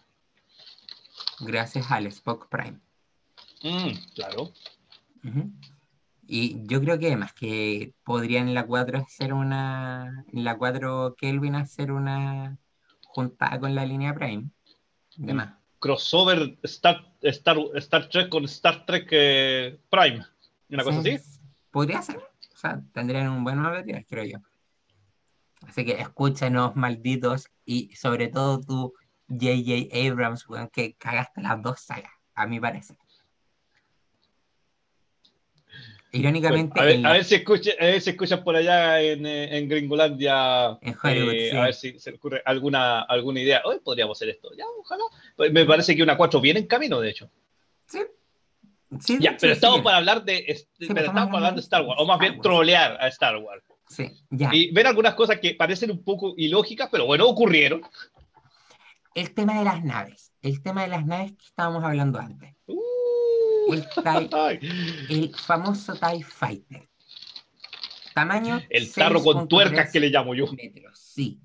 gracias 1.41 1.91
al 1.91 2.07
Spock 2.07 2.49
Prime. 2.49 2.79
Mm, 3.63 3.93
claro. 4.15 4.53
Y 6.27 6.67
yo 6.67 6.81
creo 6.81 6.99
que 6.99 7.09
además 7.09 7.33
que 7.33 7.95
podría 8.05 8.41
en 8.41 8.55
la 8.55 8.67
4 8.67 8.99
hacer 8.99 9.33
una, 9.33 10.25
en 10.33 10.45
la 10.45 10.57
4 10.57 11.15
Kelvin 11.17 11.55
hacer 11.55 11.93
una 11.93 12.59
juntada 13.05 13.61
con 13.61 13.75
la 13.75 13.85
línea 13.85 14.15
Prime. 14.15 14.51
De 15.17 15.35
Mm. 15.35 15.62
Crossover 15.83 16.57
Star, 16.63 17.13
Star, 17.23 17.59
Star 17.75 18.09
Trek 18.09 18.29
con 18.29 18.45
Star 18.45 18.87
Trek 18.87 19.09
eh, 19.11 19.81
Prime. 19.91 20.25
Una 20.71 20.85
cosa 20.85 21.03
Sí, 21.03 21.11
así. 21.11 21.41
Podría 21.73 22.01
ser. 22.01 22.19
O 22.19 22.57
sea, 22.57 22.81
tendrían 22.93 23.29
un 23.31 23.43
buen 23.43 23.59
material, 23.59 24.07
creo 24.09 24.25
yo. 24.25 24.39
Así 25.67 25.85
que 25.85 26.01
escúchanos, 26.01 26.77
malditos, 26.77 27.49
y 27.65 27.93
sobre 27.97 28.29
todo 28.29 28.61
tú, 28.61 28.95
J.J. 29.29 29.89
Abrams, 30.09 30.49
weón, 30.49 30.69
que 30.69 30.95
cagaste 30.95 31.43
las 31.43 31.61
dos 31.61 31.81
sagas, 31.81 32.13
a 32.35 32.47
mi 32.47 32.61
parecer. 32.61 32.97
Irónicamente, 36.15 36.73
Bueno, 36.79 36.83
a, 36.83 36.85
ver, 36.85 37.07
a 37.07 37.13
ver 37.15 37.25
si 37.25 37.35
escucha, 37.37 37.71
a 37.81 37.85
ver 37.87 38.01
si 38.03 38.11
escuchan 38.11 38.45
por 38.45 38.55
allá 38.55 39.01
en, 39.01 39.25
eh, 39.25 39.57
en 39.57 39.67
Gringolandia. 39.69 40.79
En 40.83 40.95
Hollywood, 41.03 41.33
eh, 41.33 41.49
sí. 41.51 41.57
A 41.57 41.63
ver 41.65 41.75
si 41.75 41.99
se 41.99 42.11
le 42.11 42.17
ocurre 42.19 42.43
alguna, 42.45 43.01
alguna 43.03 43.41
idea. 43.41 43.63
Hoy 43.65 43.79
podríamos 43.83 44.19
hacer 44.19 44.29
esto. 44.29 44.51
Ya, 44.57 44.65
ojalá. 44.79 45.05
Pues 45.37 45.51
Me 45.53 45.65
parece 45.65 45.97
que 45.97 46.03
una 46.03 46.17
4 46.19 46.39
viene 46.41 46.61
en 46.61 46.67
camino, 46.67 47.01
de 47.01 47.09
hecho. 47.11 47.31
sí, 47.87 48.01
sí, 49.01 49.17
Ya, 49.21 49.37
pero 49.41 49.55
estamos 49.55 49.81
para 49.81 49.97
hablar 49.97 50.23
de, 50.23 50.45
est- 50.49 50.69
pero 50.79 50.89
pero 50.95 51.01
estamos 51.01 51.21
estamos 51.23 51.35
hablando 51.37 51.61
de 51.61 51.65
Star 51.65 51.83
Wars, 51.83 52.01
o 52.03 52.05
más 52.07 52.19
bien 52.19 52.33
Wars. 52.35 52.43
trolear 52.43 52.99
a 53.01 53.09
Star 53.09 53.37
Wars. 53.39 53.65
sí, 53.89 54.11
ya. 54.29 54.51
Y 54.53 54.71
ver 54.71 54.87
algunas 54.89 55.15
cosas 55.15 55.39
que 55.41 55.55
parecen 55.55 55.91
un 55.91 56.05
poco 56.05 56.35
ilógicas, 56.37 56.91
pero 56.93 57.07
bueno, 57.07 57.27
ocurrieron. 57.27 57.81
El 59.15 59.33
tema 59.35 59.59
de 59.59 59.65
las 59.65 59.83
naves, 59.85 60.33
el 60.43 60.63
tema 60.63 60.83
de 60.83 60.89
las 60.89 61.07
naves 61.07 61.33
que 61.33 61.45
estábamos 61.47 61.83
hablando 61.85 62.19
antes. 62.19 62.55
El, 63.75 63.89
TIE 63.89 64.59
el 65.09 65.35
famoso 65.35 65.95
TIE 65.95 66.23
Fighter. 66.23 66.89
Tamaño 68.15 68.61
el 68.69 68.93
tarro 68.93 69.23
con 69.23 69.37
6.3 69.39 69.49
tuercas 69.49 69.93
que 69.93 70.01
le 70.01 70.11
llamo 70.11 70.35
yo. 70.35 70.47
metros, 70.53 70.99
sí. 70.99 71.41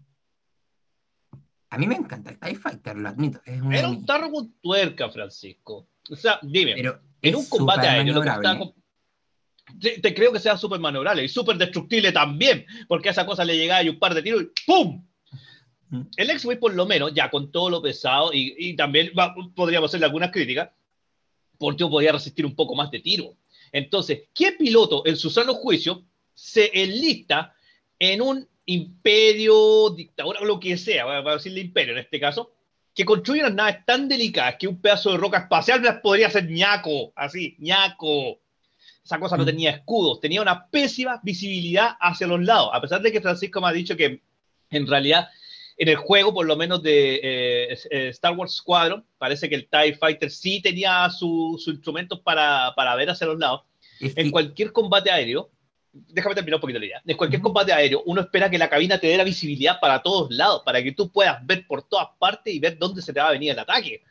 A 1.69 1.77
mí 1.77 1.87
me 1.87 1.95
encanta 1.95 2.29
el 2.31 2.39
TIE 2.39 2.55
Fighter, 2.55 2.97
lo 2.97 3.09
admito. 3.09 3.41
Es 3.45 3.61
Era 3.71 3.89
un 3.89 4.05
tarro 4.05 4.31
con 4.31 4.53
tuerca, 4.61 5.09
Francisco. 5.09 5.89
O 6.09 6.15
sea, 6.15 6.39
dime, 6.41 6.73
pero 6.75 6.99
en 7.21 7.35
un 7.35 7.45
combate 7.49 7.87
aéreo, 7.87 8.13
lo 8.15 8.21
que 8.21 8.27
maniobrable. 8.29 8.47
está 8.47 8.73
con- 8.73 9.79
te, 9.81 9.99
te 9.99 10.13
creo 10.13 10.31
que 10.31 10.39
sea 10.39 10.55
súper 10.57 10.79
maniobrable 10.79 11.25
y 11.25 11.27
súper 11.27 11.57
destructible 11.57 12.13
también, 12.13 12.65
porque 12.87 13.09
a 13.09 13.11
esa 13.11 13.25
cosa 13.25 13.43
le 13.43 13.57
llegaba 13.57 13.83
y 13.83 13.89
un 13.89 13.99
par 13.99 14.13
de 14.13 14.21
tiros 14.23 14.43
y 14.43 14.47
¡pum! 14.65 15.05
Mm. 15.89 16.01
El 16.15 16.29
X-Wing, 16.31 16.59
por 16.59 16.73
lo 16.73 16.85
menos, 16.85 17.13
ya 17.13 17.29
con 17.29 17.51
todo 17.51 17.69
lo 17.69 17.81
pesado, 17.81 18.31
y, 18.33 18.55
y 18.57 18.75
también 18.77 19.11
va- 19.17 19.35
podríamos 19.55 19.89
hacerle 19.89 20.05
algunas 20.05 20.31
críticas, 20.31 20.69
porque 21.57 21.85
podía 21.85 22.11
resistir 22.11 22.45
un 22.45 22.55
poco 22.55 22.75
más 22.75 22.91
de 22.91 22.99
tiro. 22.99 23.35
Entonces, 23.71 24.23
¿qué 24.33 24.53
piloto 24.53 25.03
en 25.05 25.17
su 25.17 25.29
sano 25.29 25.53
juicio 25.53 26.03
se 26.33 26.71
enlista 26.83 27.53
en 27.99 28.21
un 28.21 28.47
imperio, 28.65 29.89
dictadura, 29.91 30.41
o 30.41 30.45
lo 30.45 30.59
que 30.59 30.77
sea, 30.77 31.05
para 31.05 31.33
decirle 31.33 31.61
imperio 31.61 31.93
en 31.93 31.99
este 31.99 32.19
caso, 32.19 32.51
que 32.93 33.05
construye 33.05 33.41
unas 33.41 33.53
naves 33.53 33.85
tan 33.85 34.07
delicadas 34.07 34.55
que 34.59 34.67
un 34.67 34.81
pedazo 34.81 35.11
de 35.11 35.17
roca 35.17 35.37
espacial 35.37 35.81
las 35.83 35.99
podría 36.01 36.27
hacer 36.27 36.49
ñaco, 36.49 37.13
así, 37.15 37.55
ñaco. 37.59 38.39
Esa 39.03 39.19
cosa 39.19 39.37
no 39.37 39.43
Mm. 39.43 39.47
tenía 39.47 39.69
escudos, 39.71 40.19
tenía 40.19 40.41
una 40.41 40.67
pésima 40.67 41.19
visibilidad 41.23 41.91
hacia 41.99 42.27
los 42.27 42.43
lados, 42.43 42.69
a 42.73 42.81
pesar 42.81 43.01
de 43.01 43.11
que 43.11 43.21
Francisco 43.21 43.61
me 43.61 43.67
ha 43.67 43.71
dicho 43.71 43.95
que 43.95 44.21
en 44.69 44.87
realidad 44.87 45.29
en 45.77 45.89
el 45.89 45.95
juego, 45.95 46.33
por 46.33 46.45
lo 46.47 46.55
menos 46.55 46.81
de 46.81 47.15
eh, 47.15 47.77
eh, 47.91 48.07
Star 48.09 48.35
Wars 48.35 48.55
Squadron, 48.55 49.05
parece 49.17 49.47
que 49.47 49.55
el 49.55 49.67
TIE 49.67 49.93
Fighter 49.93 50.31
sí 50.31 50.59
tenía 50.61 51.07
sus 51.11 51.63
su 51.63 51.71
instrumentos 51.71 52.19
para, 52.21 52.73
para 52.75 52.95
ver 52.95 53.11
hacia 53.11 53.27
los 53.27 53.37
lados. 53.37 53.61
Es 53.99 54.17
En 54.17 54.31
cualquier 54.31 54.71
combate 54.71 55.11
aéreo, 55.11 55.51
déjame 55.93 56.33
terminar 56.33 56.55
un 56.55 56.61
poquito 56.61 56.79
la 56.79 56.85
idea. 56.85 57.01
En 57.05 57.15
cualquier 57.15 57.41
combate 57.41 57.71
aéreo, 57.71 58.01
uno 58.07 58.21
espera 58.21 58.49
que 58.49 58.57
la 58.57 58.69
cabina 58.69 58.99
te 58.99 59.07
dé 59.07 59.17
la 59.17 59.23
visibilidad 59.23 59.79
para 59.79 60.01
todos 60.01 60.31
lados, 60.31 60.63
para 60.65 60.81
que 60.81 60.93
tú 60.93 61.11
puedas 61.11 61.45
ver 61.45 61.67
por 61.67 61.87
todas 61.87 62.07
partes 62.17 62.53
y 62.53 62.59
ver 62.59 62.79
dónde 62.79 63.03
se 63.03 63.13
te 63.13 63.19
va 63.19 63.27
a 63.27 63.33
venir 63.33 63.51
el 63.51 63.59
ataque. 63.59 64.01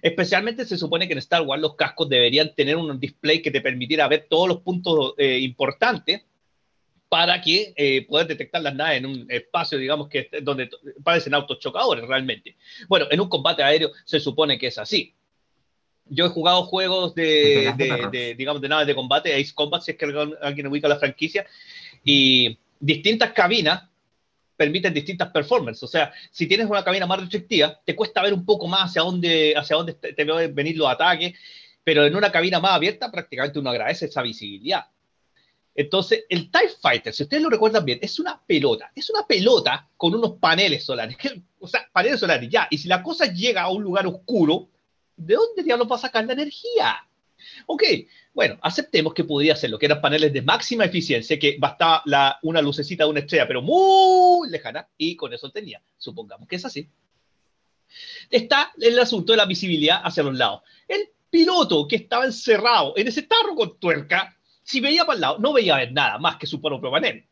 Especialmente 0.00 0.64
se 0.64 0.78
supone 0.78 1.06
que 1.06 1.12
en 1.12 1.18
Star 1.18 1.42
Wars 1.42 1.60
los 1.60 1.76
cascos 1.76 2.08
deberían 2.08 2.54
tener 2.54 2.76
un 2.76 2.98
display 2.98 3.42
que 3.42 3.50
te 3.50 3.60
permitiera 3.60 4.08
ver 4.08 4.26
todos 4.28 4.48
los 4.48 4.60
puntos 4.60 5.14
eh, 5.18 5.38
importantes 5.40 6.22
para 7.12 7.42
que 7.42 7.74
eh, 7.76 8.06
poder 8.06 8.26
detectar 8.26 8.62
las 8.62 8.74
naves 8.74 8.96
en 8.96 9.04
un 9.04 9.26
espacio, 9.28 9.76
digamos, 9.76 10.08
que 10.08 10.30
donde 10.40 10.70
parecen 11.04 11.34
autos 11.34 11.58
chocadores 11.58 12.08
realmente. 12.08 12.56
Bueno, 12.88 13.04
en 13.10 13.20
un 13.20 13.28
combate 13.28 13.62
aéreo 13.62 13.90
se 14.06 14.18
supone 14.18 14.56
que 14.58 14.68
es 14.68 14.78
así. 14.78 15.12
Yo 16.06 16.24
he 16.24 16.28
jugado 16.30 16.62
juegos 16.62 17.14
de, 17.14 17.74
de 17.76 18.08
de- 18.10 18.34
digamos, 18.34 18.62
de 18.62 18.68
naves 18.70 18.86
de 18.86 18.94
combate, 18.94 19.34
Ace 19.34 19.52
Combat, 19.54 19.82
si 19.82 19.90
es 19.90 19.98
que 19.98 20.06
alguien 20.40 20.66
ubica 20.68 20.88
la 20.88 20.96
franquicia, 20.96 21.44
y 22.02 22.56
distintas 22.80 23.32
cabinas 23.32 23.82
permiten 24.56 24.94
distintas 24.94 25.28
performances. 25.28 25.82
O 25.82 25.88
sea, 25.88 26.14
si 26.30 26.46
tienes 26.46 26.66
una 26.66 26.82
cabina 26.82 27.04
más 27.06 27.20
restrictiva, 27.20 27.78
te 27.84 27.94
cuesta 27.94 28.22
ver 28.22 28.32
un 28.32 28.46
poco 28.46 28.66
más 28.68 28.88
hacia 28.88 29.02
dónde, 29.02 29.52
hacia 29.54 29.76
dónde 29.76 29.92
te, 29.92 30.14
te 30.14 30.24
ven 30.24 30.54
venir 30.54 30.78
los 30.78 30.88
ataques, 30.88 31.34
pero 31.84 32.06
en 32.06 32.16
una 32.16 32.32
cabina 32.32 32.58
más 32.58 32.72
abierta 32.72 33.12
prácticamente 33.12 33.58
uno 33.58 33.68
agradece 33.68 34.06
esa 34.06 34.22
visibilidad. 34.22 34.86
Entonces, 35.74 36.24
el 36.28 36.50
TIE 36.50 36.68
Fighter, 36.80 37.14
si 37.14 37.22
ustedes 37.22 37.42
lo 37.42 37.48
recuerdan 37.48 37.84
bien, 37.84 37.98
es 38.02 38.18
una 38.18 38.40
pelota. 38.44 38.92
Es 38.94 39.08
una 39.10 39.26
pelota 39.26 39.88
con 39.96 40.14
unos 40.14 40.32
paneles 40.32 40.84
solares. 40.84 41.16
O 41.58 41.68
sea, 41.68 41.88
paneles 41.92 42.20
solares, 42.20 42.50
ya. 42.50 42.68
Y 42.70 42.78
si 42.78 42.88
la 42.88 43.02
cosa 43.02 43.32
llega 43.32 43.62
a 43.62 43.70
un 43.70 43.82
lugar 43.82 44.06
oscuro, 44.06 44.68
¿de 45.16 45.34
dónde 45.34 45.62
diablos 45.62 45.90
va 45.90 45.96
a 45.96 46.00
sacar 46.00 46.24
la 46.26 46.32
energía? 46.32 46.96
Ok, 47.66 47.82
bueno, 48.34 48.58
aceptemos 48.62 49.14
que 49.14 49.24
podría 49.24 49.56
ser 49.56 49.70
lo 49.70 49.78
que 49.78 49.86
eran 49.86 50.00
paneles 50.00 50.32
de 50.32 50.42
máxima 50.42 50.84
eficiencia, 50.84 51.38
que 51.38 51.56
bastaba 51.58 52.02
una 52.42 52.62
lucecita 52.62 53.04
de 53.04 53.10
una 53.10 53.20
estrella, 53.20 53.46
pero 53.46 53.62
muy 53.62 54.48
lejana, 54.48 54.88
y 54.96 55.16
con 55.16 55.32
eso 55.32 55.50
tenía. 55.50 55.82
Supongamos 55.96 56.48
que 56.48 56.56
es 56.56 56.64
así. 56.64 56.88
Está 58.30 58.72
el 58.80 58.98
asunto 58.98 59.32
de 59.32 59.38
la 59.38 59.46
visibilidad 59.46 60.00
hacia 60.02 60.22
los 60.22 60.34
lados. 60.34 60.62
El 60.88 61.10
piloto 61.28 61.86
que 61.86 61.96
estaba 61.96 62.24
encerrado 62.24 62.94
en 62.96 63.08
ese 63.08 63.22
tarro 63.22 63.54
con 63.54 63.78
tuerca, 63.78 64.36
si 64.62 64.80
veía 64.80 65.04
para 65.04 65.14
el 65.14 65.20
lado, 65.20 65.38
no 65.38 65.52
veía 65.52 65.76
ver 65.76 65.92
nada 65.92 66.18
más 66.18 66.36
que 66.36 66.46
su 66.46 66.60
propio 66.60 66.90
panel. 66.90 67.24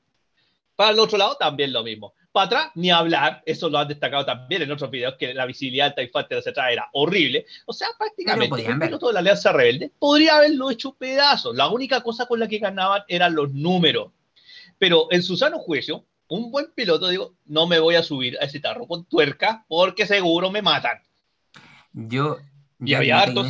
Para 0.77 0.93
el 0.93 0.99
otro 0.99 1.19
lado, 1.19 1.37
también 1.37 1.73
lo 1.73 1.83
mismo. 1.83 2.15
Para 2.33 2.47
atrás, 2.47 2.71
ni 2.75 2.91
hablar, 2.91 3.43
eso 3.45 3.69
lo 3.69 3.79
han 3.79 3.89
destacado 3.89 4.25
también 4.25 4.63
en 4.63 4.71
otros 4.71 4.91
videos, 4.91 5.17
que 5.19 5.35
la 5.35 5.45
visibilidad 5.45 5.95
del 5.95 6.11
Fighter 6.11 6.39
hacia 6.39 6.53
atrás 6.53 6.73
era 6.73 6.89
horrible. 6.93 7.45
O 7.67 7.73
sea, 7.73 7.89
prácticamente, 7.99 8.65
el 8.65 8.79
piloto 8.79 9.09
de 9.09 9.13
la 9.13 9.19
Alianza 9.19 9.53
Rebelde 9.53 9.93
podría 9.99 10.37
haberlo 10.37 10.71
hecho 10.71 10.95
pedazos. 10.95 11.55
La 11.57 11.69
única 11.69 12.03
cosa 12.03 12.27
con 12.27 12.41
la 12.41 12.49
que 12.49 12.59
ganaban 12.59 13.03
eran 13.09 13.35
los 13.35 13.53
números. 13.53 14.13
Pero 14.79 15.09
en 15.11 15.23
su 15.23 15.37
sano 15.37 15.59
juicio, 15.59 16.07
un 16.29 16.51
buen 16.51 16.73
piloto, 16.75 17.09
digo, 17.09 17.35
no 17.45 17.67
me 17.67 17.81
voy 17.81 17.97
a 17.97 18.03
subir 18.03 18.39
a 18.41 18.45
ese 18.45 18.61
tarro 18.61 18.87
con 18.87 19.05
tuerca 19.05 19.65
porque 19.69 20.07
seguro 20.07 20.51
me 20.51 20.63
matan. 20.63 21.03
Yo, 21.93 22.39
Y 22.79 22.93
yo 22.93 22.99
había 22.99 23.21
hartos. 23.21 23.47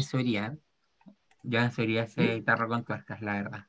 Yo 1.43 1.70
subiría 1.70 2.03
ese 2.03 2.41
tarro 2.41 2.68
con 2.68 2.85
tuercas, 2.85 3.22
la 3.22 3.35
verdad. 3.35 3.66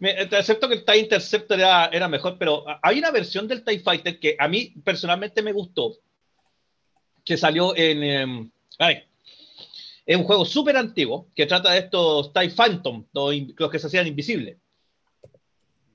Te 0.00 0.36
acepto 0.36 0.68
que 0.68 0.74
el 0.74 0.84
TIE 0.84 0.98
Interceptor 0.98 1.58
era, 1.58 1.86
era 1.86 2.08
mejor, 2.08 2.36
pero 2.38 2.64
hay 2.82 2.98
una 2.98 3.10
versión 3.10 3.46
del 3.48 3.64
TIE 3.64 3.80
Fighter 3.80 4.18
que 4.18 4.36
a 4.38 4.48
mí 4.48 4.74
personalmente 4.84 5.42
me 5.42 5.52
gustó, 5.52 5.96
que 7.24 7.36
salió 7.36 7.76
en... 7.76 8.02
em, 8.02 8.50
ay, 8.78 9.04
es 10.06 10.16
un 10.16 10.24
juego 10.24 10.44
súper 10.44 10.76
antiguo 10.76 11.28
que 11.36 11.46
trata 11.46 11.72
de 11.72 11.78
estos 11.80 12.32
TIE 12.32 12.50
Phantom, 12.50 13.04
los, 13.12 13.70
que 13.70 13.78
se 13.78 13.86
hacían 13.86 14.06
invisibles, 14.06 14.56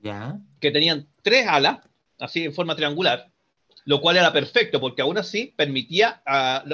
¿Ya? 0.02 0.38
que 0.60 0.70
tenían 0.70 1.06
tres 1.22 1.46
alas, 1.46 1.80
así 2.18 2.44
en 2.44 2.54
forma 2.54 2.76
triangular, 2.76 3.30
lo 3.84 4.00
cual 4.00 4.16
era 4.16 4.32
perfecto 4.32 4.80
porque 4.80 5.02
aún 5.02 5.18
así 5.18 5.52
permitía, 5.56 6.22
ah, 6.24 6.64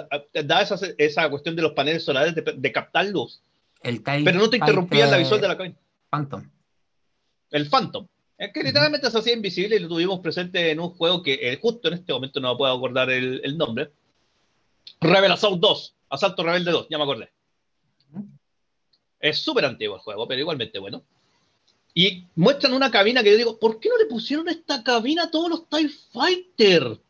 daba 0.45 0.63
esa, 0.63 0.79
esa 0.99 1.29
cuestión 1.31 1.57
de 1.57 1.63
los 1.63 1.73
paneles 1.73 2.05
solares 2.05 2.35
de, 2.35 2.43
de 2.43 2.73
captar 2.73 3.07
luz, 3.07 3.43
El 3.83 4.03
pero 4.03 4.39
no 4.39 4.49
te 4.49 4.59
interrumpía 4.59 5.07
la 5.07 5.17
visual 5.17 5.41
de 5.41 5.49
la 5.49 5.57
cabina. 5.57 5.77
Phantom. 6.13 6.43
el 7.53 7.71
Phantom. 7.71 8.07
Es 8.37 8.53
que 8.53 8.63
literalmente 8.63 9.11
se 9.11 9.19
hacía 9.19 9.33
invisible 9.33 9.77
y 9.77 9.79
lo 9.79 9.89
tuvimos 9.89 10.21
presente 10.21 10.71
en 10.71 10.79
un 10.79 10.91
juego 10.91 11.23
que 11.23 11.35
eh, 11.41 11.59
justo 11.61 11.89
en 11.89 11.95
este 11.95 12.13
momento 12.13 12.39
no 12.39 12.53
me 12.53 12.59
puedo 12.59 12.75
acordar 12.75 13.09
el, 13.09 13.41
el 13.43 13.57
nombre. 13.57 13.91
Rebel 15.01 15.33
Assault 15.33 15.59
2, 15.59 15.97
Asalto 16.11 16.43
Rebelde 16.43 16.71
2, 16.71 16.87
ya 16.91 16.99
me 16.99 17.05
acordé. 17.05 17.33
Es 19.21 19.39
súper 19.39 19.65
antiguo 19.65 19.97
el 19.97 20.03
juego, 20.03 20.29
pero 20.29 20.41
igualmente 20.41 20.79
bueno. 20.79 21.03
Y 21.95 22.27
muestran 22.35 22.75
una 22.75 22.91
cabina 22.91 23.23
que 23.23 23.31
yo 23.31 23.37
digo, 23.39 23.59
¿por 23.59 23.81
qué 23.81 23.89
no 23.89 23.97
le 23.97 24.07
pusieron 24.07 24.49
esta 24.49 24.83
cabina 24.83 25.25
a 25.25 25.31
todos 25.31 25.49
los 25.49 25.69
TIE 25.69 25.89
Fighter? 25.89 27.01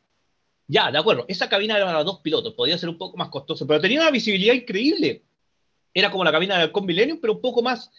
Ya, 0.68 0.92
de 0.92 0.98
acuerdo, 0.98 1.24
esa 1.26 1.48
cabina 1.48 1.76
era 1.76 1.86
para 1.86 2.04
dos 2.04 2.20
pilotos, 2.20 2.54
podía 2.54 2.78
ser 2.78 2.88
un 2.88 2.98
poco 2.98 3.16
más 3.16 3.30
costoso, 3.30 3.66
pero 3.66 3.80
tenía 3.80 4.00
una 4.00 4.10
visibilidad 4.10 4.54
increíble. 4.54 5.24
Era 5.92 6.10
como 6.10 6.24
la 6.24 6.32
cabina 6.32 6.58
del 6.58 6.70
Millennium, 6.82 7.18
pero 7.20 7.34
un 7.34 7.40
poco 7.40 7.62
más 7.62 7.90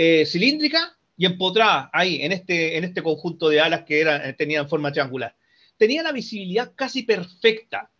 eh, 0.00 0.24
cilíndrica 0.26 0.96
y 1.16 1.26
empotrada 1.26 1.90
ahí, 1.92 2.22
en 2.22 2.30
este, 2.30 2.76
en 2.76 2.84
este 2.84 3.02
conjunto 3.02 3.48
de 3.48 3.60
alas 3.60 3.82
que 3.82 4.00
eran, 4.00 4.24
eh, 4.24 4.32
tenían 4.32 4.68
forma 4.68 4.92
triangular. 4.92 5.34
Tenía 5.76 6.04
la 6.04 6.12
visibilidad 6.12 6.72
casi 6.76 7.02
perfecta. 7.02 7.90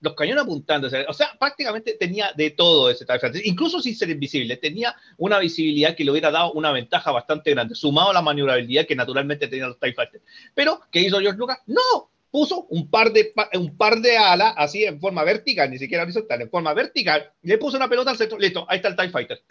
Los 0.00 0.14
cañones 0.14 0.44
apuntando, 0.44 0.88
o 0.88 1.12
sea, 1.12 1.36
prácticamente 1.38 1.96
tenía 2.00 2.32
de 2.34 2.50
todo 2.52 2.88
ese 2.88 3.04
Fighter. 3.04 3.42
Incluso 3.44 3.80
sin 3.80 3.94
ser 3.94 4.08
invisible, 4.08 4.56
tenía 4.56 4.96
una 5.18 5.38
visibilidad 5.38 5.94
que 5.94 6.04
le 6.04 6.12
hubiera 6.12 6.30
dado 6.30 6.52
una 6.52 6.72
ventaja 6.72 7.12
bastante 7.12 7.50
grande, 7.50 7.74
sumado 7.74 8.08
a 8.08 8.14
la 8.14 8.22
maniobrabilidad 8.22 8.86
que 8.86 8.96
naturalmente 8.96 9.46
tenían 9.46 9.68
los 9.68 9.78
TIE 9.78 9.92
Fighters. 9.92 10.24
Pero, 10.54 10.80
¿qué 10.90 11.00
hizo 11.00 11.20
George 11.20 11.38
Lucas? 11.38 11.58
¡No! 11.66 12.10
Puso 12.30 12.66
un 12.70 12.88
par 12.88 13.12
de, 13.12 13.34
un 13.52 13.76
par 13.76 14.00
de 14.00 14.16
alas 14.16 14.54
así 14.56 14.84
en 14.84 14.98
forma 14.98 15.24
vertical, 15.24 15.70
ni 15.70 15.78
siquiera 15.78 16.04
horizontal, 16.04 16.40
en 16.40 16.48
forma 16.50 16.72
vertical, 16.72 17.30
le 17.42 17.58
puso 17.58 17.76
una 17.76 17.88
pelota 17.88 18.12
al 18.12 18.16
centro. 18.16 18.38
Listo, 18.38 18.64
ahí 18.66 18.76
está 18.76 18.88
el 18.88 18.96
TIE 18.96 19.10
Fighter. 19.10 19.42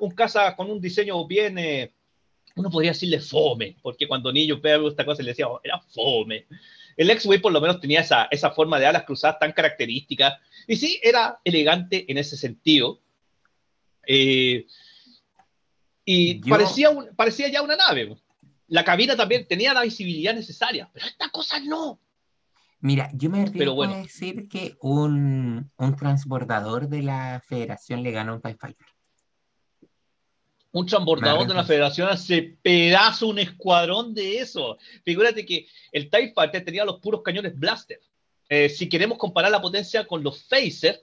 Un 0.00 0.10
caza 0.10 0.54
con 0.56 0.70
un 0.70 0.80
diseño 0.80 1.26
bien, 1.26 1.58
eh, 1.58 1.92
uno 2.56 2.70
podría 2.70 2.92
decirle 2.92 3.20
fome, 3.20 3.76
porque 3.82 4.08
cuando 4.08 4.32
niño 4.32 4.60
veo 4.60 4.88
esta 4.88 5.04
cosa 5.04 5.22
le 5.22 5.30
decía, 5.30 5.48
"Oh, 5.48 5.60
era 5.62 5.78
fome. 5.80 6.46
El 6.96 7.10
X-Wing 7.10 7.40
por 7.42 7.52
lo 7.52 7.60
menos 7.60 7.80
tenía 7.80 8.00
esa, 8.00 8.26
esa 8.30 8.50
forma 8.50 8.78
de 8.78 8.86
alas 8.86 9.04
cruzadas 9.04 9.38
tan 9.38 9.52
característica. 9.52 10.38
Y 10.66 10.76
sí, 10.76 10.98
era 11.02 11.38
elegante 11.44 12.10
en 12.10 12.16
ese 12.18 12.36
sentido. 12.38 13.00
Eh, 14.06 14.66
y 16.04 16.40
Yo- 16.40 16.48
parecía, 16.50 16.90
un- 16.90 17.14
parecía 17.14 17.48
ya 17.48 17.60
una 17.62 17.76
nave. 17.76 18.16
La 18.68 18.84
cabina 18.84 19.14
también 19.16 19.46
tenía 19.46 19.74
la 19.74 19.82
visibilidad 19.82 20.34
necesaria, 20.34 20.88
pero 20.92 21.06
esta 21.06 21.28
cosa 21.30 21.60
no. 21.60 22.00
Mira, 22.80 23.10
yo 23.14 23.28
me 23.30 23.40
arriesgo 23.42 23.74
bueno. 23.74 23.94
a 23.94 23.98
decir 23.98 24.48
que 24.48 24.76
un, 24.80 25.70
un 25.76 25.96
transbordador 25.96 26.88
de 26.88 27.02
la 27.02 27.42
federación 27.46 28.02
le 28.02 28.10
gana 28.12 28.32
a 28.32 28.34
un 28.36 28.40
TIE 28.42 28.54
Fighter. 28.54 28.86
Un 30.76 30.84
transbordador 30.84 31.46
de 31.46 31.54
la 31.54 31.64
federación 31.64 32.06
hace 32.06 32.54
pedazo 32.60 33.28
un 33.28 33.38
escuadrón 33.38 34.12
de 34.12 34.40
eso. 34.40 34.76
Figúrate 35.04 35.46
que 35.46 35.66
el 35.90 36.10
TIE 36.10 36.34
Fighter 36.34 36.62
tenía 36.66 36.84
los 36.84 37.00
puros 37.00 37.22
cañones 37.22 37.58
blaster. 37.58 37.98
Eh, 38.46 38.68
si 38.68 38.86
queremos 38.86 39.16
comparar 39.16 39.50
la 39.50 39.62
potencia 39.62 40.06
con 40.06 40.22
los 40.22 40.44
phaser, 40.44 41.02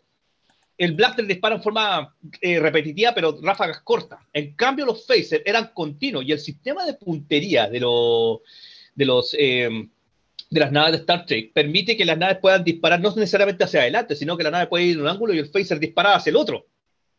el 0.78 0.94
blaster 0.94 1.26
dispara 1.26 1.56
en 1.56 1.64
forma 1.64 2.16
eh, 2.40 2.60
repetitiva, 2.60 3.16
pero 3.16 3.40
ráfagas 3.42 3.82
cortas. 3.82 4.20
En 4.32 4.54
cambio, 4.54 4.86
los 4.86 5.08
phaser 5.08 5.42
eran 5.44 5.72
continuos 5.74 6.24
y 6.28 6.34
el 6.34 6.40
sistema 6.40 6.86
de 6.86 6.94
puntería 6.94 7.68
de, 7.68 7.80
los 7.80 8.42
de, 8.94 9.06
los, 9.06 9.36
eh, 9.40 9.88
de 10.52 10.60
las 10.60 10.72
naves 10.72 10.92
de 10.92 10.98
Star 11.00 11.26
Trek 11.26 11.52
permite 11.52 11.98
que 11.98 12.06
las 12.06 12.20
naves 12.20 12.38
puedan 12.38 12.64
disparar 12.64 13.02
no 13.02 13.10
necesariamente 13.16 13.64
hacia 13.64 13.82
adelante, 13.82 14.16
sino 14.16 14.38
que 14.38 14.44
la 14.44 14.52
nave 14.52 14.68
puede 14.68 14.84
ir 14.86 14.98
en 14.98 15.02
un 15.02 15.08
ángulo 15.08 15.34
y 15.34 15.40
el 15.40 15.50
phaser 15.50 15.80
dispara 15.80 16.14
hacia 16.14 16.30
el 16.30 16.36
otro. 16.36 16.68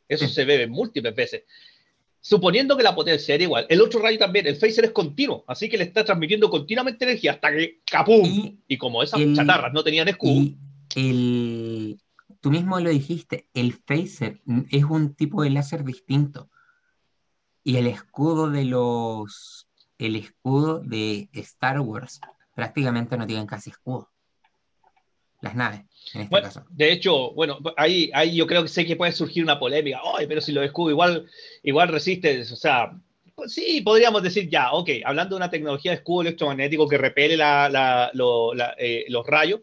Eso 0.09 0.29
Sí. 0.29 0.35
se 0.35 0.45
ve 0.45 0.69
múltiples 0.69 1.17
veces. 1.17 1.43
Suponiendo 2.27 2.75
que 2.75 2.83
la 2.83 2.95
potencia 2.95 3.35
era 3.35 3.45
igual, 3.45 3.67
el 3.69 3.83
otro 3.83 4.01
rayo 4.01 4.19
también, 4.19 4.47
el 4.47 4.57
phaser 4.57 4.87
es 4.87 4.93
continuo, 4.93 5.45
así 5.47 5.69
que 5.69 5.77
le 5.77 5.85
está 5.85 6.07
transmitiendo 6.07 6.49
continuamente 6.49 7.05
energía 7.05 7.33
hasta 7.33 7.53
que 7.53 7.83
¡capum! 7.85 8.25
Y, 8.25 8.59
Y, 8.67 8.79
como 8.79 9.03
esas 9.03 9.21
el- 9.21 9.37
chatarras 9.37 9.75
no 9.75 9.85
tenían 9.85 10.09
escudo, 10.09 10.41
el, 10.97 12.01
tú 12.41 12.51
mismo 12.51 12.81
lo 12.81 12.89
dijiste, 12.89 13.51
el 13.53 13.75
phaser 13.75 14.41
es 14.71 14.85
un 14.85 15.15
tipo 15.15 15.43
de 15.43 15.51
láser 15.51 15.85
distinto. 15.85 16.49
Y 17.63 17.77
el 17.77 17.87
escudo 17.89 18.49
de 18.51 18.65
los, 18.65 19.69
el 19.99 20.17
escudo 20.17 20.81
de 20.81 21.29
Star 21.35 21.79
Wars 21.81 22.23
prácticamente 22.55 23.19
no 23.19 23.27
tienen 23.27 23.47
casi 23.47 23.69
escudo. 23.69 24.11
Las 25.45 25.55
naves, 25.55 25.81
en 26.15 26.21
este 26.23 26.31
Bueno, 26.31 26.47
caso. 26.49 26.65
de 26.71 26.93
hecho, 26.93 27.33
bueno, 27.33 27.59
ahí, 27.77 28.11
ahí 28.15 28.35
yo 28.37 28.47
creo 28.47 28.63
que 28.63 28.69
sé 28.69 28.85
que 28.85 28.97
puede 28.97 29.13
surgir 29.13 29.43
una 29.45 29.59
polémica. 29.59 30.01
Ay, 30.17 30.27
pero 30.27 30.41
si 30.41 30.53
lo 30.53 30.63
escudo 30.63 30.91
igual, 30.91 31.27
igual 31.63 31.89
resiste, 31.89 32.41
o 32.43 32.45
sea, 32.57 32.93
pues 33.35 33.53
sí, 33.53 33.81
podríamos 33.81 34.23
decir 34.23 34.49
ya, 34.49 34.73
ok, 34.73 34.91
hablando 35.05 35.35
de 35.35 35.39
una 35.39 35.51
tecnología 35.51 35.91
de 35.93 35.97
escudo 35.97 36.23
electromagnético 36.23 36.89
que 36.89 36.99
repele 36.99 37.37
la- 37.37 37.69
la- 37.69 38.11
lo- 38.15 38.55
la, 38.55 38.75
eh, 38.79 39.05
los 39.09 39.27
rayos, 39.27 39.61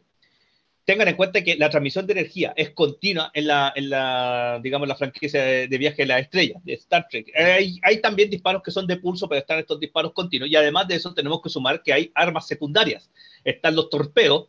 tengan 0.84 1.07
en 1.07 1.15
cuenta 1.15 1.43
que 1.43 1.55
la 1.55 1.69
transmisión 1.69 2.05
de 2.07 2.13
energía 2.13 2.53
es 2.57 2.71
continua 2.71 3.32
en 3.34 3.47
la, 3.47 3.71
en 3.75 3.89
la 3.89 4.59
digamos, 4.61 4.88
la 4.88 4.95
franquicia 4.95 5.41
de, 5.41 5.67
de 5.67 5.77
viaje 5.77 6.01
de 6.01 6.05
la 6.07 6.19
estrella, 6.19 6.55
de 6.63 6.73
Star 6.73 7.07
Trek. 7.09 7.32
Hay, 7.38 7.79
hay 7.84 8.01
también 8.01 8.29
disparos 8.29 8.61
que 8.63 8.71
son 8.71 8.88
de 8.88 8.97
pulso, 8.97 9.29
pero 9.29 9.39
están 9.39 9.59
estos 9.59 9.79
disparos 9.79 10.11
continuos. 10.11 10.49
Y 10.49 10.55
además 10.55 10.88
de 10.88 10.95
eso, 10.95 11.13
tenemos 11.13 11.39
que 11.41 11.49
sumar 11.49 11.82
que 11.84 11.93
hay 11.93 12.11
armas 12.15 12.47
secundarias. 12.47 13.09
Están 13.43 13.75
los 13.75 13.89
torpedos, 13.89 14.47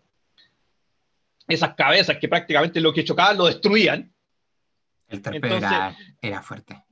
esas 1.52 1.74
cabezas 1.74 2.18
que 2.18 2.28
prácticamente 2.28 2.80
lo 2.80 2.92
que 2.92 3.04
chocaban 3.04 3.36
lo 3.38 3.46
destruían. 3.46 4.12
El 5.08 5.20
torpedo 5.22 5.54
entonces- 5.56 5.70
era, 5.70 5.96
era 6.20 6.42
fuerte. 6.42 6.82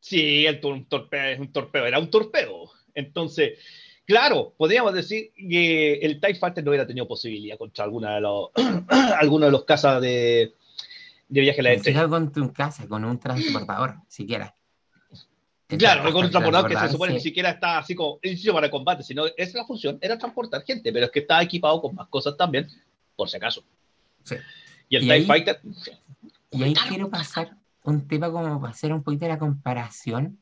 Sí, 0.00 0.46
el 0.46 0.60
tor- 0.60 0.72
un 0.72 0.86
torpedo 0.88 1.24
es 1.24 1.38
un 1.40 1.52
torpedo, 1.52 1.86
era 1.86 1.98
un 1.98 2.10
torpedo. 2.10 2.70
Entonces, 2.94 3.58
claro, 4.06 4.54
podríamos 4.56 4.94
decir 4.94 5.30
que 5.36 5.94
el 5.94 6.18
TIE 6.20 6.34
Fighter 6.36 6.64
no 6.64 6.70
hubiera 6.70 6.86
tenido 6.86 7.06
posibilidad 7.06 7.58
contra 7.58 7.84
alguna 7.84 8.14
de 8.14 8.20
los, 8.22 8.48
alguno 9.20 9.46
de 9.46 9.52
los 9.52 9.64
casas 9.64 10.00
de, 10.00 10.54
de 11.28 11.40
viaje 11.42 11.60
a 11.60 11.64
la 11.64 11.74
siquiera 11.76 12.08
con 12.08 12.32
tu 12.32 12.50
casa, 12.52 12.88
con 12.88 13.04
un 13.04 13.20
transportador, 13.20 13.96
siquiera. 14.08 14.54
Claro, 15.68 16.10
con 16.12 16.24
un 16.24 16.30
transportador 16.32 16.68
que 16.68 16.74
se 16.76 16.88
supone 16.92 17.10
que 17.12 17.18
ni 17.18 17.20
siquiera 17.22 17.50
está 17.50 17.78
así 17.78 17.94
como 17.94 18.18
hecho 18.22 18.52
para 18.52 18.68
combate, 18.70 19.04
sino 19.04 19.26
esa 19.26 19.34
es 19.36 19.54
la 19.54 19.64
función, 19.66 19.98
era 20.00 20.18
transportar 20.18 20.64
gente, 20.64 20.92
pero 20.92 21.04
es 21.06 21.12
que 21.12 21.20
estaba 21.20 21.42
equipado 21.42 21.80
con 21.80 21.94
más 21.94 22.08
cosas 22.08 22.36
también, 22.36 22.66
por 23.14 23.28
si 23.28 23.36
acaso. 23.36 23.62
Sí. 24.24 24.36
Y 24.88 24.96
el 24.96 25.02
Y 25.02 25.06
TIE 25.06 25.12
ahí- 25.12 25.26
Fighter, 25.26 25.60
Y 26.50 26.62
ahí 26.62 26.74
quiero 26.88 27.08
pasar 27.10 27.56
un 27.84 28.06
tema 28.08 28.30
como 28.30 28.60
para 28.60 28.72
hacer 28.72 28.92
un 28.92 29.02
poquito 29.02 29.26
la 29.28 29.38
comparación. 29.38 30.38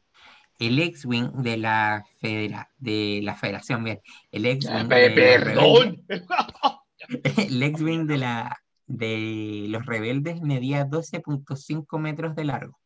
El 0.58 0.78
X-Wing 0.80 1.42
de 1.42 1.56
la 1.56 2.04
federa, 2.20 2.68
de 2.78 3.20
la 3.22 3.36
federación, 3.36 3.84
bien. 3.84 4.00
El 4.32 4.44
X-Wing 4.46 4.88
pe- 4.88 4.94
de 5.10 5.38
los 5.38 5.44
rebeldes, 5.44 6.00
¡Perdón! 6.06 6.06
el 7.36 7.62
X-Wing 7.62 8.06
de 8.06 8.18
la 8.18 8.56
de 8.86 9.66
los 9.68 9.84
rebeldes 9.84 10.40
medía 10.40 10.84
12.5 10.86 11.98
metros 11.98 12.34
de 12.34 12.44
largo. 12.44 12.78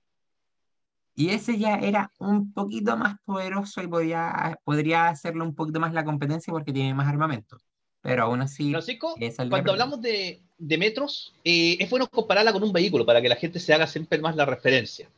Y 1.14 1.28
ese 1.28 1.58
ya 1.58 1.76
era 1.76 2.10
un 2.18 2.52
poquito 2.52 2.96
más 2.96 3.16
poderoso 3.24 3.82
y 3.82 3.86
podía, 3.86 4.58
podría 4.64 5.08
hacerlo 5.08 5.44
un 5.44 5.54
poquito 5.54 5.78
más 5.78 5.92
la 5.92 6.04
competencia 6.04 6.50
porque 6.52 6.72
tiene 6.72 6.92
más 6.94 7.06
armamento. 7.06 7.58
Pero 8.02 8.24
aún 8.24 8.40
así, 8.42 8.70
Francisco, 8.72 9.14
cuando 9.48 9.70
hablamos 9.72 10.02
de, 10.02 10.40
de 10.58 10.78
metros, 10.78 11.32
eh, 11.44 11.76
es 11.78 11.88
bueno 11.88 12.08
compararla 12.08 12.52
con 12.52 12.62
un 12.62 12.72
vehículo 12.72 13.06
para 13.06 13.22
que 13.22 13.28
la 13.28 13.36
gente 13.36 13.60
se 13.60 13.72
haga 13.72 13.86
siempre 13.86 14.18
más 14.18 14.34
la 14.34 14.44
referencia. 14.44 15.08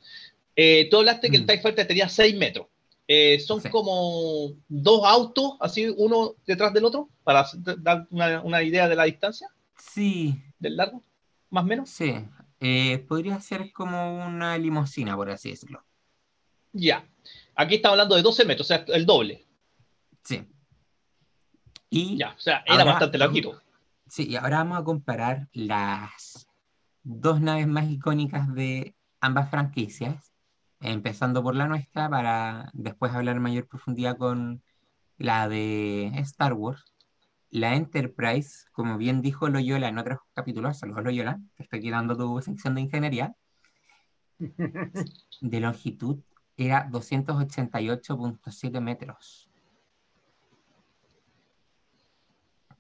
Eh, 0.55 0.87
tú 0.91 0.99
hablaste 0.99 1.31
que 1.31 1.37
el 1.37 1.45
Mm. 1.45 1.47
TIE 1.47 1.59
Fighter 1.61 1.87
tenía 1.87 2.09
6 2.09 2.37
metros. 2.37 2.67
Eh, 3.09 3.39
son 3.41 3.61
Sí. 3.61 3.69
como 3.71 4.53
dos 4.69 5.01
autos, 5.05 5.55
así 5.61 5.87
uno 5.97 6.35
detrás 6.47 6.73
del 6.75 6.85
otro, 6.85 7.09
para 7.23 7.47
dar 7.79 8.07
una, 8.11 8.41
una 8.43 8.63
idea 8.63 8.89
de 8.89 8.97
la 8.97 9.05
distancia, 9.05 9.49
Sí, 9.77 10.35
del 10.59 10.77
largo, 10.77 11.03
más 11.51 11.65
o 11.65 11.67
menos. 11.67 11.91
sí. 11.91 12.15
Eh, 12.61 12.99
podría 13.09 13.39
ser 13.41 13.73
como 13.73 14.25
una 14.27 14.57
limusina, 14.57 15.17
por 15.17 15.29
así 15.31 15.51
decirlo. 15.51 15.83
Ya. 16.73 17.05
Aquí 17.55 17.75
estamos 17.75 17.95
hablando 17.95 18.15
de 18.17 18.23
12 18.23 18.45
metros, 18.47 18.67
o 18.67 18.69
sea, 18.69 18.85
el 18.89 19.05
doble. 19.05 19.45
Sí. 20.23 20.43
Y 21.95 22.17
Ya, 22.17 22.35
o 22.37 22.41
sea, 22.41 22.65
era 22.67 22.81
Ahora, 22.81 22.85
bastante 22.85 23.19
larguito. 23.19 23.61
Sí, 24.09 24.27
y 24.29 24.35
ahora 24.35 24.59
vamos 24.59 24.79
a 24.79 24.85
comparar 24.85 25.49
las 25.53 26.49
dos 27.05 27.41
naves 27.41 27.69
más 27.69 27.89
icónicas 27.89 28.53
de 28.53 28.97
ambas 29.21 29.49
franquicias, 29.49 30.33
empezando 30.81 31.41
por 31.41 31.55
la 31.55 31.69
nuestra 31.69 32.11
para 32.11 32.69
después 32.73 33.13
hablar 33.13 33.37
en 33.37 33.43
mayor 33.43 33.69
profundidad 33.69 34.17
con 34.17 34.61
la 35.19 35.49
de 35.49 36.07
Star 36.17 36.55
Wars. 36.55 36.85
La 37.51 37.77
Enterprise, 37.77 38.67
como 38.73 38.99
bien 38.99 39.23
dijo 39.23 39.49
Loyola 39.49 39.87
en 39.87 39.99
otros 39.99 40.19
capítulos, 40.35 40.81
saludos 40.81 41.05
Loyola, 41.05 41.41
te 41.55 41.63
estoy 41.63 41.81
quitando 41.81 42.17
tu 42.17 42.41
sección 42.41 42.75
de 42.75 42.81
ingeniería, 42.81 43.37
de 44.41 45.61
longitud 45.61 46.19
era 46.57 46.91
288.7 46.91 48.81
metros. 48.81 49.49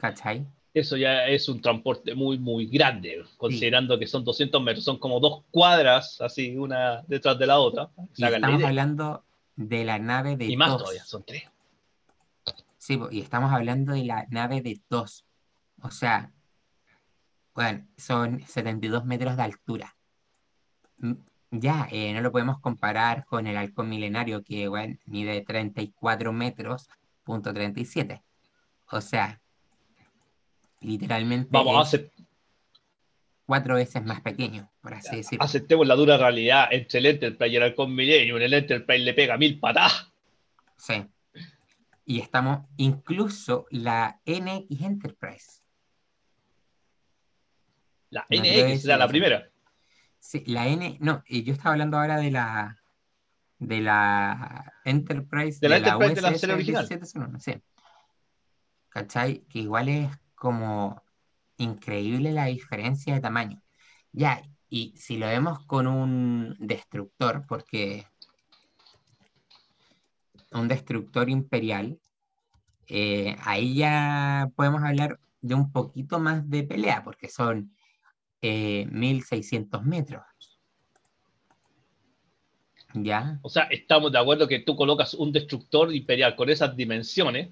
¿Cachai? 0.04 0.46
Eso 0.74 0.98
ya 0.98 1.26
es 1.28 1.48
un 1.48 1.62
transporte 1.62 2.14
muy, 2.14 2.36
muy 2.38 2.66
grande, 2.66 3.24
considerando 3.38 3.98
que 3.98 4.06
son 4.06 4.22
200 4.22 4.62
metros, 4.62 4.84
son 4.84 4.98
como 4.98 5.18
dos 5.18 5.44
cuadras, 5.50 6.20
así, 6.20 6.58
una 6.58 7.02
detrás 7.06 7.38
de 7.38 7.46
la 7.46 7.58
otra. 7.58 7.88
Y 8.14 8.20
la 8.20 8.28
estamos 8.28 8.62
hablando 8.62 9.24
de 9.56 9.84
la 9.84 9.98
nave 9.98 10.36
de 10.36 10.44
Y 10.44 10.58
más 10.58 10.76
todavía, 10.76 11.02
son 11.04 11.22
tres. 11.24 11.44
Sí, 12.76 13.00
y 13.12 13.20
estamos 13.22 13.50
hablando 13.50 13.94
de 13.94 14.04
la 14.04 14.26
nave 14.28 14.60
de 14.60 14.78
TOS. 14.88 15.24
O 15.80 15.90
sea, 15.90 16.30
bueno, 17.54 17.86
son 17.96 18.42
72 18.46 19.06
metros 19.06 19.38
de 19.38 19.42
altura. 19.42 19.96
Mm, 20.98 21.14
Ya, 21.50 21.88
eh, 21.90 22.12
no 22.12 22.20
lo 22.20 22.30
podemos 22.30 22.58
comparar 22.58 23.24
con 23.24 23.46
el 23.46 23.56
halcón 23.56 23.88
milenario 23.88 24.42
que, 24.42 24.68
bueno, 24.68 24.98
mide 25.06 25.40
34 25.40 26.30
metros, 26.30 26.90
punto 27.22 27.54
37. 27.54 28.22
O 28.90 29.00
sea, 29.00 29.40
literalmente 30.84 31.48
Vamos, 31.50 31.94
es 31.94 32.02
cuatro 33.46 33.74
veces 33.74 34.04
más 34.04 34.20
pequeño, 34.20 34.70
por 34.80 34.94
así 34.94 35.16
decirlo. 35.16 35.44
aceptemos 35.44 35.86
la 35.86 35.94
dura 35.94 36.16
realidad 36.16 36.68
entre 36.70 36.98
el 37.00 37.06
Enterprise 37.06 37.52
y 37.52 37.56
el 37.56 37.62
Halcón 37.62 37.94
Milenio. 37.94 38.36
El 38.36 38.52
Enterprise 38.52 39.04
le 39.04 39.14
pega 39.14 39.36
mil 39.36 39.58
patadas. 39.58 40.12
Sí. 40.76 41.06
Y 42.06 42.20
estamos, 42.20 42.66
incluso 42.76 43.66
la 43.70 44.20
NX 44.26 44.82
Enterprise. 44.82 45.62
La 48.10 48.26
No 48.30 48.38
NX 48.38 48.84
era 48.84 48.96
la 48.96 49.08
primera. 49.08 49.50
Sí, 50.18 50.42
la 50.46 50.68
N, 50.68 50.96
no, 51.00 51.22
y 51.28 51.42
yo 51.42 51.52
estaba 51.52 51.72
hablando 51.72 51.98
ahora 51.98 52.16
de 52.16 52.30
la 52.30 52.78
de 53.58 53.80
la 53.80 54.72
Enterprise, 54.84 55.58
De 55.60 55.68
la 55.68 55.74
de 55.76 55.80
la 55.82 55.88
Enterprise 55.88 56.14
de 56.14 56.22
la 56.22 56.38
serie 56.38 56.54
original. 56.54 56.82
1701, 56.84 57.40
sí. 57.40 57.62
¿Cachai? 58.88 59.40
Que 59.48 59.58
igual 59.60 59.88
es 59.88 60.08
como 60.34 61.02
increíble 61.56 62.32
la 62.32 62.46
diferencia 62.46 63.14
de 63.14 63.20
tamaño. 63.20 63.62
Ya, 64.12 64.42
y 64.68 64.94
si 64.96 65.18
lo 65.18 65.26
vemos 65.26 65.64
con 65.66 65.86
un 65.86 66.56
destructor, 66.58 67.44
porque 67.48 68.06
un 70.52 70.68
destructor 70.68 71.28
imperial, 71.28 71.98
eh, 72.88 73.36
ahí 73.44 73.76
ya 73.76 74.50
podemos 74.56 74.82
hablar 74.82 75.18
de 75.40 75.54
un 75.54 75.72
poquito 75.72 76.18
más 76.18 76.48
de 76.48 76.62
pelea, 76.64 77.04
porque 77.04 77.28
son 77.28 77.74
eh, 78.40 78.86
1600 78.90 79.84
metros. 79.84 80.22
¿Ya? 82.94 83.40
O 83.42 83.48
sea, 83.48 83.64
estamos 83.64 84.12
de 84.12 84.18
acuerdo 84.18 84.46
que 84.46 84.60
tú 84.60 84.76
colocas 84.76 85.14
un 85.14 85.32
destructor 85.32 85.92
imperial 85.92 86.36
con 86.36 86.48
esas 86.48 86.76
dimensiones. 86.76 87.50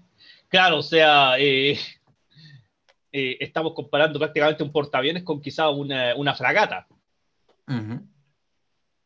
Claro, 0.49 0.79
o 0.79 0.83
sea, 0.83 1.35
eh, 1.39 1.79
eh, 3.13 3.37
estamos 3.41 3.75
comparando 3.75 4.19
prácticamente 4.19 4.63
un 4.63 4.73
portaaviones 4.73 5.23
con 5.23 5.41
quizá 5.41 5.69
una, 5.71 6.15
una 6.17 6.35
fragata. 6.35 6.87
Ujú. 7.69 8.01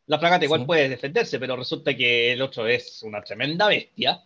La 0.07 0.19
fragata 0.19 0.45
igual 0.45 0.61
Sí. 0.61 0.67
puede 0.67 0.89
defenderse, 0.89 1.39
pero 1.41 1.57
resulta 1.57 1.95
que 1.97 2.33
el 2.33 2.41
otro 2.41 2.67
es 2.67 3.03
una 3.03 3.21
tremenda 3.23 3.67
bestia 3.67 4.23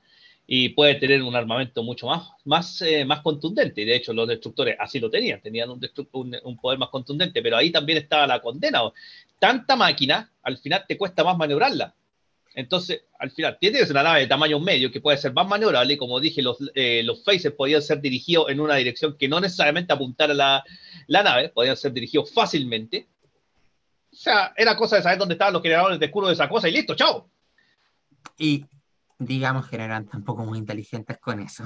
y 0.46 0.70
puede 0.70 0.96
tener 0.96 1.22
un 1.22 1.34
armamento 1.34 1.82
mucho 1.82 2.06
más, 2.06 2.28
más, 2.44 2.82
eh, 2.82 3.04
más 3.04 3.20
contundente. 3.20 3.80
Y 3.80 3.84
de 3.86 3.96
hecho, 3.96 4.12
los 4.12 4.28
destructores 4.28 4.76
así 4.78 4.98
lo 5.00 5.08
tenían, 5.08 5.40
tenían 5.40 5.70
un, 5.70 5.80
un, 6.12 6.36
un 6.42 6.56
poder 6.58 6.78
más 6.78 6.90
contundente, 6.90 7.40
pero 7.40 7.56
ahí 7.56 7.70
también 7.70 7.98
estaba 7.98 8.26
la 8.26 8.40
condena. 8.40 8.80
Tanta 9.38 9.76
máquina, 9.76 10.30
al 10.42 10.58
final 10.58 10.84
te 10.86 10.98
cuesta 10.98 11.24
más 11.24 11.36
maniobrarla. 11.38 11.94
Entonces, 12.54 13.02
al 13.18 13.30
final, 13.30 13.56
tienes 13.60 13.90
una 13.90 14.02
nave 14.02 14.20
de 14.20 14.26
tamaño 14.26 14.58
medio 14.58 14.90
que 14.90 15.00
puede 15.00 15.18
ser 15.18 15.32
más 15.32 15.46
maniobrable. 15.46 15.96
Como 15.96 16.18
dije, 16.18 16.42
los, 16.42 16.58
eh, 16.74 17.02
los 17.04 17.22
phases 17.24 17.52
podían 17.52 17.82
ser 17.82 18.00
dirigidos 18.00 18.50
en 18.50 18.60
una 18.60 18.74
dirección 18.74 19.16
que 19.16 19.28
no 19.28 19.40
necesariamente 19.40 19.92
apuntara 19.92 20.34
la, 20.34 20.64
la 21.06 21.22
nave, 21.22 21.50
podían 21.50 21.76
ser 21.76 21.92
dirigidos 21.92 22.32
fácilmente. 22.32 23.08
O 24.12 24.16
sea, 24.16 24.52
era 24.56 24.76
cosa 24.76 24.96
de 24.96 25.02
saber 25.02 25.18
dónde 25.18 25.34
estaban 25.34 25.52
los 25.52 25.62
generadores 25.62 26.00
de 26.00 26.06
escudo 26.06 26.26
de 26.26 26.34
esa 26.34 26.48
cosa 26.48 26.68
y 26.68 26.72
listo, 26.72 26.96
chao. 26.96 27.30
Y 28.36 28.64
digamos 29.18 29.68
que 29.68 29.78
no 29.78 29.84
eran 29.84 30.08
tampoco 30.08 30.44
muy 30.44 30.58
inteligentes 30.58 31.18
con 31.18 31.40
eso. 31.40 31.64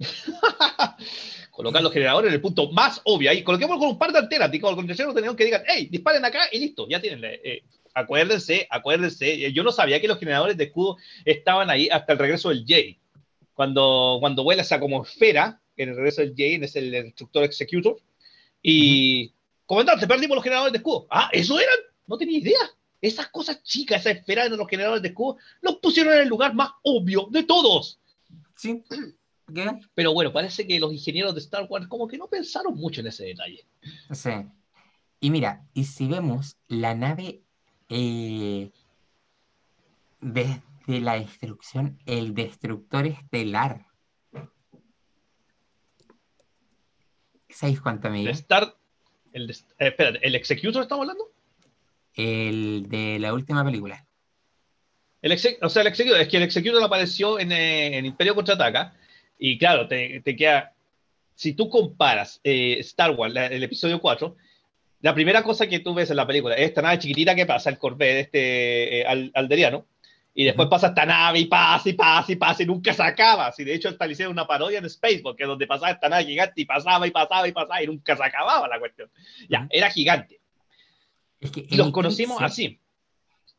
Colocar 1.52 1.82
los 1.82 1.92
generadores 1.92 2.28
en 2.28 2.34
el 2.34 2.40
punto 2.40 2.72
más 2.72 3.00
obvio. 3.04 3.30
Ahí 3.30 3.44
coloquemos 3.44 3.78
con 3.78 3.90
un 3.90 3.98
par 3.98 4.10
de 4.10 4.18
antenas, 4.18 4.50
con 4.60 4.86
terceros 4.86 5.14
tenemos 5.14 5.36
que 5.36 5.44
digan, 5.44 5.62
hey, 5.66 5.86
disparen 5.88 6.24
acá 6.24 6.48
y 6.50 6.58
listo, 6.58 6.88
ya 6.88 7.00
tienen. 7.00 7.22
eh, 7.24 7.62
acuérdense, 7.94 8.66
acuérdense. 8.70 9.46
eh, 9.46 9.52
Yo 9.52 9.62
no 9.62 9.72
sabía 9.72 10.00
que 10.00 10.08
los 10.08 10.18
generadores 10.18 10.56
de 10.56 10.64
escudo 10.64 10.96
estaban 11.24 11.70
ahí 11.70 11.88
hasta 11.88 12.12
el 12.12 12.18
regreso 12.18 12.48
del 12.48 12.64
Jay. 12.66 12.98
Cuando, 13.54 14.18
cuando 14.20 14.44
vuela 14.44 14.62
esa 14.62 14.80
como 14.80 15.02
esfera, 15.02 15.60
en 15.76 15.90
el 15.90 15.96
regreso 15.96 16.22
del 16.22 16.34
Jay, 16.36 16.58
es 16.62 16.76
el 16.76 16.90
destructor 16.90 17.44
executor. 17.44 17.98
Y, 18.62 19.32
comandante, 19.66 20.06
perdimos 20.06 20.36
los 20.36 20.44
generadores 20.44 20.72
de 20.72 20.78
escudo. 20.78 21.06
Ah, 21.10 21.28
¿eso 21.32 21.58
eran? 21.58 21.76
No 22.06 22.16
tenía 22.16 22.38
idea. 22.38 22.70
Esas 23.00 23.28
cosas 23.28 23.62
chicas, 23.62 24.00
esa 24.00 24.12
esfera 24.12 24.48
de 24.48 24.56
los 24.56 24.68
generadores 24.68 25.02
de 25.02 25.08
escudo, 25.08 25.36
los 25.60 25.76
pusieron 25.76 26.14
en 26.14 26.20
el 26.20 26.28
lugar 26.28 26.54
más 26.54 26.70
obvio 26.82 27.26
de 27.30 27.42
todos. 27.42 27.98
¿Sí? 28.56 28.82
¿Qué? 29.52 29.70
Pero 29.94 30.12
bueno, 30.14 30.32
parece 30.32 30.66
que 30.66 30.78
los 30.78 30.92
ingenieros 30.92 31.34
de 31.34 31.40
Star 31.40 31.66
Wars 31.68 31.88
como 31.88 32.06
que 32.06 32.16
no 32.16 32.28
pensaron 32.28 32.74
mucho 32.74 33.00
en 33.00 33.08
ese 33.08 33.24
detalle. 33.24 33.66
Sí. 34.12 34.30
Y 35.20 35.30
mira, 35.30 35.66
y 35.74 35.84
si 35.84 36.06
vemos 36.06 36.56
la 36.68 36.94
nave 36.94 37.42
eh, 37.94 38.70
desde 40.20 41.00
la 41.00 41.14
destrucción, 41.18 41.98
el 42.06 42.34
destructor 42.34 43.06
estelar. 43.06 43.86
¿Sabéis 47.48 47.80
cuánto 47.80 48.08
De 48.08 48.14
mide? 48.14 48.30
Star... 48.30 48.74
El, 49.32 49.50
eh, 49.50 49.54
espérate, 49.78 50.18
¿el 50.26 50.34
Executor 50.34 50.82
estamos 50.82 51.02
hablando? 51.02 51.30
El 52.14 52.86
de 52.88 53.18
la 53.18 53.32
última 53.32 53.64
película. 53.64 54.06
El 55.22 55.32
exe- 55.32 55.58
o 55.62 55.68
sea, 55.68 55.82
el 55.82 55.88
Executor, 55.88 56.20
es 56.20 56.28
que 56.28 56.36
el 56.38 56.42
Executor 56.42 56.82
apareció 56.82 57.38
en, 57.38 57.52
eh, 57.52 57.96
en 57.96 58.06
Imperio 58.06 58.34
Contraataca. 58.34 58.94
Y 59.38 59.58
claro, 59.58 59.88
te, 59.88 60.20
te 60.20 60.36
queda. 60.36 60.74
Si 61.34 61.54
tú 61.54 61.68
comparas 61.70 62.40
eh, 62.44 62.76
Star 62.80 63.12
Wars, 63.12 63.32
la- 63.32 63.46
el 63.46 63.62
episodio 63.62 64.00
4, 64.00 64.36
la 65.02 65.14
primera 65.14 65.42
cosa 65.42 65.66
que 65.68 65.80
tú 65.80 65.92
ves 65.94 66.10
en 66.10 66.16
la 66.16 66.26
película 66.26 66.54
es 66.54 66.68
esta 66.68 66.80
nave 66.82 66.98
chiquitita 66.98 67.34
que 67.34 67.44
pasa, 67.46 67.68
el 67.70 67.78
Corvette 67.78 68.20
este 68.20 69.00
eh, 69.00 69.04
al- 69.06 69.30
alderiano. 69.34 69.86
Y 70.34 70.44
después 70.44 70.66
pasa 70.68 70.86
esta 70.88 71.04
nave 71.04 71.40
y 71.40 71.44
pasa 71.44 71.90
y 71.90 71.92
pasa 71.92 72.32
y 72.32 72.36
pasa 72.36 72.62
y 72.62 72.66
nunca 72.66 72.94
se 72.94 73.02
acaba. 73.02 73.48
Así, 73.48 73.64
de 73.64 73.74
hecho, 73.74 73.90
hasta 73.90 74.06
le 74.06 74.12
hicieron 74.12 74.32
una 74.32 74.46
parodia 74.46 74.78
en 74.78 74.88
Spaceball, 74.88 75.36
que 75.36 75.42
es 75.42 75.48
donde 75.48 75.66
pasaba 75.66 75.90
esta 75.90 76.08
nave 76.08 76.24
gigante 76.24 76.62
y 76.62 76.64
pasaba 76.64 77.06
y 77.06 77.10
pasaba 77.10 77.46
y 77.46 77.52
pasaba 77.52 77.82
y 77.82 77.86
nunca 77.86 78.16
se 78.16 78.24
acababa 78.24 78.66
la 78.66 78.78
cuestión. 78.78 79.10
Ya, 79.50 79.66
era 79.70 79.90
gigante. 79.90 80.40
Es 81.38 81.50
que 81.50 81.66
Y 81.68 81.76
los 81.76 81.90
conocimos 81.90 82.38
eclipse- 82.40 82.44
así. 82.46 82.78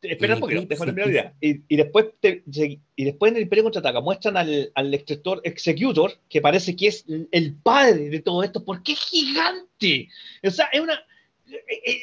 Espera 0.01 0.33
un 0.33 0.39
poquito, 0.41 0.61
idea. 1.07 1.33
Y, 1.39 1.61
y 1.67 1.75
después 1.77 2.07
te- 2.19 2.43
y 2.47 3.03
después 3.05 3.31
en 3.31 3.37
el 3.37 3.43
Imperio 3.43 3.63
Contraataca 3.63 4.01
muestran 4.01 4.35
al, 4.35 4.71
al 4.75 4.93
extractor 4.93 5.39
Executor, 5.45 6.11
que 6.27 6.41
parece 6.41 6.75
que 6.75 6.87
es 6.87 7.05
el 7.31 7.53
padre 7.55 8.09
de 8.09 8.19
todo 8.19 8.43
esto, 8.43 8.65
porque 8.65 8.93
es 8.93 8.99
gigante. 8.99 10.09
O 10.43 10.49
sea, 10.49 10.65
es 10.73 10.81
una 10.81 10.99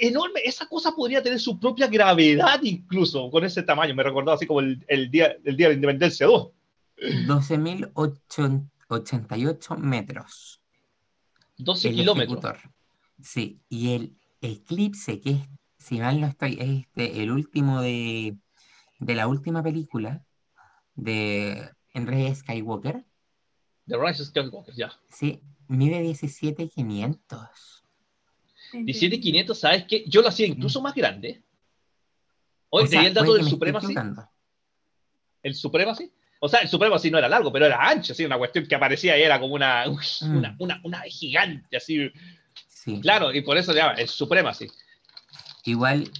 enorme. 0.01 0.40
Esa 0.44 0.66
cosa 0.66 0.92
podría 0.92 1.22
tener 1.22 1.40
su 1.40 1.59
propia 1.59 1.86
gravedad 1.86 2.61
incluso 2.62 3.30
con 3.30 3.44
ese 3.44 3.62
tamaño. 3.62 3.94
Me 3.94 4.03
recordó 4.03 4.32
así 4.32 4.46
como 4.46 4.61
el, 4.61 4.84
el 4.88 5.11
día, 5.11 5.36
el 5.44 5.57
día 5.57 5.68
de 5.68 5.74
la 5.74 5.76
Independencia 5.76 6.26
2. 6.26 6.51
12.088 7.26 9.76
metros. 9.78 10.61
12 11.59 11.88
el 11.88 11.94
kilómetros. 11.94 12.38
ejecutor. 12.38 12.59
Sí, 13.22 13.61
y 13.68 13.94
el 13.94 14.16
eclipse, 14.40 15.20
que 15.20 15.30
es, 15.30 15.38
si 15.78 15.98
mal 15.98 16.20
no 16.20 16.26
estoy, 16.26 16.59
es 16.61 16.80
este, 16.86 17.22
el 17.22 17.30
último 17.30 17.80
de, 17.80 18.36
de 18.98 19.14
la 19.14 19.26
última 19.26 19.62
película 19.62 20.22
de 20.94 21.70
Enrique 21.94 22.34
Skywalker, 22.34 23.05
The 23.86 23.96
Rise 23.96 24.22
of 24.22 24.28
Skywalker, 24.28 24.74
ya. 24.74 24.92
sí, 25.09 25.40
mide 25.68 26.03
17.500. 26.03 27.79
17500, 28.72 29.58
¿sabes 29.58 29.84
qué? 29.84 30.04
Yo 30.06 30.22
lo 30.22 30.28
hacía 30.28 30.46
incluso 30.46 30.80
más 30.80 30.94
grande. 30.94 31.42
Hoy 32.68 32.84
O 32.84 32.86
sea, 32.86 32.98
tenía 32.98 33.08
el 33.08 33.14
dato 33.14 33.34
del 33.34 33.46
Supremacy. 33.46 33.94
El 35.42 35.54
Supremacy. 35.54 36.10
O 36.40 36.48
sea, 36.48 36.60
el 36.60 36.68
Supremacy 36.68 37.10
no 37.10 37.18
era 37.18 37.28
largo, 37.28 37.52
pero 37.52 37.66
era 37.66 37.86
ancho, 37.88 38.12
así, 38.12 38.24
una 38.24 38.38
cuestión 38.38 38.66
que 38.66 38.74
aparecía 38.74 39.18
y 39.18 39.22
era 39.22 39.38
como 39.38 39.54
una, 39.54 39.84
Mm. 40.20 40.36
una, 40.36 40.56
una, 40.58 40.80
una 40.84 41.00
gigante, 41.02 41.76
así. 41.76 42.10
Sí. 42.68 43.00
Claro, 43.00 43.32
y 43.32 43.42
por 43.42 43.58
eso 43.58 43.72
se 43.72 43.78
llama 43.78 43.92
el 43.94 44.08
Supremacy. 44.08 44.68
Igual, 45.64 46.10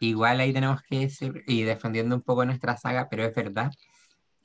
igual 0.00 0.40
ahí 0.40 0.52
tenemos 0.52 0.82
que 0.82 1.00
decir, 1.00 1.44
y 1.46 1.62
defendiendo 1.62 2.16
un 2.16 2.22
poco 2.22 2.44
nuestra 2.44 2.76
saga, 2.76 3.08
pero 3.08 3.24
es 3.24 3.34
verdad, 3.34 3.70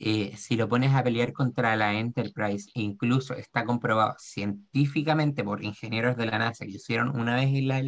eh, 0.05 0.35
si 0.35 0.57
lo 0.57 0.67
pones 0.67 0.93
a 0.93 1.01
pelear 1.01 1.31
contra 1.31 1.77
la 1.77 1.93
Enterprise, 1.93 2.69
incluso 2.73 3.35
está 3.35 3.63
comprobado 3.63 4.15
científicamente 4.19 5.45
por 5.45 5.63
ingenieros 5.63 6.17
de 6.17 6.25
la 6.25 6.39
NASA 6.39 6.65
que 6.65 6.71
hicieron 6.71 7.17
una 7.17 7.35
vez 7.37 7.49
la- 7.63 7.81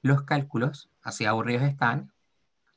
los 0.00 0.22
cálculos, 0.22 0.90
así 1.02 1.24
aburridos 1.24 1.64
están, 1.64 2.12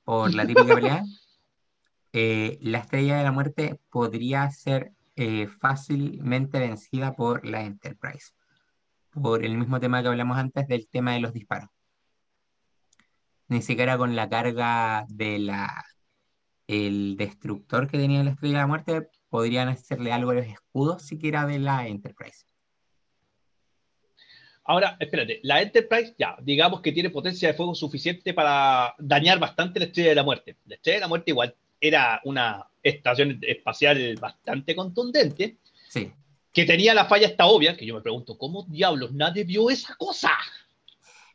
por 0.03 0.33
la 0.33 0.47
típica 0.47 0.73
pelea, 0.73 1.03
eh, 2.13 2.57
la 2.61 2.79
Estrella 2.79 3.17
de 3.17 3.23
la 3.25 3.31
Muerte 3.31 3.79
podría 3.91 4.49
ser 4.49 4.91
eh, 5.15 5.47
fácilmente 5.47 6.57
vencida 6.57 7.15
por 7.15 7.45
la 7.45 7.61
Enterprise, 7.61 8.31
por 9.11 9.45
el 9.45 9.55
mismo 9.55 9.79
tema 9.79 10.01
que 10.01 10.07
hablamos 10.07 10.39
antes 10.39 10.67
del 10.67 10.87
tema 10.87 11.13
de 11.13 11.19
los 11.19 11.33
disparos. 11.33 11.69
Ni 13.49 13.61
siquiera 13.61 13.99
con 13.99 14.15
la 14.15 14.29
carga 14.29 15.05
de 15.09 15.37
la 15.37 15.85
el 16.69 17.17
destructor 17.17 17.89
que 17.89 17.97
tenía 17.97 18.23
la 18.23 18.29
Estrella 18.29 18.53
de 18.53 18.61
la 18.61 18.67
Muerte 18.67 19.09
podrían 19.27 19.69
hacerle 19.69 20.11
algo 20.11 20.29
a 20.29 20.35
los 20.35 20.45
escudos 20.45 21.01
siquiera 21.01 21.47
de 21.47 21.57
la 21.57 21.87
Enterprise. 21.87 22.45
Ahora, 24.65 24.95
espérate, 24.99 25.39
la 25.41 25.63
Enterprise, 25.63 26.13
ya, 26.19 26.37
digamos 26.41 26.81
que 26.81 26.91
tiene 26.91 27.09
potencia 27.09 27.47
de 27.47 27.55
fuego 27.55 27.73
suficiente 27.73 28.35
para 28.35 28.93
dañar 28.99 29.39
bastante 29.39 29.79
la 29.79 29.87
Estrella 29.87 30.09
de 30.09 30.15
la 30.15 30.23
Muerte. 30.23 30.57
La 30.67 30.75
Estrella 30.75 30.97
de 30.97 31.01
la 31.01 31.07
Muerte 31.07 31.31
igual 31.31 31.55
era 31.81 32.21
una 32.23 32.67
estación 32.83 33.39
espacial 33.41 34.15
bastante 34.21 34.75
contundente, 34.75 35.57
Sí, 35.87 36.11
que 36.53 36.65
tenía 36.65 36.93
la 36.93 37.05
falla 37.05 37.25
esta 37.25 37.47
obvia, 37.47 37.75
que 37.75 37.85
yo 37.87 37.95
me 37.95 38.01
pregunto, 38.01 38.37
¿cómo 38.37 38.63
diablos 38.69 39.11
nadie 39.11 39.43
vio 39.43 39.71
esa 39.71 39.95
cosa? 39.95 40.29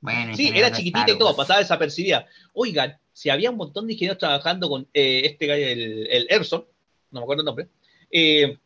bueno, 0.01 0.37
Sí, 0.37 0.53
era 0.55 0.71
chiquitita 0.71 1.11
y 1.11 1.19
todo, 1.19 1.35
pasaba 1.35 1.59
desapercibida. 1.59 2.25
Oigan, 2.53 2.97
si 3.15 3.31
había 3.31 3.51
un 3.51 3.57
montón 3.57 3.87
de 3.87 3.95
ingenieros 3.95 4.19
trabajando 4.19 4.69
con 4.69 4.87
eh, 4.93 5.23
este 5.25 5.47
gallo, 5.47 5.67
el, 5.67 6.07
el 6.11 6.27
Erson, 6.29 6.67
no 7.13 7.21
me 7.21 7.23
acuerdo 7.23 7.43
el 7.43 7.47
nombre, 7.47 7.69
eh, 8.11 8.59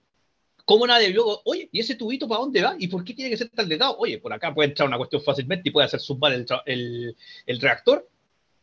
¿cómo 0.64 0.86
nadie 0.86 1.12
vio? 1.12 1.42
Oye, 1.44 1.68
¿y 1.70 1.80
ese 1.80 1.94
tubito 1.94 2.26
para 2.26 2.40
dónde 2.40 2.62
va? 2.62 2.74
¿Y 2.78 2.88
por 2.88 3.05
qué 3.05 3.14
tiene 3.14 3.30
que 3.30 3.36
ser 3.36 3.51
tan 3.51 3.68
delgado? 3.68 3.96
Oye, 3.99 4.18
por 4.18 4.32
acá 4.32 4.53
puede 4.53 4.70
entrar 4.70 4.88
una 4.88 4.96
cuestión 4.96 5.22
fácilmente 5.22 5.68
y 5.68 5.72
puede 5.72 5.86
hacer 5.86 6.01
zumbar 6.01 6.32
el, 6.32 6.46
el, 6.66 7.16
el 7.46 7.61
reactor. 7.61 8.09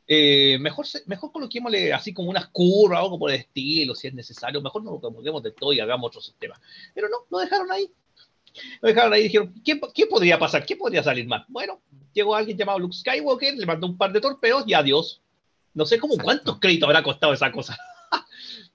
Eh, 0.07 0.57
mejor, 0.59 0.86
mejor 1.05 1.31
coloquémosle 1.31 1.93
así 1.93 2.13
como 2.13 2.29
unas 2.29 2.47
curvas 2.47 2.99
o 2.99 3.03
algo 3.03 3.19
por 3.19 3.31
el 3.31 3.38
estilo, 3.38 3.95
si 3.95 4.07
es 4.07 4.13
necesario. 4.13 4.61
Mejor 4.61 4.83
no 4.83 4.91
lo 4.91 4.99
coloquemos 4.99 5.43
de 5.43 5.51
todo 5.51 5.71
y 5.71 5.79
hagamos 5.79 6.07
otro 6.09 6.21
sistema. 6.21 6.59
Pero 6.93 7.09
no, 7.09 7.25
lo 7.29 7.39
dejaron 7.39 7.71
ahí. 7.71 7.89
Lo 8.81 8.89
dejaron 8.89 9.13
ahí 9.13 9.21
y 9.21 9.23
dijeron, 9.23 9.53
¿qué, 9.63 9.79
¿qué 9.93 10.05
podría 10.05 10.39
pasar? 10.39 10.65
¿Qué 10.65 10.75
podría 10.75 11.03
salir 11.03 11.27
mal? 11.27 11.45
Bueno, 11.47 11.81
llegó 12.13 12.36
alguien 12.36 12.57
llamado 12.57 12.79
Luke 12.79 12.95
Skywalker, 12.95 13.55
le 13.55 13.65
mandó 13.65 13.88
un 13.88 13.97
par 13.97 14.11
de 14.13 14.21
torpedos 14.21 14.63
y 14.67 14.73
adiós. 14.73 15.21
No 15.76 15.86
sé 15.86 15.99
cómo 15.99 16.13
Exacto. 16.13 16.26
cuántos 16.26 16.59
créditos 16.59 16.88
habrá 16.88 17.03
costado 17.03 17.34
esa 17.34 17.51
cosa, 17.51 17.78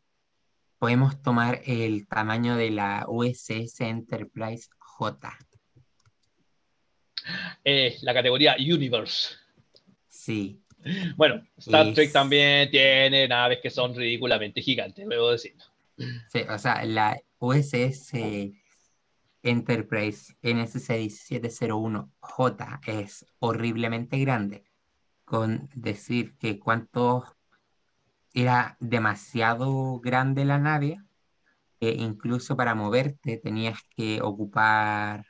podemos 0.83 1.15
tomar 1.21 1.61
el 1.65 2.05
tamaño 2.09 2.57
de 2.57 2.69
la 2.69 3.05
USS 3.07 3.79
Enterprise 3.87 4.67
J. 4.77 5.39
Eh, 7.63 7.95
la 8.01 8.13
categoría 8.13 8.57
Universe. 8.59 9.35
Sí. 10.09 10.59
Bueno, 11.15 11.41
Star 11.55 11.87
Es- 11.87 11.93
Trek 11.93 12.11
también 12.11 12.69
tiene 12.69 13.29
naves 13.29 13.59
que 13.63 13.69
son 13.69 13.95
ridículamente 13.95 14.61
gigantes, 14.61 15.07
debo 15.07 15.31
decir. 15.31 15.55
Sí, 16.29 16.41
o 16.49 16.59
sea, 16.59 16.83
la 16.83 17.17
USS 17.39 18.51
Enterprise 19.41 20.35
NS6701J 20.41 22.81
es 22.87 23.25
horriblemente 23.39 24.19
grande. 24.19 24.65
Con 25.23 25.69
decir 25.75 26.35
que 26.37 26.59
cuánto 26.59 27.23
era 28.33 28.77
demasiado 28.79 29.99
grande 29.99 30.45
la 30.45 30.57
nave, 30.57 30.99
que 31.79 31.91
incluso 31.91 32.55
para 32.55 32.75
moverte 32.75 33.37
tenías 33.37 33.79
que 33.95 34.21
ocupar 34.21 35.25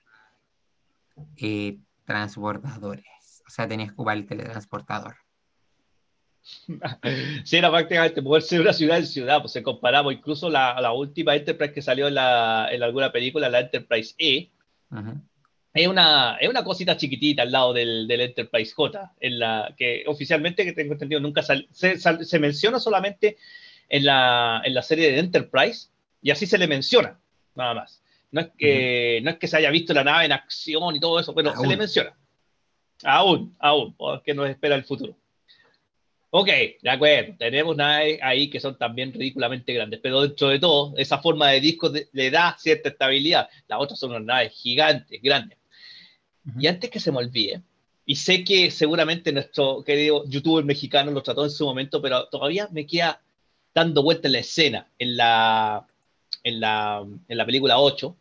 eh, 1.38 1.80
transbordadores. 2.06 3.44
O 3.48 3.50
sea, 3.50 3.68
tenías 3.68 3.90
que 3.90 3.94
ocupar 3.96 4.18
el 4.18 4.26
teletransportador. 4.26 5.16
Sí, 7.46 7.58
era 7.58 7.72
prácticamente 7.72 8.22
moverse 8.22 8.56
de 8.56 8.62
una 8.62 8.74
ciudad 8.74 8.98
en 8.98 9.08
ciudad, 9.08 9.40
pues 9.40 9.54
se 9.54 9.64
comparamos 9.64 10.14
incluso 10.14 10.50
la, 10.50 10.80
la 10.82 10.92
última 10.92 11.36
Enterprise 11.36 11.74
que 11.74 11.82
salió 11.82 12.08
en, 12.08 12.16
la, 12.16 12.68
en 12.70 12.84
alguna 12.84 13.12
película, 13.12 13.50
la 13.50 13.62
Enterprise 13.62 14.14
E, 14.18 14.52
Ujú. 14.92 15.22
Es 15.74 15.88
una, 15.88 16.38
es 16.40 16.48
una 16.50 16.64
cosita 16.64 16.96
chiquitita 16.98 17.42
al 17.44 17.52
lado 17.52 17.74
del, 17.74 18.08
del 18.08 18.22
Enterprise 18.22 18.74
J, 18.74 19.14
en 19.20 19.40
la 19.40 19.74
que 19.78 20.04
oficialmente, 20.08 20.64
que 20.66 20.74
tengo 20.74 20.94
entendido, 20.94 21.20
nunca 21.20 21.42
sal- 21.42 21.68
se, 21.72 21.98
sal- 21.98 22.26
se 22.26 22.40
menciona 22.40 22.80
solamente 22.80 23.38
en 23.90 24.06
la, 24.06 24.62
en 24.64 24.74
la 24.74 24.82
serie 24.82 25.12
de 25.12 25.20
Enterprise, 25.20 25.88
y 26.22 26.32
así 26.32 26.46
se 26.46 26.58
le 26.58 26.68
menciona, 26.68 27.20
nada 27.56 27.74
más. 27.74 28.02
No 28.32 28.42
es 28.42 28.48
que, 28.58 29.20
no 29.24 29.30
es 29.32 29.38
que 29.38 29.48
se 29.48 29.58
haya 29.58 29.70
visto 29.70 29.94
la 29.94 30.04
nave 30.04 30.26
en 30.26 30.32
acción 30.32 30.96
y 30.96 31.00
todo 31.00 31.20
eso, 31.20 31.36
pero 31.36 31.52
se 31.62 31.68
le 31.68 31.78
menciona. 31.78 32.16
Aún, 33.04 33.56
aún, 33.60 33.94
porque 33.96 34.34
nos 34.34 34.50
espera 34.50 34.76
el 34.76 34.84
futuro. 34.86 35.16
Ok, 36.36 36.48
de 36.82 36.90
acuerdo, 36.90 37.36
tenemos 37.38 37.76
naves 37.76 38.18
ahí 38.24 38.50
que 38.50 38.60
son 38.60 38.76
también 38.78 39.14
ridículamente 39.14 39.72
grandes, 39.74 40.00
pero 40.02 40.22
dentro 40.22 40.48
de 40.50 40.58
todo, 40.60 40.94
esa 40.98 41.20
forma 41.20 41.50
de 41.50 41.60
disco 41.62 41.90
de- 41.90 42.08
le 42.12 42.32
da 42.32 42.56
cierta 42.58 42.90
estabilidad. 42.90 43.48
Las 43.68 43.80
otras 43.80 44.00
son 44.00 44.12
unas 44.12 44.24
naves 44.24 44.54
gigantes, 44.54 45.22
grandes. 45.22 45.60
Y 46.60 46.68
antes 46.68 46.90
que 46.90 47.00
se 47.00 47.12
me 47.12 47.20
olvide, 47.20 47.62
y 48.06 48.16
sé 48.16 48.44
que 48.44 48.70
seguramente 48.70 49.32
nuestro 49.32 49.84
querido 49.84 50.26
youtuber 50.28 50.66
mexicano 50.66 51.12
lo 51.12 51.24
trató 51.24 51.46
en 51.46 51.52
su 51.52 51.66
momento, 51.66 52.02
pero 52.02 52.28
todavía 52.28 52.68
me 52.72 52.86
queda 52.86 53.22
dando 53.74 54.04
vuelta 54.04 54.28
en 54.28 54.34
la 54.34 54.40
escena, 54.40 54.88
en 55.00 55.18
la, 55.18 55.88
en 56.44 56.60
la, 56.60 57.06
en 57.28 57.38
la 57.38 57.46
película 57.46 57.80
8, 57.80 58.16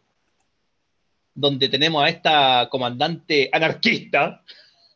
donde 1.35 1.69
tenemos 1.69 2.03
a 2.05 2.09
esta 2.09 2.69
comandante 2.71 3.51
anarquista 3.53 4.45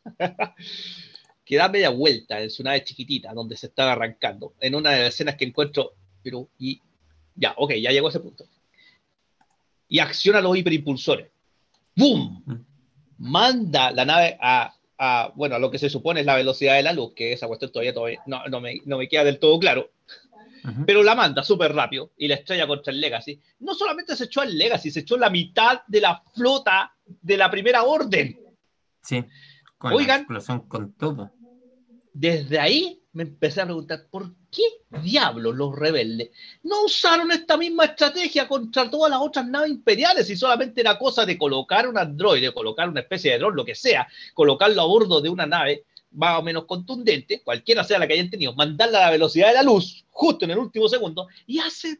que 1.44 1.56
da 1.56 1.68
media 1.68 1.90
vuelta 1.90 2.40
en 2.40 2.50
su 2.50 2.62
nave 2.62 2.84
chiquitita, 2.84 3.32
donde 3.32 3.56
se 3.56 3.66
está 3.66 3.92
arrancando, 3.92 4.54
en 4.60 4.74
una 4.74 4.90
de 4.92 4.98
las 5.00 5.14
escenas 5.14 5.34
que 5.36 5.46
encuentro, 5.46 5.94
pero 6.22 6.48
y 6.58 6.80
ya, 7.34 7.54
ok, 7.56 7.72
ya 7.74 7.90
llegó 7.90 8.06
a 8.06 8.10
ese 8.10 8.20
punto. 8.20 8.46
Y 9.88 9.98
acciona 9.98 10.40
los 10.40 10.56
hiperimpulsores. 10.56 11.28
¡Boom! 11.94 12.66
Manda 13.18 13.90
la 13.90 14.04
nave 14.04 14.36
a, 14.40 14.74
a, 14.98 15.32
bueno, 15.34 15.56
a 15.56 15.58
lo 15.58 15.70
que 15.70 15.78
se 15.78 15.90
supone 15.90 16.20
es 16.20 16.26
la 16.26 16.36
velocidad 16.36 16.74
de 16.74 16.82
la 16.82 16.92
luz, 16.92 17.12
que 17.14 17.32
esa 17.32 17.46
cuestión 17.46 17.72
todavía, 17.72 17.94
todavía 17.94 18.20
no, 18.26 18.46
no 18.48 18.60
me, 18.60 18.80
no 18.84 18.98
me 18.98 19.08
queda 19.08 19.24
del 19.24 19.38
todo 19.38 19.58
claro, 19.58 19.90
pero 20.84 21.02
la 21.02 21.14
manda 21.14 21.44
súper 21.44 21.72
rápido 21.72 22.12
y 22.16 22.28
la 22.28 22.34
estrella 22.34 22.66
contra 22.66 22.92
el 22.92 23.00
Legacy. 23.00 23.40
No 23.60 23.74
solamente 23.74 24.16
se 24.16 24.24
echó 24.24 24.40
al 24.40 24.56
Legacy, 24.56 24.90
se 24.90 25.00
echó 25.00 25.16
la 25.16 25.30
mitad 25.30 25.82
de 25.86 26.00
la 26.00 26.22
flota 26.34 26.92
de 27.04 27.36
la 27.36 27.50
primera 27.50 27.84
orden. 27.84 28.38
Sí, 29.00 29.24
con 29.78 29.92
Oigan. 29.92 30.08
la 30.08 30.16
explosión 30.16 30.60
con 30.68 30.92
todo. 30.94 31.30
Desde 32.12 32.58
ahí 32.58 33.00
me 33.16 33.22
empecé 33.22 33.62
a 33.62 33.64
preguntar, 33.64 34.08
¿por 34.10 34.30
qué 34.50 34.62
diablos 35.02 35.56
los 35.56 35.74
rebeldes 35.74 36.30
no 36.62 36.84
usaron 36.84 37.32
esta 37.32 37.56
misma 37.56 37.86
estrategia 37.86 38.46
contra 38.46 38.90
todas 38.90 39.10
las 39.10 39.20
otras 39.22 39.46
naves 39.46 39.70
imperiales 39.70 40.28
y 40.28 40.36
solamente 40.36 40.82
era 40.82 40.98
cosa 40.98 41.24
de 41.24 41.38
colocar 41.38 41.88
un 41.88 41.96
androide, 41.96 42.52
colocar 42.52 42.90
una 42.90 43.00
especie 43.00 43.32
de 43.32 43.38
dron, 43.38 43.56
lo 43.56 43.64
que 43.64 43.74
sea, 43.74 44.06
colocarlo 44.34 44.82
a 44.82 44.86
bordo 44.86 45.22
de 45.22 45.30
una 45.30 45.46
nave 45.46 45.84
más 46.10 46.38
o 46.38 46.42
menos 46.42 46.66
contundente, 46.66 47.40
cualquiera 47.42 47.84
sea 47.84 47.98
la 47.98 48.06
que 48.06 48.12
hayan 48.12 48.28
tenido, 48.28 48.54
mandarla 48.54 48.98
a 48.98 49.02
la 49.06 49.10
velocidad 49.10 49.48
de 49.48 49.54
la 49.54 49.62
luz, 49.62 50.04
justo 50.10 50.44
en 50.44 50.50
el 50.50 50.58
último 50.58 50.86
segundo, 50.86 51.26
y 51.46 51.58
hace 51.58 51.98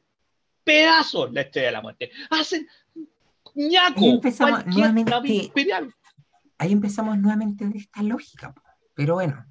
pedazos 0.64 1.32
la 1.32 1.40
estrella 1.40 1.68
de 1.68 1.72
la 1.72 1.80
muerte. 1.80 2.10
Hacen 2.28 2.68
ñaco 3.54 4.04
empezamos 4.04 4.64
cualquier 4.64 4.76
nuevamente- 4.76 5.10
nave 5.10 5.28
imperial. 5.28 5.94
Ahí 6.58 6.72
empezamos 6.72 7.16
nuevamente 7.16 7.66
de 7.66 7.78
esta 7.78 8.02
lógica. 8.02 8.54
Pero 8.94 9.14
bueno, 9.14 9.46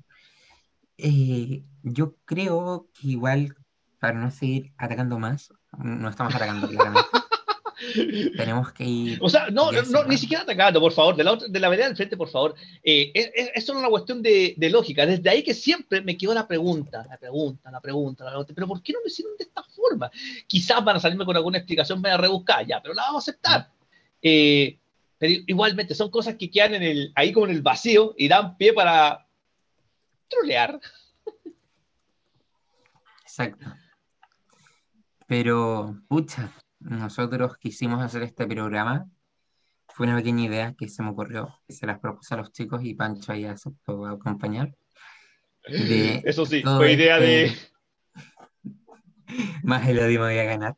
eh, 0.98 1.64
yo 1.84 2.16
creo 2.26 2.90
que 3.00 3.08
igual, 3.10 3.56
para 4.00 4.14
no 4.20 4.32
seguir 4.32 4.72
atacando 4.78 5.20
más, 5.20 5.54
no 5.78 6.10
estamos 6.10 6.34
atacando 6.36 6.68
claramente, 6.70 7.10
tenemos 8.38 8.72
que 8.72 8.84
ir. 8.86 9.20
O 9.22 9.30
sea, 9.30 9.50
no, 9.50 9.72
no, 9.72 9.84
cerramos. 9.84 10.08
ni 10.08 10.18
siquiera 10.18 10.44
atacando, 10.44 10.80
por 10.80 10.92
favor, 10.94 11.16
de 11.16 11.24
la, 11.24 11.34
otra- 11.34 11.48
de 11.48 11.60
la 11.60 11.70
vereda 11.70 11.88
del 11.88 11.96
frente, 11.96 12.16
por 12.18 12.30
favor. 12.30 12.56
Eh, 12.84 13.12
es, 13.14 13.32
es- 13.36 13.52
es 13.56 13.66
solo 13.66 13.80
una 13.80 13.90
cuestión 13.90 14.22
de, 14.22 14.54
de 14.58 14.70
lógica. 14.70 15.06
Desde 15.06 15.30
ahí 15.30 15.44
que 15.44 15.54
siempre 15.54 16.02
me 16.02 16.18
quedó 16.18 16.34
la 16.34 16.48
pregunta, 16.48 17.06
la 17.10 17.18
pregunta, 17.18 17.70
la 17.72 17.82
pregunta, 17.82 18.24
la 18.24 18.30
pregunta. 18.32 18.54
Pero 18.56 18.68
¿por 18.68 18.82
qué 18.82 18.94
no 18.94 19.00
lo 19.02 19.08
hicieron 19.08 19.34
de 19.38 19.44
esta 19.44 19.64
forma? 19.64 20.10
Quizás 20.48 20.84
van 20.84 20.96
a 20.98 21.00
salirme 21.00 21.26
con 21.26 21.36
alguna 21.36 21.58
explicación 21.58 22.02
media 22.02 22.18
rebuscada, 22.18 22.64
ya, 22.64 22.82
pero 22.82 22.94
la 22.94 23.04
vamos 23.04 23.28
a 23.28 23.32
aceptar. 23.32 23.70
Eh, 24.22 24.78
pero 25.18 25.34
igualmente 25.48 25.96
son 25.96 26.10
cosas 26.10 26.36
que 26.36 26.50
quedan 26.50 26.76
en 26.76 26.84
el, 26.84 27.12
ahí 27.16 27.32
como 27.32 27.46
en 27.48 27.54
el 27.54 27.62
vacío 27.62 28.14
y 28.18 28.28
dan 28.28 28.58
pie 28.58 28.74
para 28.74 29.25
trolear. 30.40 30.80
Exacto. 33.24 33.66
Pero, 35.28 36.00
pucha, 36.08 36.52
nosotros 36.80 37.58
quisimos 37.58 38.02
hacer 38.02 38.24
este 38.24 38.46
programa. 38.48 39.10
Fue 39.88 40.06
una 40.08 40.18
pequeña 40.18 40.46
idea 40.46 40.76
que 40.78 40.88
se 40.90 41.02
me 41.04 41.10
ocurrió, 41.10 41.58
que 41.68 41.74
se 41.74 41.86
las 41.88 42.00
propuse 42.00 42.34
a 42.34 42.38
los 42.38 42.52
chicos 42.52 42.84
y 42.84 42.94
Pancho 42.94 43.32
ahí 43.32 43.46
aceptó 43.46 44.06
acompañar. 44.06 44.76
De 45.68 46.22
Eso 46.26 46.46
sí, 46.46 46.62
fue 46.62 46.94
idea 46.94 47.20
de... 47.20 47.46
este- 47.46 47.72
Más 49.64 49.88
el 49.88 50.00
odio 50.00 50.20
me 50.20 50.28
voy 50.28 50.38
a 50.38 50.44
ganar. 50.44 50.78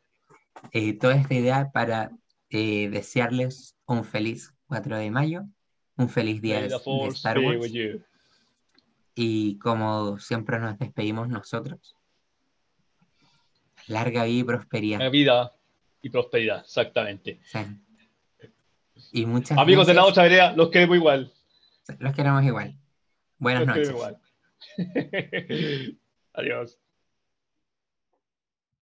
Eh, 0.72 0.94
toda 0.94 1.14
esta 1.16 1.34
idea 1.34 1.70
para 1.72 2.10
eh, 2.50 2.88
desearles 2.90 3.76
un 3.86 4.04
feliz 4.04 4.54
4 4.66 4.96
de 4.96 5.10
mayo, 5.10 5.44
un 5.96 6.08
feliz 6.08 6.40
día 6.40 6.62
de, 6.62 6.68
de 6.68 7.08
Star 7.08 7.38
Wars. 7.38 7.70
Y 9.20 9.58
como 9.58 10.16
siempre 10.20 10.60
nos 10.60 10.78
despedimos 10.78 11.28
nosotros, 11.28 11.96
larga 13.88 14.22
vida 14.22 14.38
y 14.38 14.44
prosperidad. 14.44 15.10
Vida 15.10 15.52
y 16.00 16.08
prosperidad, 16.08 16.60
exactamente. 16.60 17.40
Sí. 17.42 17.58
Y 19.10 19.26
muchas 19.26 19.58
Amigos 19.58 19.88
de 19.88 19.94
la 19.94 20.02
gracias. 20.02 20.12
otra 20.12 20.22
vereda, 20.22 20.52
los 20.52 20.70
queremos 20.70 20.96
igual. 20.96 21.32
Los 21.98 22.14
queremos 22.14 22.44
igual. 22.44 22.78
Buenas 23.38 23.66
Los 23.66 23.76
noches. 23.76 23.90
igual. 23.90 24.18
Adiós. 26.34 26.78